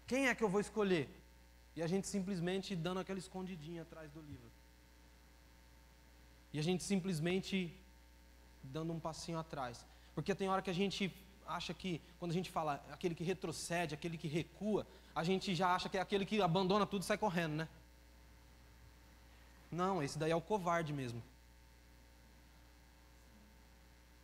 Quem 0.07 0.29
é 0.29 0.35
que 0.35 0.43
eu 0.43 0.49
vou 0.49 0.61
escolher? 0.61 1.09
E 1.75 1.83
a 1.83 1.87
gente 1.87 2.07
simplesmente 2.07 2.75
dando 2.75 3.01
aquela 3.01 3.19
escondidinha 3.19 3.83
atrás 3.83 4.11
do 4.11 4.21
livro. 4.21 4.51
E 6.53 6.59
a 6.59 6.63
gente 6.63 6.83
simplesmente 6.83 7.79
dando 8.63 8.93
um 8.93 9.01
passinho 9.01 9.39
atrás. 9.39 9.85
Porque 10.17 10.35
tem 10.35 10.49
hora 10.49 10.63
que 10.63 10.71
a 10.71 10.79
gente 10.83 11.15
acha 11.47 11.75
que, 11.75 12.01
quando 12.19 12.31
a 12.31 12.35
gente 12.35 12.51
fala 12.51 12.83
aquele 12.91 13.15
que 13.15 13.23
retrocede, 13.23 13.95
aquele 13.95 14.17
que 14.17 14.27
recua, 14.27 14.87
a 15.15 15.23
gente 15.23 15.55
já 15.55 15.75
acha 15.75 15.91
que 15.91 15.99
é 15.99 16.01
aquele 16.01 16.25
que 16.25 16.41
abandona 16.41 16.87
tudo 16.87 17.03
e 17.03 17.05
sai 17.05 17.19
correndo, 17.19 17.57
né? 17.57 17.69
Não, 19.71 20.03
esse 20.03 20.19
daí 20.19 20.31
é 20.31 20.37
o 20.37 20.41
covarde 20.41 20.93
mesmo. 20.95 21.23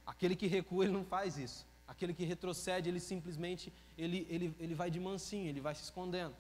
Aquele 0.07 0.35
que 0.35 0.47
recua, 0.47 0.85
ele 0.85 0.95
não 0.95 1.05
faz 1.05 1.37
isso. 1.37 1.67
Aquele 1.87 2.15
que 2.15 2.25
retrocede, 2.25 2.89
ele 2.89 2.99
simplesmente, 2.99 3.71
ele, 3.99 4.27
ele, 4.31 4.57
ele 4.59 4.75
vai 4.75 4.91
de 4.91 4.99
mansinho, 4.99 5.47
ele 5.47 5.61
vai 5.61 5.75
se 5.75 5.83
escondendo. 5.83 6.35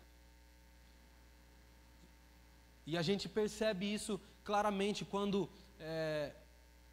E 2.87 2.97
a 2.97 3.03
gente 3.03 3.29
percebe 3.29 3.93
isso 3.93 4.19
claramente 4.43 5.05
quando 5.05 5.47
é, 5.79 6.33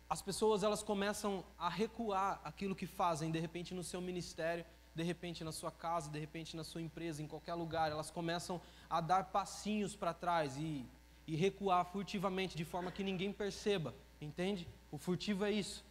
as 0.09 0.21
pessoas 0.21 0.63
elas 0.63 0.81
começam 0.81 1.45
a 1.57 1.69
recuar 1.69 2.41
aquilo 2.43 2.75
que 2.75 2.87
fazem, 2.87 3.29
de 3.29 3.39
repente 3.39 3.73
no 3.75 3.83
seu 3.83 4.01
ministério, 4.01 4.65
de 4.95 5.03
repente 5.03 5.43
na 5.43 5.51
sua 5.51 5.71
casa, 5.71 6.09
de 6.09 6.19
repente 6.19 6.57
na 6.57 6.63
sua 6.63 6.81
empresa, 6.81 7.21
em 7.21 7.27
qualquer 7.27 7.53
lugar, 7.53 7.91
elas 7.91 8.09
começam 8.09 8.59
a 8.89 8.99
dar 8.99 9.25
passinhos 9.25 9.95
para 9.95 10.13
trás 10.13 10.57
e, 10.57 10.83
e 11.27 11.35
recuar 11.35 11.85
furtivamente, 11.85 12.57
de 12.57 12.65
forma 12.65 12.91
que 12.91 13.03
ninguém 13.03 13.31
perceba, 13.31 13.93
entende? 14.19 14.67
O 14.91 14.97
furtivo 14.97 15.45
é 15.45 15.51
isso. 15.51 15.85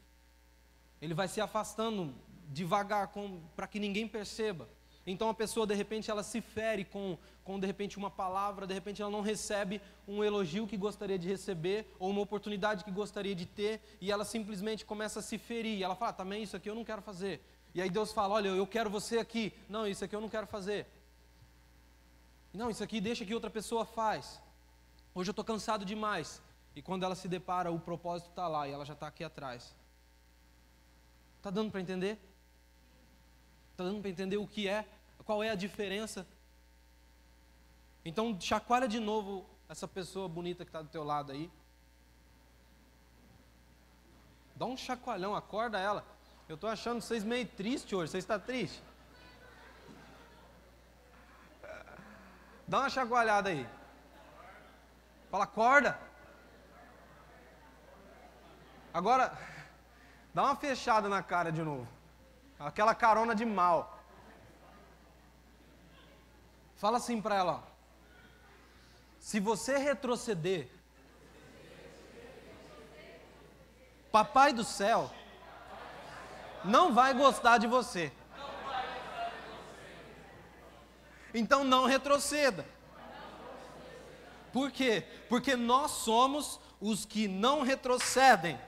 Ele 1.01 1.15
vai 1.15 1.29
se 1.29 1.41
afastando 1.41 2.13
devagar 2.49 3.13
para 3.55 3.69
que 3.69 3.79
ninguém 3.79 4.09
perceba. 4.09 4.69
Então 5.11 5.31
a 5.31 5.35
pessoa 5.35 5.67
de 5.67 5.75
repente 5.75 6.11
ela 6.11 6.23
se 6.23 6.43
fere 6.43 6.85
com, 6.85 7.17
com 7.43 7.59
de 7.59 7.67
repente 7.67 7.97
uma 7.97 8.11
palavra, 8.11 8.67
de 8.67 8.75
repente 8.75 9.01
ela 9.01 9.11
não 9.11 9.23
recebe 9.23 9.81
um 10.07 10.23
elogio 10.23 10.67
que 10.67 10.77
gostaria 10.77 11.19
de 11.19 11.27
receber 11.27 11.87
ou 11.99 12.11
uma 12.11 12.21
oportunidade 12.21 12.85
que 12.85 12.91
gostaria 12.91 13.35
de 13.35 13.47
ter 13.47 13.81
e 14.03 14.13
ela 14.13 14.23
simplesmente 14.23 14.85
começa 14.85 15.21
a 15.21 15.23
se 15.23 15.39
ferir. 15.39 15.83
Ela 15.83 15.97
fala: 15.97 16.11
ah, 16.11 16.15
"Também 16.15 16.43
isso 16.43 16.55
aqui 16.55 16.69
eu 16.69 16.75
não 16.75 16.85
quero 16.85 17.01
fazer". 17.01 17.43
E 17.75 17.81
aí 17.81 17.89
Deus 17.89 18.13
fala: 18.13 18.35
"Olha, 18.35 18.49
eu 18.49 18.67
quero 18.67 18.91
você 18.91 19.19
aqui". 19.19 19.55
Não, 19.67 19.87
isso 19.87 20.05
aqui 20.05 20.15
eu 20.15 20.21
não 20.21 20.29
quero 20.29 20.47
fazer. 20.47 20.87
Não, 22.53 22.69
isso 22.69 22.85
aqui 22.85 23.01
deixa 23.01 23.25
que 23.25 23.35
outra 23.35 23.49
pessoa 23.49 23.87
faz. 23.87 24.43
Hoje 25.15 25.31
eu 25.31 25.33
estou 25.33 25.45
cansado 25.45 25.87
demais. 25.87 26.43
E 26.77 26.83
quando 26.83 27.05
ela 27.05 27.15
se 27.15 27.29
depara, 27.29 27.73
o 27.73 27.81
propósito 27.81 28.29
está 28.29 28.47
lá 28.47 28.69
e 28.69 28.73
ela 28.73 28.85
já 28.85 28.93
está 28.93 29.07
aqui 29.07 29.25
atrás. 29.25 29.75
Está 31.39 31.49
dando 31.49 31.71
para 31.71 31.81
entender? 31.81 32.19
Está 33.73 33.85
dando 33.85 34.03
para 34.03 34.11
entender 34.11 34.37
o 34.37 34.47
que 34.47 34.69
é 34.69 34.85
qual 35.29 35.43
é 35.43 35.51
a 35.51 35.55
diferença? 35.55 36.27
Então, 38.03 38.41
chacoalha 38.41 38.89
de 38.89 38.99
novo 38.99 39.45
essa 39.69 39.87
pessoa 39.87 40.27
bonita 40.27 40.65
que 40.65 40.71
está 40.71 40.81
do 40.81 40.89
teu 40.89 41.05
lado 41.05 41.33
aí. 41.33 41.51
Dá 44.57 44.65
um 44.65 44.75
chacoalhão, 44.75 45.37
acorda 45.37 45.79
ela. 45.79 46.03
Eu 46.49 46.55
estou 46.55 46.71
achando 46.71 47.03
vocês 47.03 47.25
meio 47.25 47.47
tristes 47.47 47.93
hoje. 47.93 48.11
Você 48.11 48.17
está 48.17 48.39
triste? 48.39 48.83
Dá 52.67 52.79
uma 52.79 52.89
chacoalhada 52.89 53.51
aí. 53.51 53.69
Fala, 55.31 55.45
acorda. 55.45 56.01
Agora, 58.95 59.37
dá 60.33 60.45
uma 60.45 60.57
fechada 60.57 61.07
na 61.07 61.23
cara 61.23 61.53
de 61.53 61.63
novo. 61.63 61.87
Aquela 62.59 62.95
carona 62.95 63.35
de 63.35 63.45
mal. 63.45 63.98
Fala 66.79 66.97
assim 66.97 67.21
para 67.21 67.35
ela: 67.35 67.63
se 69.21 69.39
você 69.39 69.77
retroceder, 69.77 70.71
Papai 74.11 74.55
do 74.55 74.65
céu 74.65 75.11
não 76.65 76.95
vai 76.95 77.13
gostar 77.13 77.59
de 77.59 77.67
você. 77.67 78.11
Então 81.35 81.63
não 81.63 81.85
retroceda. 81.85 82.65
Por 84.53 84.71
quê? 84.71 85.05
Porque 85.29 85.55
nós 85.57 85.91
somos 85.91 86.59
os 86.81 87.05
que 87.05 87.29
não 87.29 87.63
retrocedem. 87.63 88.59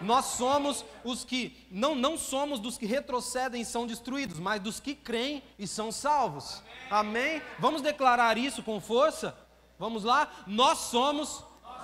Nós 0.00 0.24
somos 0.26 0.84
os 1.04 1.24
que, 1.24 1.66
não, 1.70 1.94
não 1.94 2.16
somos 2.16 2.58
dos 2.58 2.78
que 2.78 2.86
retrocedem 2.86 3.60
e 3.60 3.64
são 3.64 3.86
destruídos, 3.86 4.38
mas 4.38 4.60
dos 4.60 4.80
que 4.80 4.94
creem 4.94 5.42
e 5.58 5.66
são 5.66 5.92
salvos. 5.92 6.62
Amém? 6.90 7.36
Amém? 7.36 7.42
Vamos 7.58 7.82
declarar 7.82 8.38
isso 8.38 8.62
com 8.62 8.80
força? 8.80 9.36
Vamos 9.78 10.04
lá? 10.04 10.30
Nós 10.46 10.78
somos, 10.78 11.44
Nós 11.62 11.82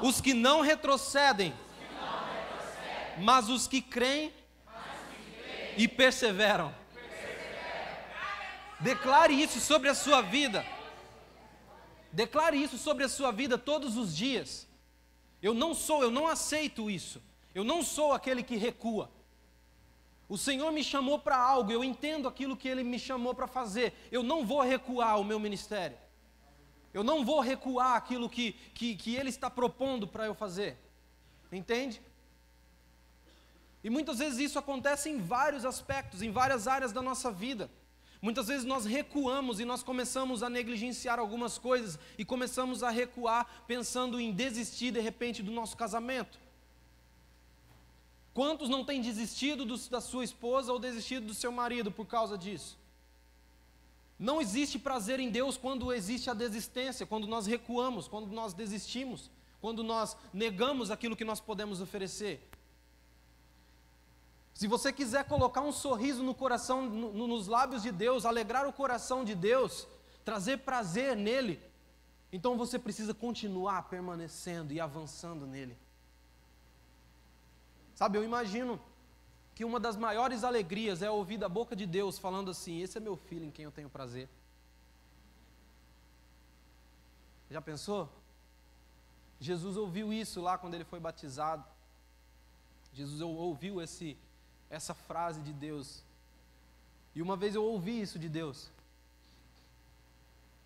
somos 0.00 0.16
os 0.16 0.20
que 0.20 0.34
não 0.34 0.60
retrocedem, 0.60 1.52
que 1.52 1.94
não 1.94 2.02
retrocedem 2.02 3.24
mas 3.24 3.48
os 3.48 3.66
que 3.66 3.80
creem, 3.80 4.30
que 4.30 5.42
creem 5.42 5.74
e 5.76 5.88
perseveram. 5.88 6.74
perseveram. 6.94 8.78
Declare 8.80 9.34
isso 9.34 9.60
sobre 9.60 9.88
a 9.88 9.94
sua 9.94 10.22
vida. 10.22 10.64
Declare 12.12 12.60
isso 12.60 12.78
sobre 12.78 13.04
a 13.04 13.08
sua 13.08 13.30
vida 13.30 13.58
todos 13.58 13.96
os 13.96 14.16
dias. 14.16 14.66
Eu 15.40 15.54
não 15.54 15.74
sou, 15.74 16.02
eu 16.02 16.10
não 16.10 16.26
aceito 16.26 16.90
isso. 16.90 17.22
Eu 17.58 17.64
não 17.64 17.82
sou 17.82 18.12
aquele 18.12 18.40
que 18.44 18.54
recua. 18.54 19.10
O 20.28 20.38
Senhor 20.38 20.70
me 20.70 20.84
chamou 20.84 21.18
para 21.18 21.36
algo, 21.36 21.72
eu 21.72 21.82
entendo 21.82 22.28
aquilo 22.28 22.56
que 22.56 22.68
Ele 22.68 22.84
me 22.84 23.00
chamou 23.00 23.34
para 23.34 23.48
fazer. 23.48 23.92
Eu 24.12 24.22
não 24.22 24.46
vou 24.46 24.60
recuar 24.60 25.18
o 25.18 25.24
meu 25.24 25.40
ministério. 25.40 25.98
Eu 26.94 27.02
não 27.02 27.24
vou 27.24 27.40
recuar 27.40 27.96
aquilo 27.96 28.30
que, 28.30 28.52
que, 28.72 28.94
que 28.94 29.16
Ele 29.16 29.28
está 29.28 29.50
propondo 29.50 30.06
para 30.06 30.24
eu 30.24 30.36
fazer. 30.36 30.78
Entende? 31.50 32.00
E 33.82 33.90
muitas 33.90 34.20
vezes 34.20 34.38
isso 34.38 34.58
acontece 34.60 35.10
em 35.10 35.18
vários 35.18 35.64
aspectos, 35.64 36.22
em 36.22 36.30
várias 36.30 36.68
áreas 36.68 36.92
da 36.92 37.02
nossa 37.02 37.28
vida. 37.28 37.68
Muitas 38.22 38.46
vezes 38.46 38.64
nós 38.64 38.84
recuamos 38.86 39.58
e 39.58 39.64
nós 39.64 39.82
começamos 39.82 40.44
a 40.44 40.48
negligenciar 40.48 41.18
algumas 41.18 41.58
coisas 41.58 41.98
e 42.16 42.24
começamos 42.24 42.84
a 42.84 42.90
recuar 42.90 43.64
pensando 43.66 44.20
em 44.20 44.30
desistir 44.30 44.92
de 44.92 45.00
repente 45.00 45.42
do 45.42 45.50
nosso 45.50 45.76
casamento. 45.76 46.38
Quantos 48.38 48.68
não 48.68 48.84
têm 48.84 49.00
desistido 49.00 49.64
do, 49.64 49.76
da 49.88 50.00
sua 50.00 50.22
esposa 50.22 50.72
ou 50.72 50.78
desistido 50.78 51.26
do 51.26 51.34
seu 51.34 51.50
marido 51.50 51.90
por 51.90 52.06
causa 52.06 52.38
disso? 52.38 52.78
Não 54.16 54.40
existe 54.40 54.78
prazer 54.78 55.18
em 55.18 55.28
Deus 55.28 55.56
quando 55.56 55.92
existe 55.92 56.30
a 56.30 56.34
desistência, 56.34 57.04
quando 57.04 57.26
nós 57.26 57.48
recuamos, 57.48 58.06
quando 58.06 58.28
nós 58.28 58.54
desistimos. 58.54 59.28
quando 59.60 59.82
nós 59.82 60.16
negamos 60.32 60.88
aquilo 60.88 61.16
que 61.16 61.24
nós 61.24 61.40
podemos 61.40 61.80
oferecer. 61.80 62.48
Se 64.54 64.68
você 64.68 64.92
quiser 64.92 65.24
colocar 65.24 65.62
um 65.62 65.72
sorriso 65.72 66.22
no 66.22 66.32
coração, 66.32 66.88
no, 66.88 67.26
nos 67.26 67.48
lábios 67.48 67.82
de 67.82 67.90
Deus, 67.90 68.24
alegrar 68.24 68.68
o 68.68 68.72
coração 68.72 69.24
de 69.24 69.34
Deus, 69.34 69.84
trazer 70.24 70.58
prazer 70.58 71.16
nele, 71.16 71.60
então 72.32 72.56
você 72.56 72.78
precisa 72.78 73.12
continuar 73.12 73.88
permanecendo 73.88 74.72
e 74.72 74.78
avançando 74.78 75.44
nele. 75.44 75.76
Sabe, 77.98 78.16
eu 78.16 78.22
imagino 78.22 78.80
que 79.56 79.64
uma 79.64 79.80
das 79.80 79.96
maiores 79.96 80.44
alegrias 80.44 81.02
é 81.02 81.10
ouvir 81.10 81.36
da 81.36 81.48
boca 81.48 81.74
de 81.74 81.84
Deus 81.84 82.16
falando 82.16 82.48
assim: 82.48 82.80
Esse 82.80 82.96
é 82.96 83.00
meu 83.00 83.16
filho 83.16 83.44
em 83.44 83.50
quem 83.50 83.64
eu 83.64 83.72
tenho 83.72 83.90
prazer. 83.90 84.28
Já 87.50 87.60
pensou? 87.60 88.08
Jesus 89.40 89.76
ouviu 89.76 90.12
isso 90.12 90.40
lá 90.40 90.56
quando 90.56 90.74
ele 90.74 90.84
foi 90.84 91.00
batizado. 91.00 91.64
Jesus 92.92 93.20
ouviu 93.20 93.82
esse, 93.82 94.16
essa 94.70 94.94
frase 94.94 95.40
de 95.42 95.52
Deus. 95.52 96.04
E 97.16 97.20
uma 97.20 97.36
vez 97.36 97.56
eu 97.56 97.64
ouvi 97.64 98.00
isso 98.00 98.16
de 98.16 98.28
Deus. 98.28 98.70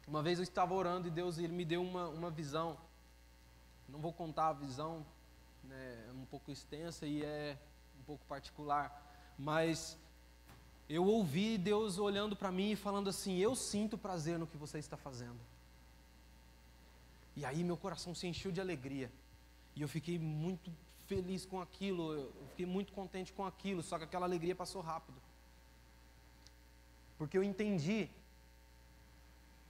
Uma 0.06 0.22
vez 0.22 0.38
eu 0.38 0.42
estava 0.42 0.74
orando 0.74 1.08
e 1.08 1.10
Deus 1.10 1.38
ele 1.38 1.54
me 1.54 1.64
deu 1.64 1.82
uma, 1.82 2.08
uma 2.08 2.30
visão. 2.30 2.76
Não 3.88 4.00
vou 4.00 4.12
contar 4.12 4.48
a 4.48 4.52
visão, 4.52 5.02
né, 5.64 6.10
um 6.14 6.24
pouco 6.26 6.50
extensa 6.50 7.06
e 7.06 7.24
é 7.24 7.58
um 8.00 8.02
pouco 8.04 8.24
particular, 8.26 9.34
mas 9.38 9.96
eu 10.88 11.04
ouvi 11.04 11.56
Deus 11.56 11.98
olhando 11.98 12.36
para 12.36 12.50
mim 12.50 12.72
e 12.72 12.76
falando 12.76 13.08
assim: 13.08 13.38
Eu 13.38 13.54
sinto 13.54 13.96
prazer 13.96 14.38
no 14.38 14.46
que 14.46 14.56
você 14.56 14.78
está 14.78 14.96
fazendo. 14.96 15.40
E 17.34 17.44
aí 17.44 17.64
meu 17.64 17.76
coração 17.76 18.14
se 18.14 18.26
encheu 18.26 18.52
de 18.52 18.60
alegria. 18.60 19.10
E 19.74 19.80
eu 19.80 19.88
fiquei 19.88 20.18
muito 20.18 20.70
feliz 21.06 21.46
com 21.46 21.60
aquilo, 21.60 22.12
eu 22.14 22.46
fiquei 22.50 22.66
muito 22.66 22.92
contente 22.92 23.32
com 23.32 23.44
aquilo, 23.44 23.82
só 23.82 23.98
que 23.98 24.04
aquela 24.04 24.26
alegria 24.26 24.54
passou 24.54 24.82
rápido. 24.82 25.18
Porque 27.16 27.38
eu 27.38 27.42
entendi 27.42 28.08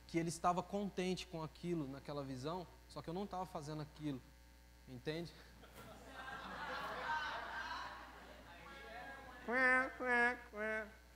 que 0.09 0.19
ele 0.19 0.29
estava 0.29 0.63
contente 0.63 1.27
com 1.27 1.43
aquilo, 1.43 1.89
naquela 1.89 2.23
visão, 2.23 2.67
só 2.89 3.01
que 3.01 3.09
eu 3.09 3.15
não 3.15 3.25
estava 3.25 3.47
fazendo 3.47 3.83
aquilo. 3.83 4.21
Entende? 4.89 5.33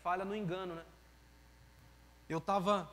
Falha 0.03 0.24
no 0.24 0.35
engano, 0.35 0.74
né? 0.74 0.85
Eu 2.29 2.39
estava. 2.39 2.89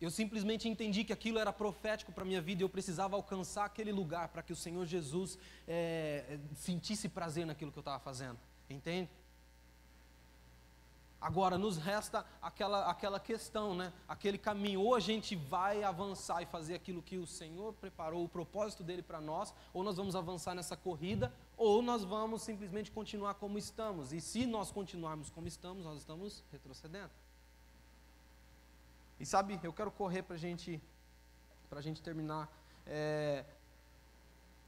Eu 0.00 0.10
simplesmente 0.10 0.68
entendi 0.68 1.04
que 1.04 1.12
aquilo 1.12 1.38
era 1.38 1.52
profético 1.52 2.12
para 2.12 2.24
a 2.24 2.26
minha 2.26 2.40
vida 2.40 2.62
e 2.62 2.64
eu 2.64 2.68
precisava 2.68 3.16
alcançar 3.16 3.64
aquele 3.64 3.92
lugar 3.92 4.28
para 4.28 4.42
que 4.42 4.52
o 4.52 4.56
Senhor 4.56 4.84
Jesus 4.84 5.38
é, 5.66 6.38
sentisse 6.56 7.08
prazer 7.08 7.46
naquilo 7.46 7.72
que 7.72 7.78
eu 7.78 7.82
estava 7.82 8.00
fazendo. 8.00 8.38
Entende? 8.68 9.08
Agora, 11.24 11.56
nos 11.56 11.78
resta 11.78 12.22
aquela, 12.42 12.90
aquela 12.90 13.18
questão, 13.18 13.74
né? 13.74 13.94
aquele 14.06 14.36
caminho. 14.36 14.82
Ou 14.82 14.94
a 14.94 15.00
gente 15.00 15.34
vai 15.34 15.82
avançar 15.82 16.42
e 16.42 16.46
fazer 16.46 16.74
aquilo 16.74 17.00
que 17.00 17.16
o 17.16 17.26
Senhor 17.26 17.72
preparou, 17.72 18.24
o 18.24 18.28
propósito 18.28 18.84
dele 18.84 19.00
para 19.00 19.22
nós, 19.22 19.54
ou 19.72 19.82
nós 19.82 19.96
vamos 19.96 20.14
avançar 20.14 20.54
nessa 20.54 20.76
corrida, 20.76 21.32
ou 21.56 21.82
nós 21.82 22.04
vamos 22.04 22.42
simplesmente 22.42 22.90
continuar 22.90 23.34
como 23.34 23.58
estamos. 23.58 24.12
E 24.12 24.20
se 24.20 24.46
nós 24.46 24.70
continuarmos 24.70 25.30
como 25.30 25.46
estamos, 25.46 25.84
nós 25.84 25.98
estamos 25.98 26.44
retrocedendo. 26.50 27.10
E 29.18 29.24
sabe, 29.24 29.58
eu 29.62 29.72
quero 29.72 29.90
correr 29.90 30.22
para 30.22 30.36
gente, 30.36 30.82
a 31.70 31.80
gente 31.80 32.02
terminar. 32.02 32.48
É... 32.86 33.44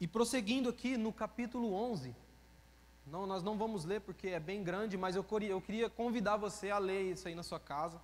E 0.01 0.07
prosseguindo 0.07 0.69
aqui 0.69 0.97
no 0.97 1.13
capítulo 1.13 1.73
11. 1.73 2.15
Não, 3.07 3.27
nós 3.27 3.43
não 3.43 3.57
vamos 3.57 3.85
ler 3.85 4.01
porque 4.01 4.29
é 4.29 4.41
bem 4.41 4.65
grande, 4.65 4.97
mas 4.97 5.15
eu 5.15 5.23
queria, 5.23 5.51
eu 5.51 5.61
queria 5.61 5.89
convidar 5.89 6.37
você 6.37 6.71
a 6.71 6.79
ler 6.79 7.13
isso 7.13 7.29
aí 7.29 7.35
na 7.35 7.43
sua 7.43 7.61
casa. 7.61 8.01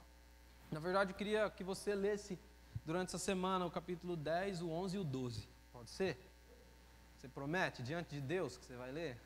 Na 0.70 0.78
verdade, 0.78 1.10
eu 1.10 1.16
queria 1.16 1.50
que 1.50 1.64
você 1.64 1.94
lesse 1.94 2.38
durante 2.84 3.08
essa 3.08 3.18
semana 3.18 3.66
o 3.66 3.70
capítulo 3.70 4.16
10, 4.16 4.62
o 4.62 4.70
11 4.70 4.96
e 4.96 4.98
o 5.00 5.04
12. 5.04 5.48
Pode 5.72 5.90
ser? 5.90 6.31
Você 7.22 7.28
promete 7.28 7.84
diante 7.84 8.16
de 8.16 8.20
Deus 8.20 8.56
que 8.56 8.64
você 8.64 8.74
vai 8.74 8.90
ler? 8.90 9.16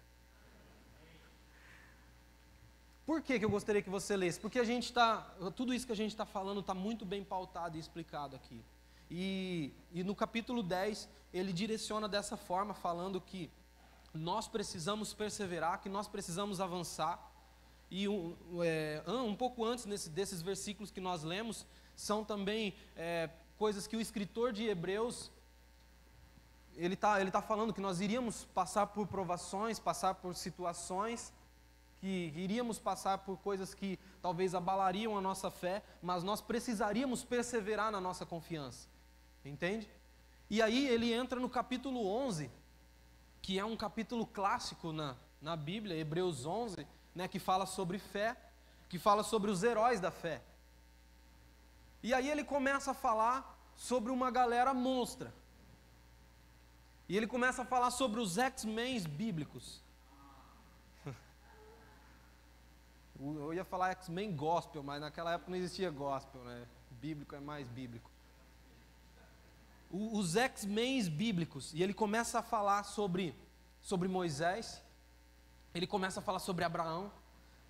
Por 3.07 3.23
que, 3.23 3.39
que 3.39 3.45
eu 3.47 3.49
gostaria 3.49 3.81
que 3.81 3.89
você 3.89 4.15
lesse? 4.15 4.39
Porque 4.39 4.59
a 4.59 4.65
gente 4.65 4.85
está, 4.85 5.23
tudo 5.57 5.73
isso 5.73 5.87
que 5.87 5.93
a 5.93 5.97
gente 5.97 6.11
está 6.11 6.27
falando 6.27 6.61
está 6.61 6.75
muito 6.75 7.07
bem 7.07 7.25
pautado 7.25 7.75
e 7.75 7.81
explicado 7.81 8.37
aqui. 8.37 8.63
E, 9.11 9.73
e 9.91 10.05
no 10.05 10.15
capítulo 10.15 10.63
10, 10.63 11.09
ele 11.33 11.55
direciona 11.55 12.07
dessa 12.07 12.37
forma, 12.37 12.75
falando 12.75 13.19
que 13.19 13.51
nós 14.13 14.47
precisamos 14.47 15.15
perseverar, 15.15 15.81
que 15.81 15.89
nós 15.89 16.07
precisamos 16.07 16.61
avançar. 16.61 17.33
E 17.91 18.07
um, 18.07 18.37
é, 18.63 19.03
um 19.07 19.35
pouco 19.35 19.65
antes 19.65 19.87
nesse, 19.87 20.11
desses 20.11 20.43
versículos 20.43 20.91
que 20.91 21.01
nós 21.01 21.23
lemos, 21.23 21.67
são 21.95 22.23
também 22.23 22.75
é, 22.95 23.31
coisas 23.57 23.87
que 23.87 23.97
o 23.97 24.03
escritor 24.03 24.53
de 24.53 24.67
Hebreus 24.67 25.31
ele 26.77 26.95
está 26.95 27.21
ele 27.21 27.31
tá 27.31 27.43
falando 27.43 27.73
que 27.73 27.81
nós 27.81 28.01
iríamos 28.01 28.45
passar 28.45 28.87
por 28.89 29.07
provações, 29.07 29.79
passar 29.79 30.15
por 30.15 30.35
situações, 30.35 31.33
que 31.99 32.33
iríamos 32.37 32.79
passar 32.79 33.19
por 33.19 33.39
coisas 33.39 33.75
que 33.75 33.99
talvez 34.21 34.55
abalariam 34.55 35.17
a 35.17 35.21
nossa 35.21 35.51
fé, 35.51 35.83
mas 36.03 36.23
nós 36.23 36.41
precisaríamos 36.41 37.25
perseverar 37.25 37.91
na 37.91 38.01
nossa 38.01 38.27
confiança. 38.27 38.89
Entende? 39.45 39.89
E 40.51 40.61
aí 40.61 40.87
ele 40.89 41.13
entra 41.13 41.41
no 41.41 41.49
capítulo 41.49 42.07
11, 42.07 42.51
que 43.41 43.59
é 43.59 43.65
um 43.65 43.77
capítulo 43.77 44.27
clássico 44.27 44.93
na, 44.93 45.17
na 45.41 45.57
Bíblia, 45.57 45.97
Hebreus 45.97 46.45
11, 46.45 46.87
né, 47.15 47.27
que 47.27 47.39
fala 47.39 47.65
sobre 47.67 47.99
fé, 47.99 48.37
que 48.89 48.99
fala 48.99 49.23
sobre 49.23 49.51
os 49.51 49.63
heróis 49.63 50.01
da 50.01 50.11
fé. 50.11 50.43
E 52.03 52.13
aí 52.13 52.31
ele 52.31 52.45
começa 52.45 52.91
a 52.91 52.95
falar 52.95 53.59
sobre 53.75 54.13
uma 54.13 54.31
galera 54.31 54.73
monstra. 54.73 55.33
E 57.09 57.17
ele 57.17 57.27
começa 57.27 57.63
a 57.63 57.65
falar 57.65 57.91
sobre 57.91 58.21
os 58.21 58.37
X-Men 58.37 59.01
bíblicos. 59.03 59.83
Eu 63.19 63.55
ia 63.55 63.65
falar 63.65 63.91
X-Men 63.93 64.35
gospel, 64.35 64.83
mas 64.83 65.01
naquela 65.01 65.33
época 65.33 65.51
não 65.51 65.59
existia 65.59 65.91
gospel, 65.91 66.43
né? 66.43 66.67
Bíblico 66.91 67.35
é 67.35 67.41
mais 67.41 67.69
bíblico 67.69 68.11
os 69.91 70.37
X-Men 70.37 71.09
bíblicos, 71.11 71.73
e 71.73 71.83
ele 71.83 71.95
começa 71.95 72.41
a 72.41 72.43
falar 72.43 72.83
sobre, 72.85 73.35
sobre 73.81 74.09
Moisés, 74.09 74.83
ele 75.75 75.87
começa 75.87 76.21
a 76.21 76.23
falar 76.23 76.39
sobre 76.39 76.65
Abraão, 76.65 77.11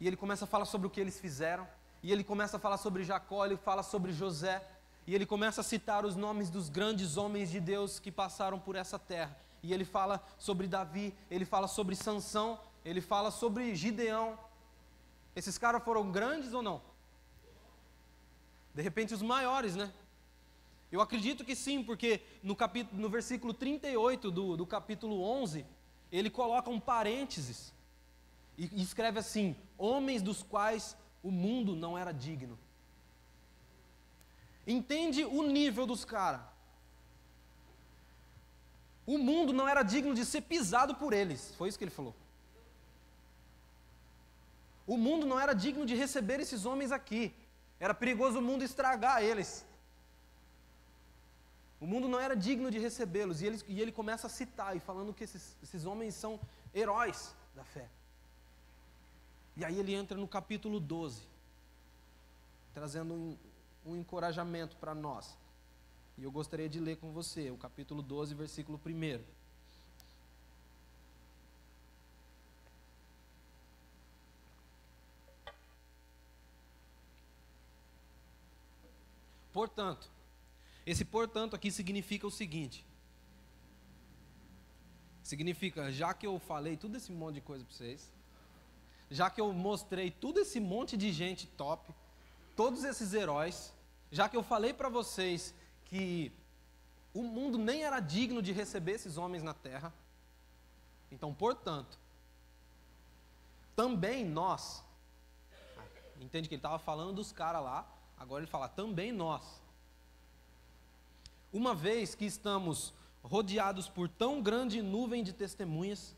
e 0.00 0.06
ele 0.06 0.16
começa 0.16 0.44
a 0.44 0.48
falar 0.48 0.64
sobre 0.64 0.86
o 0.86 0.90
que 0.90 1.00
eles 1.00 1.20
fizeram, 1.20 1.66
e 2.02 2.12
ele 2.12 2.24
começa 2.24 2.56
a 2.56 2.60
falar 2.60 2.78
sobre 2.78 3.04
Jacó, 3.04 3.44
ele 3.44 3.56
fala 3.56 3.82
sobre 3.82 4.12
José, 4.12 4.66
e 5.06 5.14
ele 5.14 5.24
começa 5.24 5.60
a 5.60 5.64
citar 5.64 6.04
os 6.04 6.16
nomes 6.16 6.50
dos 6.50 6.68
grandes 6.68 7.16
homens 7.16 7.50
de 7.50 7.60
Deus 7.60 7.98
que 7.98 8.10
passaram 8.10 8.58
por 8.58 8.74
essa 8.74 8.98
terra. 8.98 9.36
E 9.62 9.72
ele 9.72 9.84
fala 9.84 10.22
sobre 10.38 10.66
Davi, 10.66 11.14
ele 11.30 11.44
fala 11.44 11.68
sobre 11.68 11.94
Sansão, 11.94 12.58
ele 12.84 13.00
fala 13.00 13.30
sobre 13.30 13.74
Gideão. 13.74 14.38
Esses 15.34 15.56
caras 15.58 15.82
foram 15.84 16.10
grandes 16.10 16.52
ou 16.52 16.62
não? 16.62 16.82
De 18.74 18.82
repente 18.82 19.14
os 19.14 19.22
maiores, 19.22 19.76
né? 19.76 19.92
Eu 20.90 21.00
acredito 21.00 21.44
que 21.44 21.54
sim, 21.54 21.82
porque 21.82 22.20
no, 22.42 22.56
capítulo, 22.56 23.00
no 23.00 23.08
versículo 23.08 23.54
38 23.54 24.30
do, 24.30 24.56
do 24.56 24.66
capítulo 24.66 25.22
11, 25.22 25.64
ele 26.10 26.30
coloca 26.30 26.70
um 26.70 26.80
parênteses 26.80 27.72
e, 28.58 28.70
e 28.72 28.82
escreve 28.82 29.18
assim: 29.18 29.56
Homens 29.78 30.22
dos 30.22 30.42
quais 30.42 30.96
o 31.22 31.30
mundo 31.30 31.74
não 31.74 31.96
era 31.96 32.12
digno. 32.12 32.58
Entende 34.66 35.24
o 35.24 35.42
nível 35.42 35.86
dos 35.86 36.04
caras. 36.04 36.40
O 39.06 39.18
mundo 39.18 39.52
não 39.52 39.68
era 39.68 39.82
digno 39.82 40.14
de 40.14 40.24
ser 40.24 40.42
pisado 40.42 40.94
por 40.96 41.12
eles. 41.12 41.54
Foi 41.56 41.68
isso 41.68 41.78
que 41.78 41.84
ele 41.84 41.92
falou. 41.92 42.14
O 44.86 44.96
mundo 44.96 45.26
não 45.26 45.38
era 45.38 45.52
digno 45.52 45.86
de 45.86 45.94
receber 45.94 46.40
esses 46.40 46.66
homens 46.66 46.90
aqui. 46.90 47.32
Era 47.78 47.94
perigoso 47.94 48.38
o 48.38 48.42
mundo 48.42 48.64
estragar 48.64 49.22
eles. 49.22 49.64
O 51.80 51.86
mundo 51.86 52.08
não 52.08 52.18
era 52.18 52.34
digno 52.34 52.70
de 52.70 52.78
recebê-los. 52.78 53.42
E 53.42 53.46
ele, 53.46 53.62
e 53.68 53.80
ele 53.80 53.92
começa 53.92 54.26
a 54.26 54.30
citar 54.30 54.76
e 54.76 54.80
falando 54.80 55.14
que 55.14 55.22
esses, 55.22 55.56
esses 55.62 55.84
homens 55.84 56.14
são 56.14 56.40
heróis 56.74 57.34
da 57.54 57.64
fé. 57.64 57.88
E 59.56 59.64
aí 59.64 59.78
ele 59.78 59.94
entra 59.94 60.16
no 60.18 60.28
capítulo 60.28 60.78
12, 60.78 61.22
trazendo 62.74 63.14
um, 63.14 63.36
um 63.86 63.96
encorajamento 63.96 64.76
para 64.76 64.94
nós. 64.94 65.38
E 66.18 66.24
eu 66.24 66.30
gostaria 66.30 66.68
de 66.68 66.80
ler 66.80 66.96
com 66.96 67.12
você 67.12 67.50
o 67.50 67.56
capítulo 67.56 68.02
12, 68.02 68.34
versículo 68.34 68.80
1. 68.84 69.22
Portanto, 79.52 80.10
esse 80.84 81.04
portanto 81.04 81.56
aqui 81.56 81.70
significa 81.70 82.26
o 82.26 82.30
seguinte: 82.30 82.84
Significa, 85.22 85.90
já 85.90 86.12
que 86.14 86.26
eu 86.26 86.38
falei 86.38 86.76
tudo 86.76 86.96
esse 86.96 87.10
monte 87.10 87.36
de 87.36 87.40
coisa 87.40 87.64
para 87.64 87.74
vocês, 87.74 88.12
já 89.10 89.28
que 89.28 89.40
eu 89.40 89.52
mostrei 89.52 90.10
tudo 90.10 90.40
esse 90.40 90.60
monte 90.60 90.96
de 90.96 91.10
gente 91.12 91.46
top, 91.48 91.92
todos 92.54 92.84
esses 92.84 93.12
heróis, 93.12 93.72
já 94.10 94.28
que 94.28 94.36
eu 94.36 94.42
falei 94.42 94.72
para 94.72 94.88
vocês 94.88 95.54
que 95.84 96.32
o 97.12 97.22
mundo 97.22 97.58
nem 97.58 97.84
era 97.84 98.00
digno 98.00 98.42
de 98.42 98.52
receber 98.52 98.92
esses 98.92 99.16
homens 99.16 99.42
na 99.42 99.54
terra, 99.54 99.92
então, 101.10 101.32
portanto, 101.32 101.98
também 103.74 104.24
nós, 104.24 104.82
entende 106.20 106.48
que 106.48 106.54
ele 106.54 106.60
estava 106.60 106.78
falando 106.78 107.14
dos 107.14 107.32
caras 107.32 107.62
lá, 107.62 107.86
agora 108.18 108.42
ele 108.42 108.50
fala 108.50 108.68
também 108.68 109.12
nós. 109.12 109.62
Uma 111.52 111.74
vez 111.74 112.14
que 112.14 112.24
estamos 112.24 112.92
rodeados 113.22 113.88
por 113.88 114.08
tão 114.08 114.42
grande 114.42 114.82
nuvem 114.82 115.22
de 115.22 115.32
testemunhas, 115.32 116.14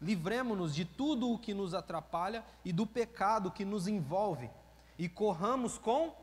livremos-nos 0.00 0.74
de 0.74 0.84
tudo 0.84 1.30
o 1.30 1.38
que 1.38 1.52
nos 1.52 1.74
atrapalha 1.74 2.44
e 2.64 2.72
do 2.72 2.86
pecado 2.86 3.50
que 3.50 3.64
nos 3.64 3.88
envolve, 3.88 4.50
e 4.98 5.08
corramos 5.08 5.78
com 5.78 6.14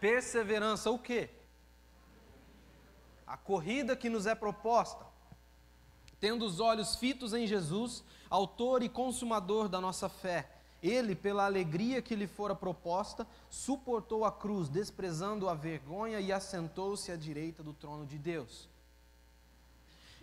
perseverança 0.00 0.90
o 0.90 0.98
quê? 0.98 1.30
A 3.26 3.36
corrida 3.36 3.96
que 3.96 4.08
nos 4.08 4.26
é 4.26 4.34
proposta, 4.34 5.06
tendo 6.18 6.44
os 6.44 6.60
olhos 6.60 6.96
fitos 6.96 7.32
em 7.34 7.46
Jesus, 7.46 8.02
autor 8.30 8.82
e 8.82 8.88
consumador 8.88 9.68
da 9.68 9.80
nossa 9.80 10.08
fé. 10.08 10.50
Ele, 10.82 11.14
pela 11.14 11.44
alegria 11.44 12.00
que 12.00 12.14
lhe 12.14 12.26
fora 12.26 12.54
proposta, 12.54 13.26
suportou 13.50 14.24
a 14.24 14.30
cruz, 14.30 14.68
desprezando 14.68 15.48
a 15.48 15.54
vergonha 15.54 16.20
e 16.20 16.32
assentou-se 16.32 17.10
à 17.10 17.16
direita 17.16 17.62
do 17.62 17.72
trono 17.72 18.06
de 18.06 18.16
Deus. 18.16 18.68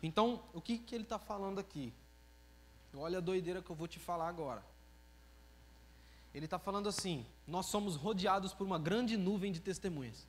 Então, 0.02 0.42
o 0.54 0.62
que, 0.62 0.78
que 0.78 0.96
ele 0.96 1.04
está 1.04 1.20
falando 1.20 1.60
aqui? 1.60 1.94
Olha 2.94 3.18
a 3.18 3.22
doideira 3.22 3.62
que 3.62 3.70
eu 3.70 3.76
vou 3.76 3.88
te 3.88 4.00
falar 4.00 4.30
agora. 4.30 4.64
Ele 6.36 6.44
está 6.44 6.60
falando 6.60 6.90
assim: 6.90 7.26
nós 7.48 7.68
somos 7.68 7.96
rodeados 7.96 8.54
por 8.54 8.68
uma 8.68 8.78
grande 8.78 9.16
nuvem 9.16 9.54
de 9.54 9.62
testemunhas. 9.62 10.28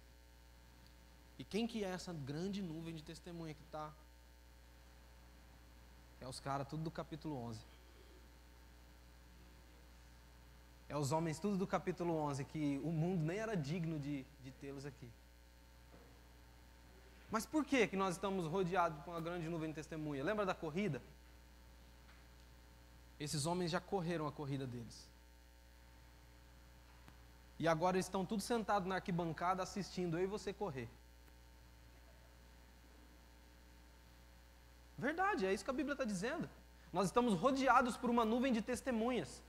E 1.36 1.42
quem 1.42 1.66
que 1.66 1.82
é 1.82 1.88
essa 1.88 2.12
grande 2.12 2.62
nuvem 2.62 2.94
de 2.94 3.02
testemunha 3.02 3.52
que 3.52 3.62
está? 3.62 3.92
É 6.20 6.28
os 6.28 6.38
caras 6.38 6.68
tudo 6.68 6.84
do 6.84 6.92
capítulo 6.92 7.36
11. 7.36 7.60
É 10.88 10.96
os 10.96 11.10
homens 11.10 11.40
tudo 11.40 11.56
do 11.56 11.66
capítulo 11.66 12.14
11, 12.14 12.44
que 12.44 12.80
o 12.84 12.92
mundo 12.92 13.24
nem 13.24 13.38
era 13.38 13.56
digno 13.56 13.98
de, 13.98 14.24
de 14.44 14.52
tê-los 14.52 14.86
aqui. 14.86 15.10
Mas 17.32 17.44
por 17.44 17.64
que, 17.64 17.88
que 17.88 17.96
nós 17.96 18.14
estamos 18.14 18.46
rodeados 18.46 19.02
por 19.02 19.10
uma 19.10 19.20
grande 19.20 19.48
nuvem 19.48 19.70
de 19.70 19.74
testemunha? 19.74 20.22
Lembra 20.22 20.46
da 20.46 20.54
corrida? 20.54 21.02
Esses 23.18 23.44
homens 23.44 23.72
já 23.72 23.80
correram 23.80 24.28
a 24.28 24.32
corrida 24.32 24.68
deles. 24.68 25.15
E 27.58 27.66
agora 27.66 27.96
eles 27.96 28.06
estão 28.06 28.24
todos 28.24 28.44
sentados 28.44 28.88
na 28.88 28.96
arquibancada 28.96 29.62
assistindo 29.62 30.18
eu 30.18 30.24
e 30.24 30.26
você 30.26 30.52
correr. 30.52 30.88
Verdade, 34.98 35.46
é 35.46 35.52
isso 35.52 35.64
que 35.64 35.70
a 35.70 35.74
Bíblia 35.74 35.92
está 35.92 36.04
dizendo. 36.04 36.48
Nós 36.92 37.06
estamos 37.06 37.34
rodeados 37.34 37.96
por 37.96 38.08
uma 38.08 38.24
nuvem 38.24 38.52
de 38.52 38.62
testemunhas. 38.62 39.42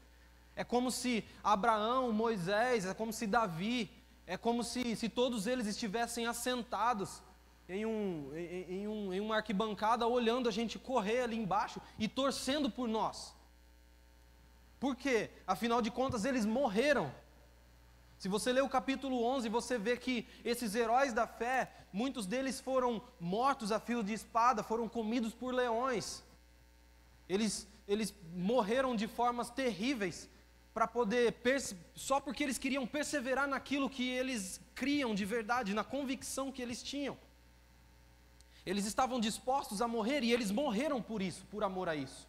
É 0.55 0.63
como 0.63 0.91
se 0.91 1.23
Abraão, 1.43 2.11
Moisés, 2.11 2.85
é 2.85 2.93
como 2.93 3.13
se 3.13 3.27
Davi, 3.27 3.89
é 4.25 4.35
como 4.35 4.63
se, 4.63 4.95
se 4.95 5.07
todos 5.07 5.47
eles 5.47 5.67
estivessem 5.67 6.25
assentados 6.25 7.21
em, 7.69 7.85
um, 7.85 8.31
em, 8.35 8.81
em, 8.81 8.87
um, 8.87 9.13
em 9.13 9.19
uma 9.19 9.37
arquibancada, 9.37 10.07
olhando 10.07 10.49
a 10.49 10.51
gente 10.51 10.79
correr 10.79 11.21
ali 11.21 11.37
embaixo 11.37 11.81
e 11.99 12.07
torcendo 12.07 12.69
por 12.69 12.87
nós. 12.87 13.33
Por 14.79 14.95
quê? 14.95 15.29
Afinal 15.45 15.81
de 15.81 15.91
contas, 15.91 16.25
eles 16.25 16.45
morreram. 16.45 17.13
Se 18.17 18.27
você 18.27 18.51
ler 18.51 18.63
o 18.63 18.69
capítulo 18.69 19.23
11, 19.23 19.47
você 19.47 19.77
vê 19.77 19.95
que 19.95 20.27
esses 20.43 20.73
heróis 20.73 21.13
da 21.13 21.27
fé, 21.27 21.71
muitos 21.93 22.25
deles 22.25 22.59
foram 22.59 23.01
mortos 23.19 23.71
a 23.71 23.79
fio 23.79 24.03
de 24.03 24.13
espada, 24.13 24.63
foram 24.63 24.89
comidos 24.89 25.33
por 25.33 25.53
leões. 25.53 26.23
Eles, 27.29 27.67
eles 27.87 28.13
morreram 28.33 28.95
de 28.95 29.07
formas 29.07 29.49
terríveis 29.51 30.27
para 30.73 30.87
poder, 30.87 31.35
só 31.93 32.19
porque 32.19 32.43
eles 32.43 32.57
queriam 32.57 32.87
perseverar 32.87 33.47
naquilo 33.47 33.89
que 33.89 34.09
eles 34.09 34.59
criam 34.73 35.13
de 35.13 35.25
verdade, 35.25 35.73
na 35.73 35.83
convicção 35.83 36.51
que 36.51 36.61
eles 36.61 36.81
tinham. 36.81 37.17
Eles 38.65 38.85
estavam 38.85 39.19
dispostos 39.19 39.81
a 39.81 39.87
morrer 39.87 40.23
e 40.23 40.33
eles 40.33 40.51
morreram 40.51 41.01
por 41.01 41.21
isso, 41.21 41.45
por 41.51 41.63
amor 41.63 41.87
a 41.87 41.95
isso 41.95 42.27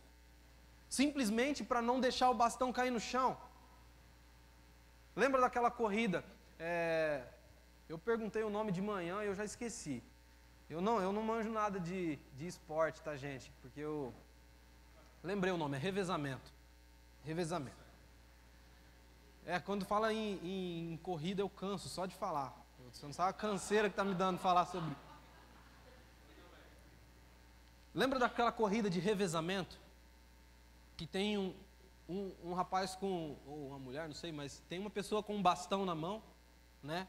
simplesmente 0.88 1.62
para 1.62 1.82
não 1.82 2.00
deixar 2.00 2.30
o 2.30 2.34
bastão 2.34 2.72
cair 2.72 2.90
no 2.90 3.00
chão. 3.00 3.36
Lembra 5.18 5.40
daquela 5.40 5.68
corrida? 5.68 6.24
É, 6.60 7.24
eu 7.88 7.98
perguntei 7.98 8.44
o 8.44 8.50
nome 8.50 8.70
de 8.70 8.80
manhã 8.80 9.20
e 9.24 9.26
eu 9.26 9.34
já 9.34 9.44
esqueci. 9.44 10.00
Eu 10.70 10.80
não, 10.80 11.02
eu 11.02 11.12
não 11.12 11.22
manjo 11.22 11.50
nada 11.50 11.80
de, 11.80 12.16
de 12.36 12.46
esporte, 12.46 13.02
tá, 13.02 13.16
gente? 13.16 13.50
Porque 13.60 13.80
eu 13.80 14.14
lembrei 15.24 15.52
o 15.52 15.56
nome, 15.56 15.76
é 15.76 15.80
revezamento. 15.80 16.52
Revezamento. 17.24 17.84
É, 19.44 19.58
quando 19.58 19.84
fala 19.84 20.12
em, 20.12 20.38
em, 20.40 20.92
em 20.92 20.96
corrida 20.98 21.42
eu 21.42 21.50
canso 21.50 21.88
só 21.88 22.06
de 22.06 22.14
falar. 22.14 22.54
Você 22.92 23.04
não 23.04 23.12
sabe 23.12 23.30
a 23.30 23.32
canseira 23.32 23.88
que 23.88 23.94
está 23.94 24.04
me 24.04 24.14
dando 24.14 24.38
falar 24.38 24.66
sobre. 24.66 24.94
Lembra 27.92 28.20
daquela 28.20 28.52
corrida 28.52 28.88
de 28.88 29.00
revezamento? 29.00 29.80
que 30.98 31.06
tem 31.06 31.38
um, 31.38 31.54
um, 32.08 32.32
um, 32.42 32.54
rapaz 32.54 32.96
com, 32.96 33.36
ou 33.46 33.68
uma 33.68 33.78
mulher, 33.78 34.08
não 34.08 34.14
sei, 34.14 34.32
mas 34.32 34.62
tem 34.68 34.78
uma 34.78 34.90
pessoa 34.90 35.22
com 35.22 35.36
um 35.36 35.42
bastão 35.42 35.84
na 35.84 35.94
mão, 35.94 36.22
né? 36.82 37.06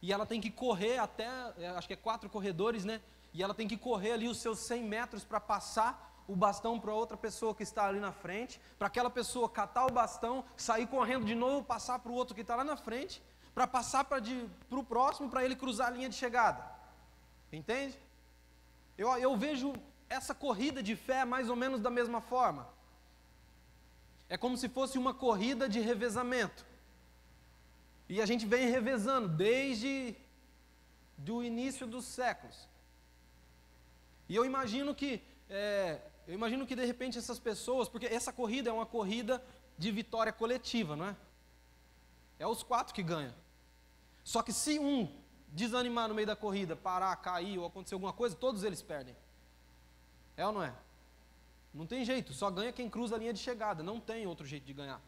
E 0.00 0.12
ela 0.12 0.24
tem 0.24 0.40
que 0.40 0.50
correr 0.50 0.98
até, 0.98 1.26
é, 1.58 1.68
acho 1.70 1.88
que 1.88 1.94
é 1.94 1.96
quatro 1.96 2.30
corredores, 2.30 2.84
né? 2.84 3.00
E 3.34 3.42
ela 3.42 3.54
tem 3.54 3.66
que 3.66 3.76
correr 3.76 4.12
ali 4.12 4.28
os 4.28 4.38
seus 4.38 4.60
100 4.60 4.84
metros 4.84 5.24
para 5.24 5.40
passar 5.40 6.24
o 6.28 6.34
bastão 6.34 6.78
para 6.78 6.92
outra 6.92 7.16
pessoa 7.16 7.54
que 7.54 7.62
está 7.62 7.86
ali 7.86 8.00
na 8.00 8.12
frente, 8.12 8.60
para 8.78 8.86
aquela 8.86 9.10
pessoa 9.10 9.48
catar 9.48 9.86
o 9.86 9.92
bastão, 9.92 10.44
sair 10.56 10.86
correndo 10.86 11.24
de 11.24 11.34
novo, 11.34 11.64
passar 11.64 11.98
para 11.98 12.10
o 12.10 12.14
outro 12.14 12.34
que 12.34 12.40
está 12.40 12.56
lá 12.56 12.64
na 12.64 12.76
frente, 12.76 13.22
para 13.54 13.66
passar 13.66 14.04
para 14.04 14.20
o 14.70 14.84
próximo, 14.84 15.30
para 15.30 15.44
ele 15.44 15.56
cruzar 15.56 15.88
a 15.88 15.90
linha 15.90 16.08
de 16.08 16.14
chegada. 16.14 16.64
Entende? 17.52 17.98
Eu, 18.98 19.08
eu 19.18 19.36
vejo 19.36 19.72
essa 20.08 20.34
corrida 20.34 20.82
de 20.82 20.96
fé 20.96 21.24
mais 21.24 21.48
ou 21.48 21.56
menos 21.56 21.80
da 21.80 21.90
mesma 21.90 22.20
forma. 22.20 22.75
É 24.28 24.36
como 24.36 24.56
se 24.56 24.68
fosse 24.68 24.98
uma 24.98 25.14
corrida 25.14 25.68
de 25.68 25.80
revezamento. 25.80 26.64
E 28.08 28.20
a 28.20 28.26
gente 28.26 28.46
vem 28.46 28.70
revezando 28.70 29.28
desde 29.28 30.14
do 31.16 31.42
início 31.42 31.86
dos 31.86 32.04
séculos. 32.04 32.68
E 34.28 34.34
eu 34.34 34.44
imagino 34.44 34.94
que, 34.94 35.22
é, 35.48 36.00
eu 36.26 36.34
imagino 36.34 36.66
que 36.66 36.74
de 36.74 36.84
repente 36.84 37.18
essas 37.18 37.38
pessoas, 37.38 37.88
porque 37.88 38.06
essa 38.06 38.32
corrida 38.32 38.70
é 38.70 38.72
uma 38.72 38.86
corrida 38.86 39.42
de 39.78 39.90
vitória 39.90 40.32
coletiva, 40.32 40.96
não 40.96 41.06
é? 41.06 41.16
É 42.38 42.46
os 42.46 42.62
quatro 42.62 42.94
que 42.94 43.02
ganham. 43.02 43.34
Só 44.24 44.42
que 44.42 44.52
se 44.52 44.78
um 44.78 45.08
desanimar 45.48 46.08
no 46.08 46.14
meio 46.14 46.26
da 46.26 46.36
corrida, 46.36 46.76
parar, 46.76 47.14
cair 47.16 47.58
ou 47.58 47.66
acontecer 47.66 47.94
alguma 47.94 48.12
coisa, 48.12 48.34
todos 48.34 48.64
eles 48.64 48.82
perdem. 48.82 49.16
É 50.36 50.46
ou 50.46 50.52
não 50.52 50.62
é? 50.62 50.74
Não 51.76 51.86
tem 51.86 52.04
jeito, 52.04 52.32
só 52.32 52.50
ganha 52.50 52.72
quem 52.72 52.88
cruza 52.88 53.14
a 53.14 53.18
linha 53.18 53.34
de 53.34 53.38
chegada, 53.38 53.82
não 53.82 54.00
tem 54.00 54.26
outro 54.26 54.46
jeito 54.46 54.64
de 54.64 54.72
ganhar. 54.72 55.00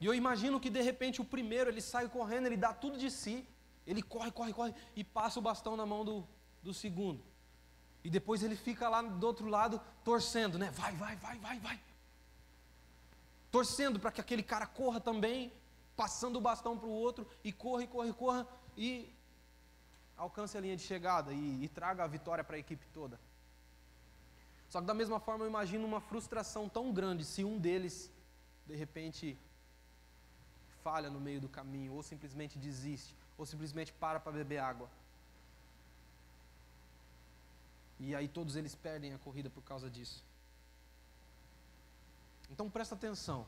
E 0.00 0.06
eu 0.06 0.12
imagino 0.12 0.58
que 0.58 0.68
de 0.68 0.82
repente 0.82 1.20
o 1.20 1.24
primeiro 1.24 1.70
ele 1.70 1.80
sai 1.80 2.08
correndo, 2.08 2.46
ele 2.46 2.56
dá 2.56 2.74
tudo 2.74 2.98
de 2.98 3.08
si, 3.10 3.46
ele 3.86 4.02
corre, 4.02 4.32
corre, 4.32 4.52
corre 4.52 4.74
e 4.96 5.04
passa 5.04 5.38
o 5.38 5.42
bastão 5.42 5.76
na 5.76 5.86
mão 5.86 6.04
do, 6.04 6.26
do 6.60 6.74
segundo. 6.74 7.22
E 8.02 8.10
depois 8.10 8.42
ele 8.42 8.56
fica 8.56 8.88
lá 8.88 9.00
do 9.00 9.26
outro 9.26 9.46
lado 9.46 9.80
torcendo, 10.04 10.58
né? 10.58 10.70
Vai, 10.72 10.92
vai, 10.96 11.14
vai, 11.16 11.38
vai, 11.38 11.58
vai. 11.60 11.80
Torcendo 13.50 14.00
para 14.00 14.10
que 14.10 14.20
aquele 14.20 14.42
cara 14.42 14.66
corra 14.66 15.00
também, 15.00 15.52
passando 15.96 16.36
o 16.36 16.40
bastão 16.40 16.76
para 16.76 16.88
o 16.88 16.92
outro, 16.92 17.26
e 17.44 17.52
corre, 17.52 17.86
corre, 17.86 18.12
corra, 18.12 18.46
e 18.76 19.08
alcance 20.16 20.58
a 20.58 20.60
linha 20.60 20.76
de 20.76 20.82
chegada 20.82 21.32
e, 21.32 21.64
e 21.64 21.68
traga 21.68 22.02
a 22.02 22.08
vitória 22.08 22.42
para 22.42 22.56
a 22.56 22.58
equipe 22.58 22.84
toda. 22.92 23.20
Só 24.68 24.80
que 24.80 24.86
da 24.86 24.94
mesma 24.94 25.20
forma 25.20 25.44
eu 25.44 25.48
imagino 25.48 25.86
uma 25.86 26.00
frustração 26.00 26.68
tão 26.68 26.92
grande 26.92 27.24
se 27.24 27.44
um 27.44 27.58
deles, 27.58 28.10
de 28.66 28.74
repente, 28.74 29.38
falha 30.82 31.08
no 31.08 31.20
meio 31.20 31.40
do 31.40 31.48
caminho, 31.48 31.92
ou 31.92 32.02
simplesmente 32.02 32.58
desiste, 32.58 33.14
ou 33.38 33.46
simplesmente 33.46 33.92
para 33.92 34.18
para 34.18 34.32
beber 34.32 34.58
água. 34.58 34.88
E 37.98 38.14
aí 38.14 38.28
todos 38.28 38.56
eles 38.56 38.74
perdem 38.74 39.14
a 39.14 39.18
corrida 39.18 39.48
por 39.48 39.62
causa 39.62 39.88
disso. 39.88 40.22
Então 42.50 42.68
presta 42.68 42.94
atenção. 42.94 43.46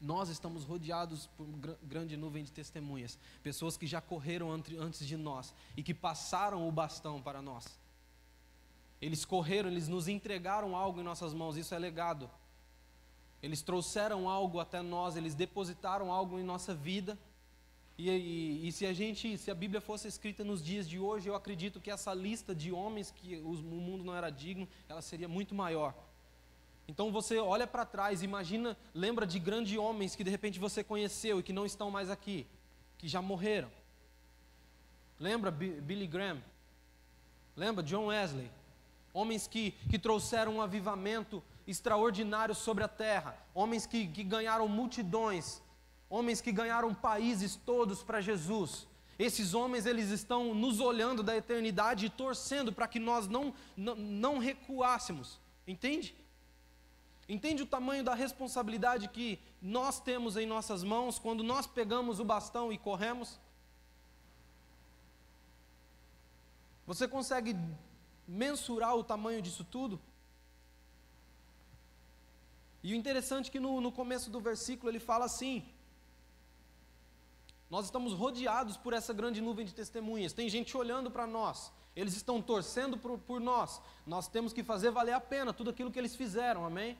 Nós 0.00 0.28
estamos 0.28 0.64
rodeados 0.64 1.28
por 1.28 1.46
uma 1.46 1.78
grande 1.82 2.16
nuvem 2.16 2.44
de 2.44 2.52
testemunhas, 2.52 3.18
pessoas 3.42 3.76
que 3.76 3.86
já 3.86 4.00
correram 4.00 4.50
antes 4.50 5.06
de 5.06 5.16
nós 5.16 5.54
e 5.76 5.82
que 5.82 5.94
passaram 5.94 6.68
o 6.68 6.72
bastão 6.72 7.22
para 7.22 7.40
nós. 7.40 7.78
Eles 9.04 9.22
correram, 9.22 9.68
eles 9.68 9.86
nos 9.86 10.08
entregaram 10.08 10.74
algo 10.74 10.98
em 10.98 11.04
nossas 11.04 11.34
mãos, 11.34 11.58
isso 11.58 11.74
é 11.74 11.78
legado. 11.78 12.30
Eles 13.42 13.60
trouxeram 13.60 14.30
algo 14.30 14.58
até 14.58 14.80
nós, 14.80 15.14
eles 15.14 15.34
depositaram 15.34 16.10
algo 16.10 16.38
em 16.38 16.42
nossa 16.42 16.74
vida. 16.74 17.18
E, 17.98 18.08
e, 18.08 18.66
e, 18.66 18.72
se 18.72 18.86
a 18.86 18.94
gente, 18.94 19.36
se 19.36 19.50
a 19.50 19.54
Bíblia 19.54 19.82
fosse 19.82 20.08
escrita 20.08 20.42
nos 20.42 20.64
dias 20.64 20.88
de 20.88 20.98
hoje, 20.98 21.28
eu 21.28 21.34
acredito 21.34 21.82
que 21.82 21.90
essa 21.90 22.14
lista 22.14 22.54
de 22.54 22.72
homens 22.72 23.10
que 23.10 23.36
o 23.36 23.52
mundo 23.52 24.02
não 24.02 24.16
era 24.16 24.30
digno, 24.30 24.66
ela 24.88 25.02
seria 25.02 25.28
muito 25.28 25.54
maior. 25.54 25.94
Então 26.88 27.12
você 27.12 27.38
olha 27.38 27.66
para 27.66 27.84
trás, 27.84 28.22
imagina, 28.22 28.74
lembra 28.94 29.26
de 29.26 29.38
grandes 29.38 29.76
homens 29.76 30.16
que 30.16 30.24
de 30.24 30.30
repente 30.30 30.58
você 30.58 30.82
conheceu 30.82 31.40
e 31.40 31.42
que 31.42 31.52
não 31.52 31.66
estão 31.66 31.90
mais 31.90 32.08
aqui, 32.08 32.46
que 32.96 33.06
já 33.06 33.20
morreram. 33.20 33.70
Lembra 35.20 35.50
Billy 35.50 36.06
Graham? 36.06 36.42
Lembra 37.54 37.84
John 37.84 38.06
Wesley? 38.06 38.50
Homens 39.14 39.46
que, 39.46 39.70
que 39.88 39.98
trouxeram 39.98 40.56
um 40.56 40.60
avivamento 40.60 41.42
extraordinário 41.66 42.54
sobre 42.54 42.84
a 42.84 42.88
terra, 42.88 43.38
homens 43.54 43.86
que, 43.86 44.06
que 44.08 44.22
ganharam 44.22 44.68
multidões, 44.68 45.62
homens 46.10 46.40
que 46.42 46.52
ganharam 46.52 46.92
países 46.92 47.56
todos 47.56 48.02
para 48.02 48.20
Jesus. 48.20 48.86
Esses 49.18 49.54
homens, 49.54 49.86
eles 49.86 50.10
estão 50.10 50.54
nos 50.54 50.80
olhando 50.80 51.22
da 51.22 51.36
eternidade 51.36 52.06
e 52.06 52.10
torcendo 52.10 52.72
para 52.72 52.88
que 52.88 52.98
nós 52.98 53.28
não, 53.28 53.54
não, 53.76 53.94
não 53.94 54.38
recuássemos. 54.38 55.38
Entende? 55.66 56.14
Entende 57.28 57.62
o 57.62 57.66
tamanho 57.66 58.04
da 58.04 58.14
responsabilidade 58.14 59.08
que 59.08 59.38
nós 59.62 60.00
temos 60.00 60.36
em 60.36 60.44
nossas 60.44 60.82
mãos 60.82 61.18
quando 61.18 61.42
nós 61.42 61.66
pegamos 61.66 62.20
o 62.20 62.24
bastão 62.24 62.72
e 62.72 62.76
corremos? 62.76 63.38
Você 66.86 67.08
consegue 67.08 67.56
mensurar 68.26 68.96
o 68.96 69.04
tamanho 69.04 69.42
disso 69.42 69.64
tudo? 69.64 70.00
E 72.82 72.92
o 72.92 72.96
interessante 72.96 73.48
é 73.48 73.52
que 73.52 73.60
no, 73.60 73.80
no 73.80 73.90
começo 73.90 74.30
do 74.30 74.40
versículo 74.40 74.90
ele 74.90 75.00
fala 75.00 75.24
assim: 75.24 75.64
Nós 77.70 77.86
estamos 77.86 78.12
rodeados 78.12 78.76
por 78.76 78.92
essa 78.92 79.12
grande 79.12 79.40
nuvem 79.40 79.64
de 79.64 79.74
testemunhas, 79.74 80.32
tem 80.32 80.48
gente 80.48 80.76
olhando 80.76 81.10
para 81.10 81.26
nós, 81.26 81.72
eles 81.96 82.14
estão 82.14 82.42
torcendo 82.42 82.98
por, 82.98 83.18
por 83.18 83.40
nós, 83.40 83.80
nós 84.06 84.28
temos 84.28 84.52
que 84.52 84.62
fazer 84.62 84.90
valer 84.90 85.12
a 85.12 85.20
pena 85.20 85.52
tudo 85.52 85.70
aquilo 85.70 85.90
que 85.90 85.98
eles 85.98 86.14
fizeram, 86.14 86.64
amém? 86.64 86.98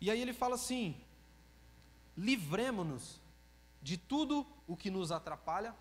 E 0.00 0.10
aí 0.10 0.20
ele 0.20 0.32
fala 0.32 0.54
assim: 0.54 0.98
livremos-nos 2.16 3.20
de 3.82 3.96
tudo 3.98 4.46
o 4.66 4.76
que 4.76 4.90
nos 4.90 5.12
atrapalha 5.12 5.74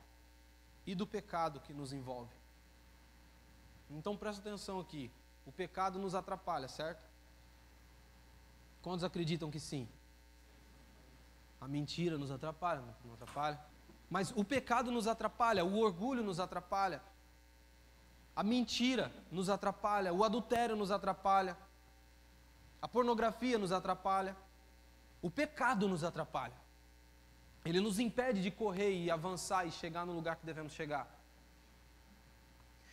e 0.90 0.96
do 0.96 1.06
pecado 1.06 1.60
que 1.60 1.72
nos 1.72 1.94
envolve. 1.94 2.34
Então 3.92 4.18
presta 4.18 4.42
atenção 4.42 4.80
aqui. 4.80 5.12
O 5.46 5.52
pecado 5.52 6.00
nos 6.00 6.16
atrapalha, 6.16 6.68
certo? 6.68 7.08
Quantos 8.82 9.04
acreditam 9.04 9.52
que 9.52 9.60
sim? 9.60 9.88
A 11.62 11.68
mentira 11.68 12.18
nos 12.18 12.32
atrapalha, 12.32 12.82
não 13.06 13.14
atrapalha? 13.14 13.60
Mas 14.10 14.32
o 14.36 14.44
pecado 14.44 14.90
nos 14.90 15.06
atrapalha, 15.06 15.64
o 15.64 15.78
orgulho 15.78 16.24
nos 16.24 16.40
atrapalha, 16.40 17.04
a 18.36 18.42
mentira 18.42 19.12
nos 19.32 19.48
atrapalha, 19.48 20.12
o 20.12 20.24
adultério 20.24 20.76
nos 20.76 20.90
atrapalha, 20.90 21.56
a 22.82 22.88
pornografia 22.88 23.60
nos 23.60 23.72
atrapalha, 23.72 24.36
o 25.22 25.30
pecado 25.30 25.88
nos 25.88 26.04
atrapalha. 26.04 26.56
Ele 27.66 27.80
nos 27.80 28.00
impede 28.00 28.42
de 28.42 28.52
correr 28.52 28.92
e 28.94 29.12
avançar 29.12 29.66
e 29.68 29.72
chegar 29.72 30.06
no 30.06 30.14
lugar 30.14 30.36
que 30.36 30.46
devemos 30.46 30.74
chegar. 30.74 31.20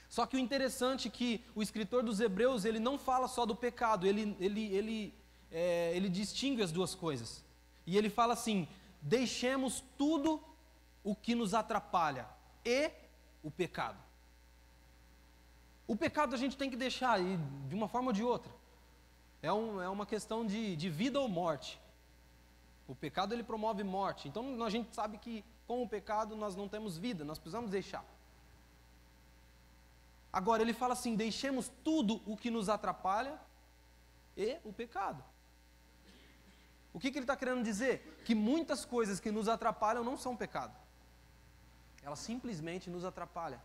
Só 0.08 0.26
que 0.26 0.36
o 0.36 0.38
interessante 0.38 1.08
é 1.08 1.10
que 1.10 1.44
o 1.54 1.62
escritor 1.62 2.02
dos 2.02 2.20
Hebreus 2.20 2.64
ele 2.64 2.78
não 2.78 2.98
fala 2.98 3.28
só 3.28 3.44
do 3.44 3.54
pecado, 3.54 4.06
ele, 4.06 4.36
ele, 4.40 4.64
ele, 4.74 5.14
é, 5.50 5.92
ele 5.94 6.08
distingue 6.08 6.62
as 6.62 6.72
duas 6.72 6.94
coisas. 6.94 7.44
E 7.86 7.96
ele 7.96 8.10
fala 8.10 8.32
assim: 8.32 8.68
deixemos 9.00 9.82
tudo 9.96 10.42
o 11.02 11.14
que 11.14 11.34
nos 11.34 11.54
atrapalha 11.54 12.26
e 12.64 12.90
o 13.42 13.50
pecado. 13.50 13.98
O 15.86 15.94
pecado 15.94 16.34
a 16.34 16.38
gente 16.38 16.56
tem 16.56 16.68
que 16.68 16.76
deixar, 16.76 17.20
de 17.20 17.74
uma 17.74 17.86
forma 17.86 18.08
ou 18.08 18.12
de 18.12 18.24
outra. 18.24 18.52
É, 19.40 19.52
um, 19.52 19.80
é 19.80 19.88
uma 19.88 20.04
questão 20.04 20.44
de, 20.44 20.74
de 20.74 20.90
vida 20.90 21.20
ou 21.20 21.28
morte. 21.28 21.80
O 22.88 22.94
pecado 22.94 23.32
ele 23.32 23.42
promove 23.42 23.82
morte. 23.82 24.28
Então 24.28 24.62
a 24.62 24.70
gente 24.70 24.94
sabe 24.94 25.18
que 25.18 25.44
com 25.66 25.82
o 25.82 25.88
pecado 25.88 26.36
nós 26.36 26.54
não 26.54 26.68
temos 26.68 26.96
vida, 26.96 27.24
nós 27.24 27.38
precisamos 27.38 27.70
deixar. 27.70 28.04
Agora, 30.32 30.62
ele 30.62 30.74
fala 30.74 30.92
assim: 30.92 31.16
deixemos 31.16 31.72
tudo 31.82 32.20
o 32.26 32.36
que 32.36 32.50
nos 32.50 32.68
atrapalha 32.68 33.40
e 34.36 34.58
o 34.64 34.72
pecado. 34.72 35.24
O 36.92 36.98
que, 36.98 37.10
que 37.10 37.18
ele 37.18 37.24
está 37.24 37.36
querendo 37.36 37.62
dizer? 37.62 38.22
Que 38.24 38.34
muitas 38.34 38.84
coisas 38.84 39.18
que 39.18 39.30
nos 39.30 39.48
atrapalham 39.48 40.04
não 40.04 40.16
são 40.16 40.36
pecado, 40.36 40.74
elas 42.02 42.18
simplesmente 42.18 42.88
nos 42.88 43.04
atrapalham. 43.04 43.60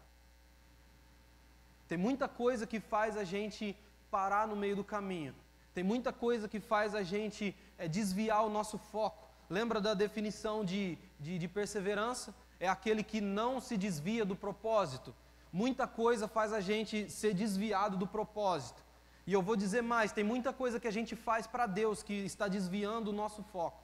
Tem 1.88 1.98
muita 1.98 2.28
coisa 2.28 2.66
que 2.66 2.80
faz 2.80 3.18
a 3.18 3.26
gente 3.26 3.76
parar 4.10 4.48
no 4.48 4.56
meio 4.56 4.76
do 4.78 4.84
caminho, 4.84 5.36
tem 5.74 5.84
muita 5.84 6.12
coisa 6.12 6.48
que 6.48 6.60
faz 6.60 6.94
a 6.94 7.04
gente 7.04 7.56
é, 7.78 7.88
desviar 7.88 8.46
o 8.46 8.50
nosso 8.50 8.78
foco. 8.78 9.30
Lembra 9.50 9.82
da 9.82 9.94
definição 9.94 10.64
de, 10.64 10.98
de, 11.20 11.38
de 11.38 11.48
perseverança? 11.48 12.34
É 12.60 12.68
aquele 12.68 13.04
que 13.04 13.20
não 13.20 13.60
se 13.60 13.76
desvia 13.78 14.24
do 14.24 14.36
propósito, 14.36 15.14
Muita 15.52 15.86
coisa 15.86 16.28
faz 16.28 16.54
a 16.54 16.62
gente 16.62 17.10
ser 17.10 17.34
desviado 17.34 17.98
do 17.98 18.08
propósito. 18.08 18.82
E 19.28 19.34
eu 19.34 19.42
vou 19.42 19.56
dizer 19.56 19.82
mais: 19.82 20.14
tem 20.14 20.24
muita 20.24 20.54
coisa 20.54 20.80
que 20.80 20.88
a 20.88 20.92
gente 20.92 21.16
faz 21.16 21.46
para 21.46 21.66
Deus 21.66 22.02
que 22.02 22.14
está 22.14 22.48
desviando 22.48 23.10
o 23.10 23.14
nosso 23.14 23.44
foco. 23.44 23.84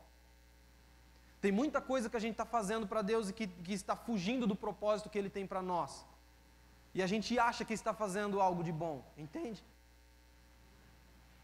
Tem 1.41 1.51
muita 1.51 1.81
coisa 1.81 2.09
que 2.09 2.17
a 2.17 2.19
gente 2.19 2.31
está 2.31 2.45
fazendo 2.45 2.87
para 2.87 3.01
Deus 3.01 3.29
e 3.29 3.33
que, 3.33 3.47
que 3.47 3.73
está 3.73 3.95
fugindo 3.95 4.47
do 4.47 4.55
propósito 4.55 5.09
que 5.09 5.17
Ele 5.17 5.29
tem 5.29 5.45
para 5.45 5.61
nós. 5.61 6.05
E 6.95 7.03
a 7.03 7.07
gente 7.07 7.37
acha 7.37 7.65
que 7.65 7.73
está 7.73 7.93
fazendo 7.93 8.41
algo 8.41 8.63
de 8.63 8.71
bom, 8.71 9.03
entende? 9.17 9.63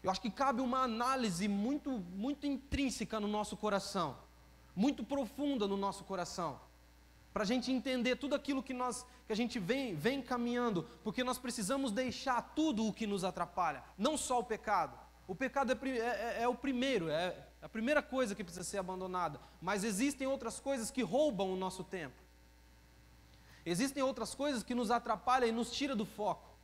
Eu 0.04 0.10
acho 0.10 0.20
que 0.20 0.30
cabe 0.30 0.60
uma 0.60 0.84
análise 0.84 1.48
muito, 1.48 1.90
muito 1.90 2.46
intrínseca 2.46 3.18
no 3.18 3.26
nosso 3.26 3.56
coração, 3.56 4.16
muito 4.76 5.02
profunda 5.02 5.66
no 5.66 5.76
nosso 5.76 6.04
coração 6.04 6.60
para 7.34 7.42
a 7.42 7.46
gente 7.46 7.72
entender 7.72 8.14
tudo 8.14 8.36
aquilo 8.36 8.62
que, 8.62 8.72
nós, 8.72 9.04
que 9.26 9.32
a 9.32 9.36
gente 9.36 9.58
vem, 9.58 9.92
vem 9.96 10.22
caminhando, 10.22 10.88
porque 11.02 11.24
nós 11.24 11.36
precisamos 11.36 11.90
deixar 11.90 12.40
tudo 12.54 12.86
o 12.86 12.92
que 12.92 13.08
nos 13.08 13.24
atrapalha, 13.24 13.82
não 13.98 14.16
só 14.16 14.38
o 14.38 14.44
pecado. 14.44 14.96
O 15.26 15.34
pecado 15.34 15.72
é, 15.72 15.88
é, 15.88 15.98
é, 15.98 16.42
é 16.42 16.48
o 16.48 16.54
primeiro, 16.54 17.10
é 17.10 17.36
a 17.60 17.68
primeira 17.68 18.00
coisa 18.00 18.36
que 18.36 18.44
precisa 18.44 18.62
ser 18.62 18.78
abandonada, 18.78 19.40
mas 19.60 19.82
existem 19.82 20.28
outras 20.28 20.60
coisas 20.60 20.92
que 20.92 21.02
roubam 21.02 21.52
o 21.52 21.56
nosso 21.56 21.82
tempo. 21.82 22.14
Existem 23.66 24.00
outras 24.00 24.32
coisas 24.32 24.62
que 24.62 24.74
nos 24.74 24.92
atrapalham 24.92 25.48
e 25.48 25.52
nos 25.52 25.72
tira 25.72 25.96
do 25.96 26.06
foco. 26.06 26.54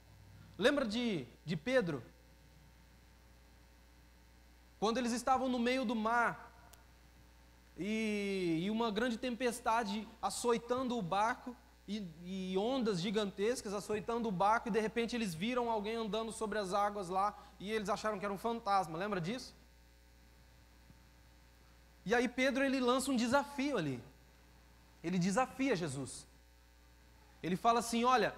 Lembra 0.56 0.86
de, 0.86 1.26
de 1.44 1.56
Pedro? 1.56 2.00
Quando 4.80 4.96
eles 4.98 5.12
estavam 5.12 5.48
no 5.48 5.58
meio 5.58 5.84
do 5.84 5.94
mar, 5.94 6.50
e, 7.76 8.60
e 8.62 8.70
uma 8.70 8.90
grande 8.90 9.18
tempestade 9.18 10.08
açoitando 10.20 10.96
o 10.98 11.02
barco, 11.02 11.54
e, 11.86 12.06
e, 12.24 12.56
ondas 12.56 13.00
gigantescas 13.00 13.74
açoitando 13.74 14.28
o 14.28 14.32
barco, 14.32 14.68
e 14.68 14.70
de 14.70 14.80
repente 14.80 15.14
eles 15.14 15.34
viram 15.34 15.70
alguém 15.70 15.96
andando 15.96 16.32
sobre 16.32 16.58
as 16.58 16.72
águas 16.72 17.08
lá, 17.08 17.36
e 17.58 17.70
eles 17.70 17.88
acharam 17.88 18.18
que 18.18 18.24
era 18.24 18.32
um 18.32 18.38
fantasma, 18.38 18.96
lembra 18.96 19.20
disso? 19.20 19.54
E 22.06 22.14
aí 22.14 22.26
Pedro 22.26 22.64
ele 22.64 22.80
lança 22.80 23.10
um 23.10 23.16
desafio 23.16 23.76
ali. 23.76 24.02
Ele 25.04 25.18
desafia 25.18 25.76
Jesus. 25.76 26.26
Ele 27.42 27.56
fala 27.56 27.80
assim: 27.80 28.04
Olha, 28.04 28.34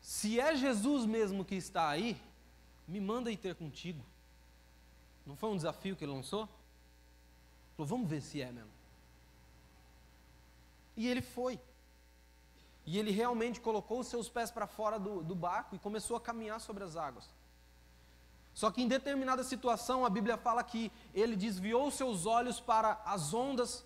se 0.00 0.40
é 0.40 0.56
Jesus 0.56 1.04
mesmo 1.04 1.44
que 1.44 1.54
está 1.54 1.88
aí, 1.88 2.20
me 2.88 3.00
manda 3.00 3.30
ir 3.30 3.36
ter 3.36 3.54
contigo. 3.54 4.04
Não 5.26 5.36
foi 5.36 5.50
um 5.50 5.56
desafio 5.56 5.96
que 5.96 6.04
ele 6.04 6.12
lançou? 6.12 6.48
Falou, 7.76 7.86
vamos 7.86 8.08
ver 8.08 8.20
se 8.20 8.40
é 8.40 8.52
mesmo. 8.52 8.70
E 10.96 11.08
ele 11.08 11.22
foi. 11.22 11.60
E 12.86 12.98
ele 12.98 13.10
realmente 13.10 13.60
colocou 13.60 14.00
os 14.00 14.06
seus 14.06 14.28
pés 14.28 14.50
para 14.50 14.66
fora 14.66 14.98
do, 14.98 15.22
do 15.22 15.34
barco 15.34 15.74
e 15.74 15.78
começou 15.78 16.16
a 16.16 16.20
caminhar 16.20 16.60
sobre 16.60 16.84
as 16.84 16.96
águas. 16.96 17.28
Só 18.52 18.70
que 18.70 18.82
em 18.82 18.86
determinada 18.86 19.42
situação, 19.42 20.04
a 20.04 20.10
Bíblia 20.10 20.36
fala 20.36 20.62
que 20.62 20.92
ele 21.12 21.34
desviou 21.34 21.90
seus 21.90 22.26
olhos 22.26 22.60
para 22.60 23.00
as 23.04 23.34
ondas, 23.34 23.84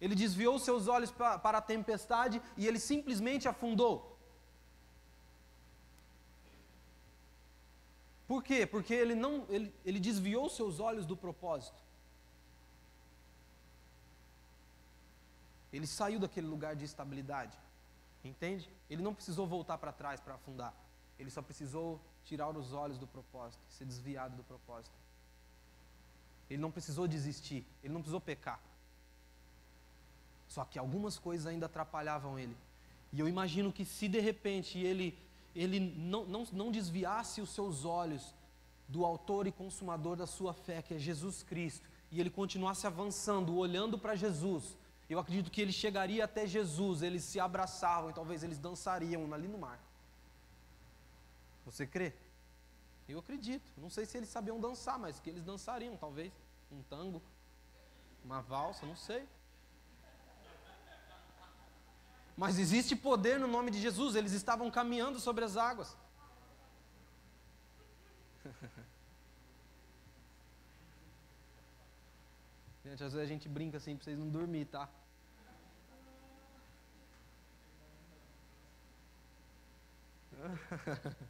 ele 0.00 0.14
desviou 0.14 0.58
seus 0.58 0.86
olhos 0.86 1.10
para, 1.10 1.38
para 1.38 1.58
a 1.58 1.62
tempestade 1.62 2.40
e 2.56 2.66
ele 2.66 2.78
simplesmente 2.78 3.48
afundou. 3.48 4.17
Por 8.28 8.44
quê? 8.44 8.66
Porque 8.66 8.92
ele 8.92 9.14
não 9.14 9.46
ele, 9.48 9.74
ele 9.84 9.98
desviou 9.98 10.48
seus 10.50 10.78
olhos 10.78 11.06
do 11.06 11.16
propósito. 11.16 11.82
Ele 15.72 15.86
saiu 15.86 16.20
daquele 16.20 16.46
lugar 16.46 16.76
de 16.76 16.84
estabilidade. 16.84 17.58
Entende? 18.22 18.70
Ele 18.90 19.02
não 19.02 19.14
precisou 19.14 19.46
voltar 19.46 19.78
para 19.78 19.92
trás 19.92 20.20
para 20.20 20.34
afundar. 20.34 20.74
Ele 21.18 21.30
só 21.30 21.40
precisou 21.40 22.00
tirar 22.24 22.48
os 22.50 22.72
olhos 22.72 22.98
do 22.98 23.06
propósito, 23.06 23.62
ser 23.70 23.86
desviado 23.86 24.36
do 24.36 24.44
propósito. 24.44 24.94
Ele 26.50 26.60
não 26.60 26.70
precisou 26.70 27.08
desistir, 27.08 27.66
ele 27.82 27.92
não 27.92 28.00
precisou 28.00 28.20
pecar. 28.20 28.60
Só 30.46 30.64
que 30.64 30.78
algumas 30.78 31.18
coisas 31.18 31.46
ainda 31.46 31.66
atrapalhavam 31.66 32.38
ele. 32.38 32.56
E 33.12 33.20
eu 33.20 33.28
imagino 33.28 33.72
que 33.72 33.84
se 33.84 34.08
de 34.08 34.20
repente 34.20 34.78
ele, 34.78 35.16
ele 35.54 35.80
não, 35.80 36.24
não, 36.24 36.44
não 36.52 36.70
desviasse 36.70 37.40
os 37.40 37.50
seus 37.50 37.84
olhos 37.84 38.34
do 38.88 39.04
autor 39.04 39.46
e 39.46 39.52
consumador 39.52 40.16
da 40.16 40.26
sua 40.26 40.54
fé, 40.54 40.80
que 40.80 40.94
é 40.94 40.98
Jesus 40.98 41.42
Cristo, 41.42 41.88
e 42.10 42.20
ele 42.20 42.30
continuasse 42.30 42.86
avançando, 42.86 43.56
olhando 43.56 43.98
para 43.98 44.14
Jesus, 44.14 44.76
eu 45.08 45.18
acredito 45.18 45.50
que 45.50 45.60
ele 45.60 45.72
chegaria 45.72 46.24
até 46.24 46.46
Jesus, 46.46 47.02
eles 47.02 47.24
se 47.24 47.40
abraçavam 47.40 48.10
e 48.10 48.12
talvez 48.12 48.42
eles 48.42 48.58
dançariam 48.58 49.32
ali 49.32 49.48
no 49.48 49.58
mar. 49.58 49.80
Você 51.64 51.86
crê? 51.86 52.12
Eu 53.08 53.18
acredito. 53.18 53.72
Não 53.78 53.88
sei 53.88 54.04
se 54.04 54.18
eles 54.18 54.28
sabiam 54.28 54.60
dançar, 54.60 54.98
mas 54.98 55.18
que 55.18 55.30
eles 55.30 55.42
dançariam, 55.42 55.96
talvez. 55.96 56.30
Um 56.70 56.82
tango, 56.82 57.22
uma 58.22 58.42
valsa, 58.42 58.84
não 58.84 58.96
sei. 58.96 59.26
Mas 62.38 62.56
existe 62.56 62.94
poder 62.94 63.40
no 63.40 63.48
nome 63.48 63.68
de 63.72 63.80
Jesus, 63.80 64.14
eles 64.14 64.30
estavam 64.30 64.70
caminhando 64.70 65.18
sobre 65.18 65.44
as 65.44 65.56
águas. 65.56 65.96
Gente, 72.84 73.02
às 73.02 73.12
vezes 73.12 73.28
a 73.28 73.32
gente 73.32 73.48
brinca 73.48 73.78
assim 73.78 73.96
para 73.96 74.04
vocês 74.04 74.16
não 74.16 74.28
dormir, 74.28 74.66
tá? 74.66 74.88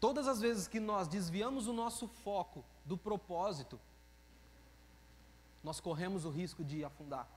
Todas 0.00 0.26
as 0.26 0.40
vezes 0.40 0.66
que 0.66 0.80
nós 0.80 1.06
desviamos 1.06 1.68
o 1.68 1.72
nosso 1.72 2.08
foco 2.08 2.64
do 2.84 2.98
propósito, 2.98 3.80
nós 5.62 5.78
corremos 5.78 6.24
o 6.24 6.30
risco 6.30 6.64
de 6.64 6.84
afundar. 6.84 7.35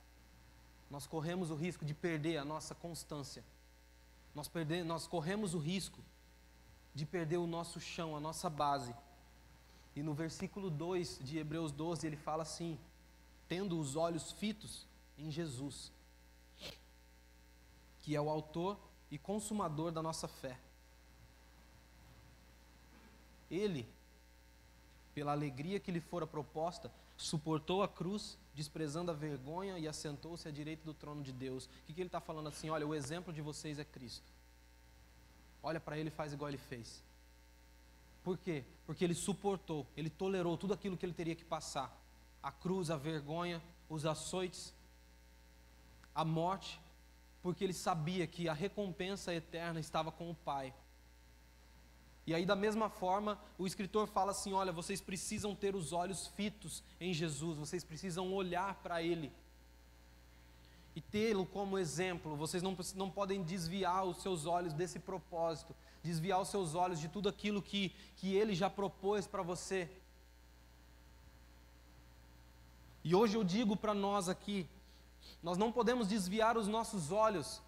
Nós 0.89 1.05
corremos 1.05 1.51
o 1.51 1.55
risco 1.55 1.85
de 1.85 1.93
perder 1.93 2.37
a 2.37 2.45
nossa 2.45 2.73
constância. 2.73 3.43
Nós, 4.33 4.47
perder, 4.47 4.83
nós 4.83 5.05
corremos 5.05 5.53
o 5.53 5.59
risco 5.59 6.01
de 6.93 7.05
perder 7.05 7.37
o 7.37 7.47
nosso 7.47 7.79
chão, 7.79 8.15
a 8.15 8.19
nossa 8.19 8.49
base. 8.49 8.95
E 9.95 10.01
no 10.01 10.13
versículo 10.13 10.69
2 10.69 11.19
de 11.21 11.37
Hebreus 11.37 11.71
12 11.71 12.07
ele 12.07 12.15
fala 12.15 12.43
assim: 12.43 12.77
tendo 13.47 13.79
os 13.79 13.95
olhos 13.95 14.31
fitos 14.31 14.87
em 15.17 15.29
Jesus, 15.29 15.91
que 18.01 18.15
é 18.15 18.21
o 18.21 18.29
autor 18.29 18.77
e 19.11 19.17
consumador 19.17 19.91
da 19.91 20.01
nossa 20.01 20.27
fé. 20.27 20.57
Ele, 23.49 23.87
pela 25.13 25.31
alegria 25.31 25.79
que 25.79 25.91
lhe 25.91 25.99
fora 25.99 26.27
proposta, 26.27 26.91
suportou 27.17 27.81
a 27.81 27.87
cruz, 27.87 28.37
desprezando 28.59 29.09
a 29.09 29.13
vergonha 29.13 29.79
e 29.79 29.87
assentou-se 29.87 30.45
à 30.45 30.51
direita 30.51 30.83
do 30.83 30.93
trono 30.93 31.23
de 31.23 31.31
Deus. 31.31 31.65
O 31.65 31.69
que, 31.87 31.93
que 31.93 32.01
ele 32.01 32.09
está 32.09 32.19
falando 32.19 32.49
assim? 32.49 32.69
Olha, 32.69 32.85
o 32.85 32.93
exemplo 32.93 33.31
de 33.31 33.41
vocês 33.41 33.79
é 33.79 33.85
Cristo. 33.85 34.29
Olha 35.63 35.79
para 35.79 35.97
ele 35.97 36.09
e 36.09 36.11
faz 36.11 36.33
igual 36.33 36.49
ele 36.49 36.57
fez. 36.57 37.01
Por 38.21 38.37
quê? 38.37 38.65
Porque 38.85 39.05
ele 39.05 39.15
suportou, 39.15 39.87
ele 39.95 40.09
tolerou 40.09 40.57
tudo 40.57 40.73
aquilo 40.73 40.97
que 40.97 41.05
ele 41.05 41.13
teria 41.13 41.35
que 41.35 41.45
passar: 41.45 41.89
a 42.43 42.51
cruz, 42.51 42.91
a 42.91 42.97
vergonha, 42.97 43.61
os 43.87 44.05
açoites, 44.05 44.73
a 46.13 46.25
morte, 46.25 46.81
porque 47.41 47.63
ele 47.63 47.73
sabia 47.73 48.27
que 48.27 48.49
a 48.49 48.53
recompensa 48.53 49.33
eterna 49.33 49.79
estava 49.79 50.11
com 50.11 50.29
o 50.29 50.35
Pai. 50.35 50.73
E 52.29 52.35
aí, 52.35 52.45
da 52.45 52.55
mesma 52.55 52.91
forma, 52.91 53.39
o 53.57 53.65
escritor 53.65 54.07
fala 54.07 54.29
assim: 54.29 54.53
olha, 54.53 54.71
vocês 54.71 55.01
precisam 55.01 55.55
ter 55.55 55.75
os 55.75 55.91
olhos 55.91 56.27
fitos 56.27 56.83
em 57.01 57.11
Jesus, 57.11 57.57
vocês 57.57 57.83
precisam 57.83 58.31
olhar 58.31 58.75
para 58.83 59.01
Ele 59.01 59.31
e 60.95 61.01
tê-lo 61.01 61.43
como 61.47 61.79
exemplo. 61.79 62.35
Vocês 62.35 62.61
não, 62.61 62.77
não 62.93 63.09
podem 63.09 63.41
desviar 63.41 64.05
os 64.05 64.21
seus 64.21 64.45
olhos 64.45 64.73
desse 64.73 64.99
propósito, 64.99 65.75
desviar 66.03 66.39
os 66.39 66.49
seus 66.49 66.75
olhos 66.75 66.99
de 66.99 67.07
tudo 67.09 67.27
aquilo 67.27 67.63
que, 67.63 67.95
que 68.17 68.35
Ele 68.35 68.53
já 68.53 68.69
propôs 68.69 69.25
para 69.25 69.41
você. 69.41 69.89
E 73.03 73.15
hoje 73.15 73.37
eu 73.37 73.43
digo 73.43 73.75
para 73.75 73.95
nós 73.95 74.29
aqui, 74.29 74.67
nós 75.41 75.57
não 75.57 75.71
podemos 75.71 76.07
desviar 76.07 76.59
os 76.59 76.67
nossos 76.67 77.11
olhos 77.11 77.59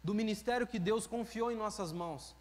do 0.00 0.14
ministério 0.14 0.64
que 0.64 0.78
Deus 0.78 1.08
confiou 1.08 1.50
em 1.50 1.56
nossas 1.56 1.90
mãos. 1.90 2.38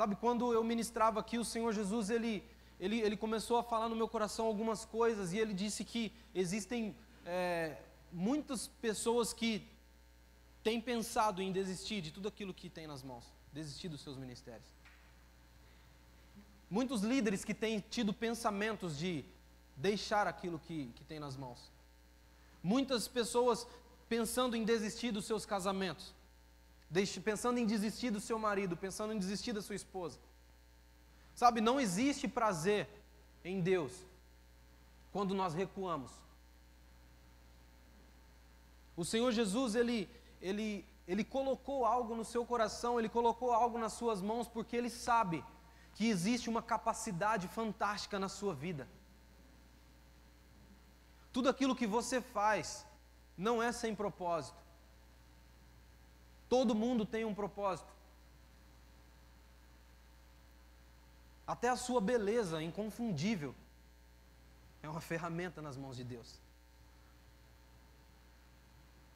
Sabe, 0.00 0.16
quando 0.16 0.50
eu 0.50 0.64
ministrava 0.64 1.20
aqui, 1.20 1.36
o 1.36 1.44
Senhor 1.44 1.74
Jesus, 1.74 2.08
ele, 2.08 2.42
ele, 2.80 3.00
ele 3.00 3.18
começou 3.18 3.58
a 3.58 3.62
falar 3.62 3.86
no 3.86 3.94
meu 3.94 4.08
coração 4.08 4.46
algumas 4.46 4.86
coisas, 4.86 5.34
e 5.34 5.38
ele 5.38 5.52
disse 5.52 5.84
que 5.84 6.10
existem 6.34 6.96
é, 7.26 7.76
muitas 8.10 8.66
pessoas 8.66 9.34
que 9.34 9.68
têm 10.62 10.80
pensado 10.80 11.42
em 11.42 11.52
desistir 11.52 12.00
de 12.00 12.10
tudo 12.10 12.28
aquilo 12.28 12.54
que 12.54 12.70
tem 12.70 12.86
nas 12.86 13.02
mãos, 13.02 13.30
desistir 13.52 13.90
dos 13.90 14.00
seus 14.00 14.16
ministérios. 14.16 14.70
Muitos 16.70 17.02
líderes 17.02 17.44
que 17.44 17.52
têm 17.52 17.84
tido 17.90 18.14
pensamentos 18.14 18.96
de 18.96 19.22
deixar 19.76 20.26
aquilo 20.26 20.58
que, 20.58 20.86
que 20.94 21.04
tem 21.04 21.20
nas 21.20 21.36
mãos. 21.36 21.70
Muitas 22.62 23.06
pessoas 23.06 23.66
pensando 24.08 24.56
em 24.56 24.64
desistir 24.64 25.12
dos 25.12 25.26
seus 25.26 25.44
casamentos 25.44 26.14
pensando 27.24 27.58
em 27.58 27.66
desistir 27.66 28.10
do 28.10 28.20
seu 28.20 28.38
marido, 28.38 28.76
pensando 28.76 29.12
em 29.12 29.18
desistir 29.18 29.52
da 29.52 29.62
sua 29.62 29.76
esposa. 29.76 30.18
Sabe, 31.34 31.60
não 31.60 31.80
existe 31.80 32.26
prazer 32.26 32.88
em 33.44 33.60
Deus 33.60 33.92
quando 35.12 35.34
nós 35.34 35.54
recuamos. 35.54 36.10
O 38.96 39.04
Senhor 39.04 39.30
Jesus, 39.32 39.74
ele, 39.74 40.10
ele, 40.42 40.84
ele 41.06 41.24
colocou 41.24 41.86
algo 41.86 42.14
no 42.14 42.24
seu 42.24 42.44
coração, 42.44 42.98
ele 42.98 43.08
colocou 43.08 43.52
algo 43.52 43.78
nas 43.78 43.94
suas 43.94 44.20
mãos, 44.20 44.48
porque 44.48 44.76
ele 44.76 44.90
sabe 44.90 45.44
que 45.94 46.08
existe 46.08 46.50
uma 46.50 46.62
capacidade 46.62 47.48
fantástica 47.48 48.18
na 48.18 48.28
sua 48.28 48.54
vida. 48.54 48.86
Tudo 51.32 51.48
aquilo 51.48 51.76
que 51.76 51.86
você 51.86 52.20
faz 52.20 52.86
não 53.36 53.62
é 53.62 53.72
sem 53.72 53.94
propósito. 53.94 54.58
Todo 56.50 56.74
mundo 56.74 57.06
tem 57.06 57.24
um 57.24 57.34
propósito. 57.34 57.92
Até 61.46 61.68
a 61.68 61.76
sua 61.76 62.00
beleza 62.00 62.60
inconfundível 62.62 63.54
é 64.82 64.88
uma 64.88 65.00
ferramenta 65.00 65.62
nas 65.62 65.76
mãos 65.76 65.96
de 65.96 66.04
Deus. 66.04 66.40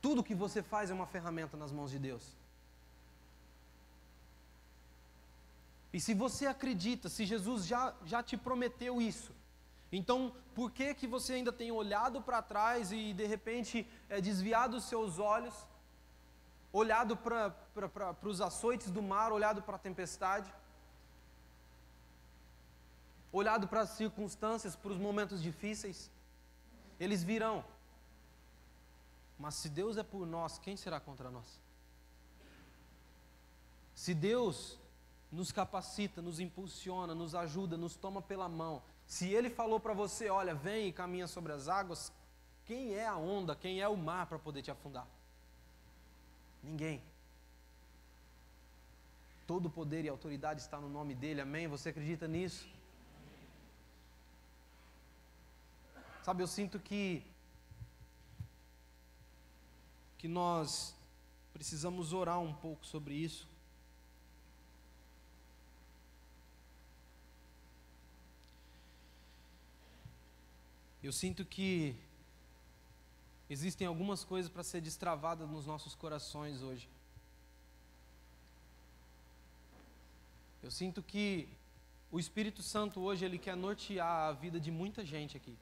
Tudo 0.01 0.23
que 0.23 0.35
você 0.35 0.63
faz 0.63 0.91
é 0.91 0.95
uma 0.95 1.07
ferramenta 1.07 1.57
nas 1.57 1.73
mãos 1.73 1.91
de 1.91 1.99
Deus. 1.99 2.25
E 5.93 6.01
se 6.01 6.15
você 6.15 6.47
acredita, 6.47 7.09
se 7.09 7.25
Jesus 7.25 7.67
já, 7.67 7.95
já 8.05 8.23
te 8.23 8.37
prometeu 8.37 9.01
isso, 9.03 9.33
então 9.91 10.33
por 10.55 10.71
que, 10.71 10.95
que 10.95 11.07
você 11.07 11.35
ainda 11.35 11.53
tem 11.53 11.73
olhado 11.73 12.23
para 12.23 12.43
trás 12.43 12.93
e 12.93 13.13
de 13.13 13.27
repente 13.27 13.89
é, 14.09 14.21
desviado 14.21 14.77
os 14.77 14.85
seus 14.85 15.19
olhos 15.19 15.55
olhado 16.75 17.17
para 17.17 17.55
os 18.25 18.41
açoites 18.41 18.91
do 18.91 19.01
mar, 19.01 19.31
olhado 19.31 19.63
para 19.63 19.77
a 19.77 19.79
tempestade, 19.79 20.53
olhado 23.33 23.69
para 23.69 23.83
as 23.83 23.91
circunstâncias, 23.91 24.75
para 24.75 24.91
os 24.91 24.99
momentos 24.99 25.41
difíceis. 25.41 26.11
Eles 26.99 27.23
virão. 27.23 27.65
Mas 29.39 29.55
se 29.55 29.69
Deus 29.69 29.97
é 29.97 30.03
por 30.03 30.27
nós, 30.27 30.59
quem 30.59 30.77
será 30.77 30.99
contra 30.99 31.31
nós? 31.31 31.61
Se 33.95 34.13
Deus 34.13 34.77
nos 35.31 35.53
capacita, 35.53 36.21
nos 36.21 36.41
impulsiona, 36.41 37.15
nos 37.15 37.37
ajuda, 37.37 37.77
nos 37.77 37.95
toma 37.95 38.21
pela 38.21 38.49
mão, 38.49 38.83
se 39.07 39.29
Ele 39.29 39.49
falou 39.49 39.79
para 39.79 39.93
você, 39.93 40.29
olha, 40.29 40.55
vem 40.55 40.89
e 40.89 40.93
caminha 40.93 41.29
sobre 41.29 41.53
as 41.53 41.69
águas, 41.69 42.13
quem 42.65 42.95
é 42.95 43.07
a 43.07 43.17
onda, 43.17 43.55
quem 43.55 43.81
é 43.81 43.89
o 43.89 43.97
mar 43.97 44.27
para 44.27 44.39
poder 44.41 44.63
te 44.63 44.73
afundar? 44.73 45.07
Ninguém. 46.65 47.03
Todo 49.47 49.69
poder 49.69 50.05
e 50.05 50.09
autoridade 50.09 50.61
está 50.61 50.81
no 50.81 50.89
nome 50.89 51.15
dele, 51.15 51.41
amém? 51.41 51.69
Você 51.69 51.91
acredita 51.91 52.27
nisso? 52.27 52.67
Sabe, 56.23 56.43
eu 56.43 56.47
sinto 56.47 56.79
que 56.79 57.23
que 60.17 60.29
nós 60.29 60.95
precisamos 61.53 62.15
orar 62.15 62.41
um 62.41 62.55
pouco 62.55 62.87
sobre 62.87 63.13
isso. 63.13 63.47
Eu 71.03 71.13
sinto 71.13 71.45
que 71.45 71.95
existem 73.49 73.87
algumas 73.87 74.25
coisas 74.25 74.51
para 74.51 74.63
ser 74.63 74.81
destravadas 74.81 75.49
nos 75.49 75.67
nossos 75.67 75.95
corações 75.95 76.63
hoje. 76.63 76.89
Eu 80.63 80.71
sinto 80.71 81.03
que 81.03 81.49
o 82.11 82.19
Espírito 82.19 82.63
Santo 82.63 83.01
hoje 83.01 83.25
ele 83.25 83.39
quer 83.39 83.57
nortear 83.57 84.29
a 84.29 84.33
vida 84.33 84.59
de 84.59 84.71
muita 84.71 85.05
gente 85.05 85.37
aqui. 85.37 85.57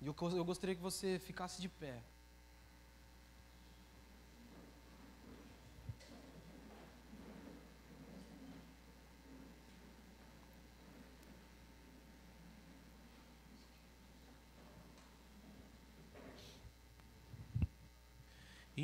E 0.00 0.06
eu, 0.06 0.14
eu 0.34 0.44
gostaria 0.44 0.74
que 0.74 0.80
você 0.80 1.18
ficasse 1.18 1.60
de 1.60 1.68
pé. 1.68 2.00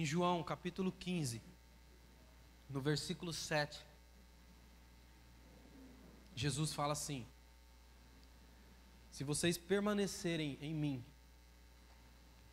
Em 0.03 0.05
João 0.05 0.43
capítulo 0.43 0.91
15, 0.91 1.41
no 2.69 2.81
versículo 2.81 3.33
7, 3.33 3.81
Jesus 6.35 6.73
fala 6.73 6.93
assim: 6.93 7.25
Se 9.13 9.23
vocês 9.23 9.57
permanecerem 9.57 10.59
em 10.61 10.75
mim 10.75 11.05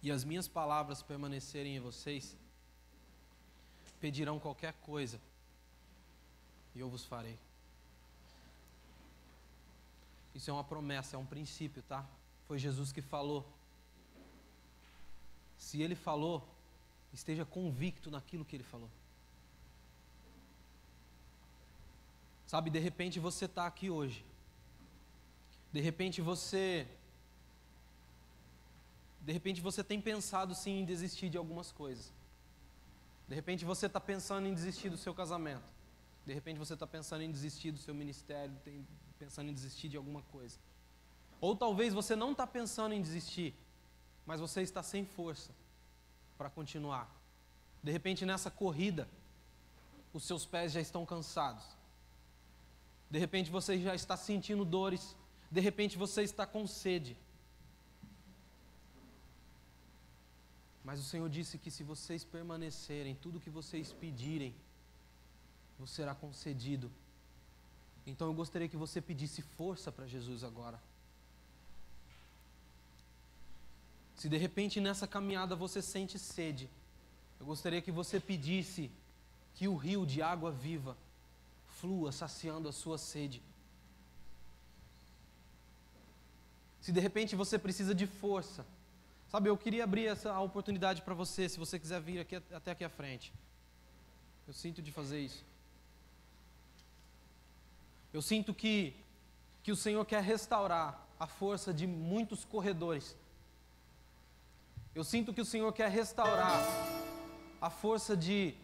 e 0.03 0.11
as 0.11 0.23
minhas 0.23 0.47
palavras 0.47 1.01
permanecerem 1.01 1.75
em 1.75 1.79
vocês, 1.79 2.37
pedirão 3.99 4.39
qualquer 4.39 4.73
coisa 4.73 5.19
e 6.75 6.79
eu 6.79 6.87
vos 6.87 7.03
farei. 7.03 7.39
Isso 10.35 10.51
é 10.51 10.53
uma 10.53 10.63
promessa, 10.63 11.15
é 11.15 11.19
um 11.19 11.25
princípio, 11.25 11.81
tá? 11.81 12.07
Foi 12.47 12.59
Jesus 12.59 12.91
que 12.91 13.01
falou. 13.01 13.43
Se 15.57 15.81
ele 15.81 15.95
falou, 15.95 16.47
esteja 17.13 17.45
convicto 17.45 18.11
naquilo 18.11 18.45
que 18.45 18.55
ele 18.55 18.63
falou. 18.63 18.89
Sabe, 22.45 22.69
de 22.69 22.79
repente 22.79 23.19
você 23.19 23.45
está 23.45 23.65
aqui 23.65 23.89
hoje. 23.89 24.25
De 25.71 25.79
repente 25.79 26.21
você. 26.21 26.87
De 29.21 29.31
repente 29.31 29.61
você 29.61 29.83
tem 29.83 30.01
pensado 30.01 30.55
sim 30.55 30.79
em 30.79 30.85
desistir 30.85 31.29
de 31.29 31.37
algumas 31.37 31.71
coisas. 31.71 32.11
De 33.27 33.35
repente 33.35 33.63
você 33.65 33.85
está 33.85 33.99
pensando 33.99 34.47
em 34.47 34.53
desistir 34.53 34.89
do 34.89 34.97
seu 34.97 35.13
casamento. 35.13 35.71
De 36.25 36.33
repente 36.33 36.57
você 36.57 36.73
está 36.73 36.87
pensando 36.87 37.21
em 37.21 37.31
desistir 37.31 37.71
do 37.71 37.77
seu 37.77 37.93
ministério, 37.93 38.55
pensando 39.19 39.51
em 39.51 39.53
desistir 39.53 39.89
de 39.89 39.97
alguma 39.97 40.23
coisa. 40.23 40.57
Ou 41.39 41.55
talvez 41.55 41.93
você 41.93 42.15
não 42.15 42.31
está 42.31 42.47
pensando 42.47 42.93
em 42.93 43.01
desistir, 43.01 43.53
mas 44.25 44.41
você 44.41 44.61
está 44.61 44.81
sem 44.81 45.05
força 45.05 45.51
para 46.39 46.49
continuar. 46.49 47.05
De 47.83 47.91
repente, 47.91 48.25
nessa 48.25 48.49
corrida, 48.49 49.09
os 50.13 50.23
seus 50.23 50.45
pés 50.45 50.71
já 50.71 50.79
estão 50.79 51.05
cansados. 51.05 51.65
De 53.11 53.19
repente, 53.19 53.51
você 53.51 53.77
já 53.77 53.93
está 53.93 54.15
sentindo 54.15 54.63
dores. 54.63 55.17
De 55.51 55.59
repente, 55.59 55.97
você 55.97 56.23
está 56.23 56.45
com 56.47 56.65
sede. 56.65 57.17
Mas 60.81 61.01
o 61.01 61.03
Senhor 61.03 61.29
disse 61.29 61.57
que 61.57 61.69
se 61.69 61.83
vocês 61.83 62.23
permanecerem, 62.23 63.15
tudo 63.15 63.39
que 63.39 63.49
vocês 63.49 63.91
pedirem, 63.91 64.55
vos 65.77 65.91
será 65.91 66.15
concedido. 66.15 66.89
Então 68.07 68.27
eu 68.27 68.33
gostaria 68.33 68.69
que 68.69 68.77
você 68.77 69.01
pedisse 69.01 69.41
força 69.41 69.91
para 69.91 70.07
Jesus 70.07 70.43
agora. 70.43 70.79
Se 74.19 74.27
de 74.27 74.35
repente 74.35 74.81
nessa 74.81 75.07
caminhada 75.07 75.55
você 75.55 75.81
sente 75.81 76.19
sede, 76.19 76.69
eu 77.39 77.45
gostaria 77.45 77.81
que 77.81 77.89
você 77.89 78.19
pedisse 78.19 78.91
que 79.55 79.65
o 79.65 79.77
rio 79.77 80.05
de 80.05 80.21
água 80.21 80.51
viva 80.51 80.97
flua, 81.77 82.11
saciando 82.11 82.67
a 82.67 82.73
sua 82.73 82.97
sede. 82.97 83.41
Se 86.81 86.91
de 86.91 86.99
repente 86.99 87.33
você 87.33 87.57
precisa 87.57 87.95
de 87.95 88.05
força, 88.05 88.65
sabe, 89.29 89.49
eu 89.49 89.57
queria 89.57 89.85
abrir 89.85 90.07
essa 90.07 90.37
oportunidade 90.41 91.01
para 91.01 91.13
você, 91.13 91.47
se 91.47 91.57
você 91.57 91.79
quiser 91.79 92.01
vir 92.01 92.19
aqui, 92.19 92.35
até 92.35 92.71
aqui 92.71 92.83
à 92.83 92.89
frente. 92.89 93.31
Eu 94.45 94.53
sinto 94.53 94.81
de 94.81 94.91
fazer 94.91 95.21
isso. 95.21 95.45
Eu 98.11 98.21
sinto 98.21 98.53
que, 98.53 98.93
que 99.63 99.71
o 99.71 99.77
Senhor 99.77 100.03
quer 100.05 100.21
restaurar 100.21 101.07
a 101.17 101.25
força 101.25 101.73
de 101.73 101.87
muitos 101.87 102.43
corredores 102.43 103.15
eu 104.93 105.03
sinto 105.03 105.33
que 105.33 105.41
o 105.41 105.45
Senhor 105.45 105.71
quer 105.71 105.89
restaurar 105.89 106.61
a 107.61 107.69
força 107.69 108.15
de, 108.15 108.55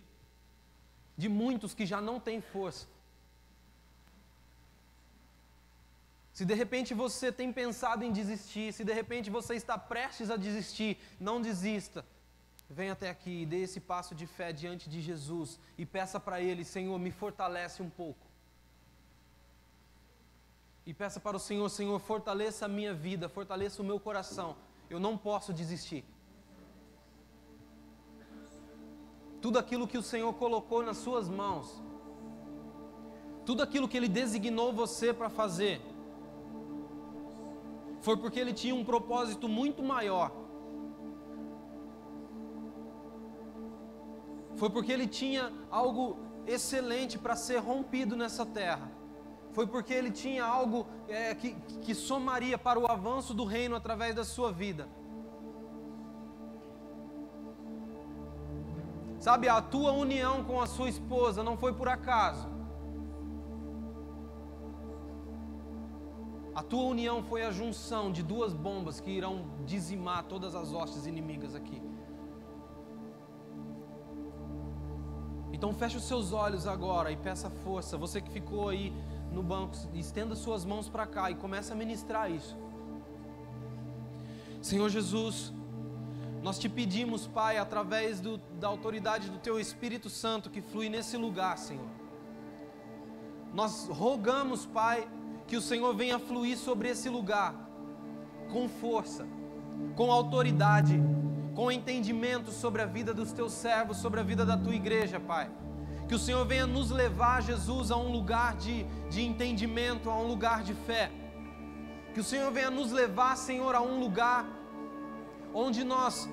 de 1.17 1.29
muitos 1.29 1.73
que 1.73 1.85
já 1.85 2.01
não 2.01 2.19
têm 2.19 2.41
força. 2.41 2.87
Se 6.33 6.43
de 6.43 6.53
repente 6.53 6.93
você 6.93 7.31
tem 7.31 7.53
pensado 7.53 8.03
em 8.03 8.11
desistir, 8.11 8.73
se 8.73 8.83
de 8.83 8.93
repente 8.93 9.29
você 9.29 9.55
está 9.55 9.77
prestes 9.77 10.29
a 10.29 10.35
desistir, 10.35 10.97
não 11.19 11.41
desista. 11.41 12.05
Venha 12.69 12.93
até 12.93 13.09
aqui 13.09 13.43
e 13.43 13.45
dê 13.45 13.61
esse 13.61 13.79
passo 13.79 14.15
de 14.15 14.25
fé 14.25 14.51
diante 14.51 14.89
de 14.89 14.99
Jesus 15.01 15.59
e 15.77 15.85
peça 15.85 16.19
para 16.19 16.41
Ele: 16.41 16.65
Senhor, 16.65 16.97
me 16.99 17.11
fortalece 17.11 17.81
um 17.81 17.89
pouco. 17.89 18.25
E 20.85 20.93
peça 20.93 21.19
para 21.19 21.37
o 21.37 21.39
Senhor: 21.39 21.69
Senhor, 21.69 21.99
fortaleça 21.99 22.65
a 22.65 22.67
minha 22.67 22.93
vida, 22.93 23.29
fortaleça 23.29 23.81
o 23.81 23.85
meu 23.85 23.99
coração. 23.99 24.57
Eu 24.89 24.99
não 24.99 25.17
posso 25.17 25.53
desistir. 25.53 26.03
Tudo 29.45 29.59
aquilo 29.59 29.87
que 29.87 29.95
o 29.95 30.01
Senhor 30.01 30.33
colocou 30.33 30.81
nas 30.81 30.97
suas 30.97 31.29
mãos, 31.29 31.79
tudo 33.45 33.61
aquilo 33.61 33.87
que 33.87 33.95
Ele 33.95 34.07
designou 34.07 34.73
você 34.73 35.13
para 35.13 35.29
fazer, 35.29 35.79
foi 37.99 38.17
porque 38.17 38.39
Ele 38.39 38.53
tinha 38.53 38.73
um 38.73 38.83
propósito 38.83 39.47
muito 39.47 39.83
maior. 39.83 40.31
Foi 44.55 44.71
porque 44.71 44.91
Ele 44.91 45.05
tinha 45.05 45.53
algo 45.69 46.17
excelente 46.47 47.19
para 47.19 47.35
ser 47.35 47.59
rompido 47.59 48.15
nessa 48.15 48.47
terra. 48.47 48.91
Foi 49.51 49.67
porque 49.67 49.93
Ele 49.93 50.09
tinha 50.09 50.43
algo 50.43 50.87
é, 51.07 51.35
que, 51.35 51.53
que 51.83 51.93
somaria 51.93 52.57
para 52.57 52.79
o 52.79 52.91
avanço 52.91 53.31
do 53.31 53.45
reino 53.45 53.75
através 53.75 54.15
da 54.15 54.23
sua 54.23 54.51
vida. 54.51 54.89
Sabe, 59.25 59.49
a 59.49 59.59
tua 59.59 59.91
união 59.91 60.43
com 60.43 60.61
a 60.61 60.67
sua 60.67 60.87
esposa 60.87 61.41
não 61.41 61.57
foi 61.57 61.73
por 61.73 61.87
acaso. 61.89 62.47
A 66.53 66.61
tua 66.61 66.83
união 66.83 67.23
foi 67.23 67.43
a 67.43 67.49
junção 67.49 68.11
de 68.11 68.21
duas 68.21 68.53
bombas 68.53 68.99
que 68.99 69.09
irão 69.09 69.47
dizimar 69.65 70.25
todas 70.25 70.53
as 70.53 70.71
hostes 70.71 71.07
inimigas 71.07 71.55
aqui. 71.55 71.81
Então 75.51 75.73
feche 75.73 75.97
os 75.97 76.03
seus 76.03 76.31
olhos 76.31 76.67
agora 76.67 77.11
e 77.11 77.17
peça 77.17 77.49
força. 77.49 77.97
Você 77.97 78.21
que 78.21 78.29
ficou 78.29 78.69
aí 78.69 78.93
no 79.31 79.41
banco, 79.41 79.75
estenda 79.95 80.35
suas 80.35 80.63
mãos 80.63 80.87
para 80.87 81.07
cá 81.07 81.31
e 81.31 81.35
comece 81.35 81.73
a 81.73 81.75
ministrar 81.75 82.29
isso. 82.29 82.55
Senhor 84.61 84.87
Jesus, 84.87 85.51
nós 86.45 86.59
te 86.59 86.69
pedimos, 86.69 87.25
Pai, 87.25 87.57
através 87.57 88.21
do, 88.21 88.37
da 88.37 88.67
autoridade 88.67 89.31
do 89.31 89.39
Teu 89.39 89.59
Espírito 89.59 90.11
Santo 90.11 90.51
que 90.51 90.61
flui 90.61 90.89
nesse 90.89 91.17
lugar, 91.17 91.57
Senhor. 91.57 91.87
Nós 93.51 93.87
rogamos, 93.89 94.63
Pai, 94.63 95.07
que 95.47 95.57
o 95.57 95.61
Senhor 95.61 95.95
venha 95.95 96.19
fluir 96.19 96.55
sobre 96.55 96.87
esse 96.89 97.09
lugar 97.09 97.55
com 98.53 98.69
força, 98.69 99.25
com 99.95 100.11
autoridade, 100.11 101.01
com 101.55 101.71
entendimento 101.71 102.51
sobre 102.51 102.83
a 102.83 102.85
vida 102.85 103.11
dos 103.11 103.31
Teus 103.31 103.51
servos, 103.51 103.97
sobre 103.97 104.19
a 104.19 104.23
vida 104.23 104.45
da 104.45 104.55
Tua 104.55 104.75
igreja, 104.75 105.19
Pai. 105.19 105.49
Que 106.07 106.13
o 106.13 106.19
Senhor 106.19 106.45
venha 106.45 106.67
nos 106.67 106.91
levar, 106.91 107.41
Jesus, 107.41 107.89
a 107.89 107.97
um 107.97 108.11
lugar 108.11 108.55
de, 108.55 108.83
de 109.09 109.23
entendimento, 109.23 110.11
a 110.11 110.15
um 110.15 110.27
lugar 110.27 110.61
de 110.61 110.75
fé. 110.75 111.11
Que 112.13 112.19
o 112.19 112.23
Senhor 112.23 112.51
venha 112.51 112.69
nos 112.69 112.91
levar, 112.91 113.35
Senhor, 113.35 113.73
a 113.73 113.81
um 113.81 113.99
lugar 113.99 114.45
onde 115.55 115.85
nós 115.85 116.29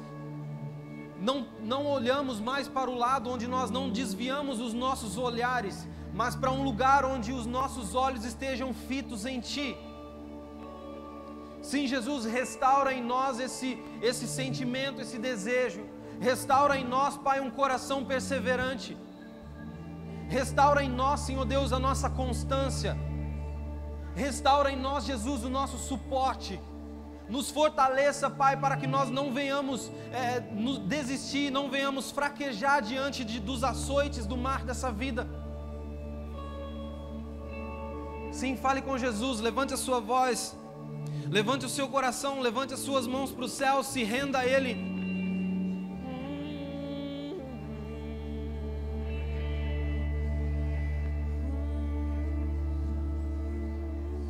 não, 1.21 1.47
não 1.61 1.87
olhamos 1.87 2.41
mais 2.41 2.67
para 2.67 2.91
o 2.91 2.97
lado, 2.97 3.31
onde 3.31 3.47
nós 3.47 3.71
não 3.71 3.89
desviamos 3.89 4.59
os 4.59 4.75
nossos 4.75 5.17
olhares, 5.17 5.87
mas 6.13 6.35
para 6.35 6.51
um 6.51 6.65
lugar 6.65 7.05
onde 7.05 7.33
os 7.33 7.47
nossos 7.47 7.95
olhos 7.95 8.25
estejam 8.25 8.75
fitos 8.75 9.25
em 9.25 9.39
Ti. 9.39 9.77
Sim, 11.63 11.87
Jesus, 11.87 12.25
restaura 12.25 12.93
em 12.93 13.01
nós 13.01 13.39
esse, 13.39 13.79
esse 14.03 14.27
sentimento, 14.27 15.01
esse 15.01 15.17
desejo. 15.17 15.83
Restaura 16.21 16.77
em 16.77 16.85
nós, 16.85 17.17
Pai, 17.17 17.39
um 17.41 17.51
coração 17.51 18.05
perseverante. 18.05 18.97
Restaura 20.29 20.83
em 20.83 20.91
nós, 20.91 21.21
Senhor 21.21 21.45
Deus, 21.45 21.73
a 21.73 21.79
nossa 21.79 22.11
constância. 22.11 22.99
Restaura 24.17 24.73
em 24.73 24.77
nós, 24.77 25.05
Jesus, 25.05 25.45
o 25.45 25.49
nosso 25.49 25.79
suporte 25.79 26.61
nos 27.33 27.51
fortaleça, 27.51 28.29
Pai, 28.29 28.59
para 28.59 28.77
que 28.77 28.87
nós 28.87 29.09
não 29.09 29.33
venhamos 29.33 29.91
é, 30.13 30.39
desistir, 30.87 31.51
não 31.51 31.71
venhamos 31.71 32.11
fraquejar 32.11 32.83
diante 32.83 33.25
de, 33.25 33.41
dos 33.41 33.65
açoites 33.65 34.27
do 34.27 34.37
mar 34.37 34.67
dessa 34.67 34.93
vida. 34.93 35.27
Sim, 38.31 38.55
fale 38.55 38.83
com 38.83 38.99
Jesus, 38.99 39.41
levante 39.41 39.73
a 39.73 39.79
sua 39.79 39.99
voz, 39.99 40.55
levante 41.31 41.65
o 41.65 41.71
seu 41.71 41.89
coração, 41.89 42.39
levante 42.41 42.75
as 42.75 42.81
suas 42.81 43.07
mãos 43.07 43.33
para 43.33 43.47
o 43.47 43.49
céu, 43.49 43.83
se 43.83 44.05
renda 44.05 44.41
a 44.41 44.47
Ele. 44.47 44.92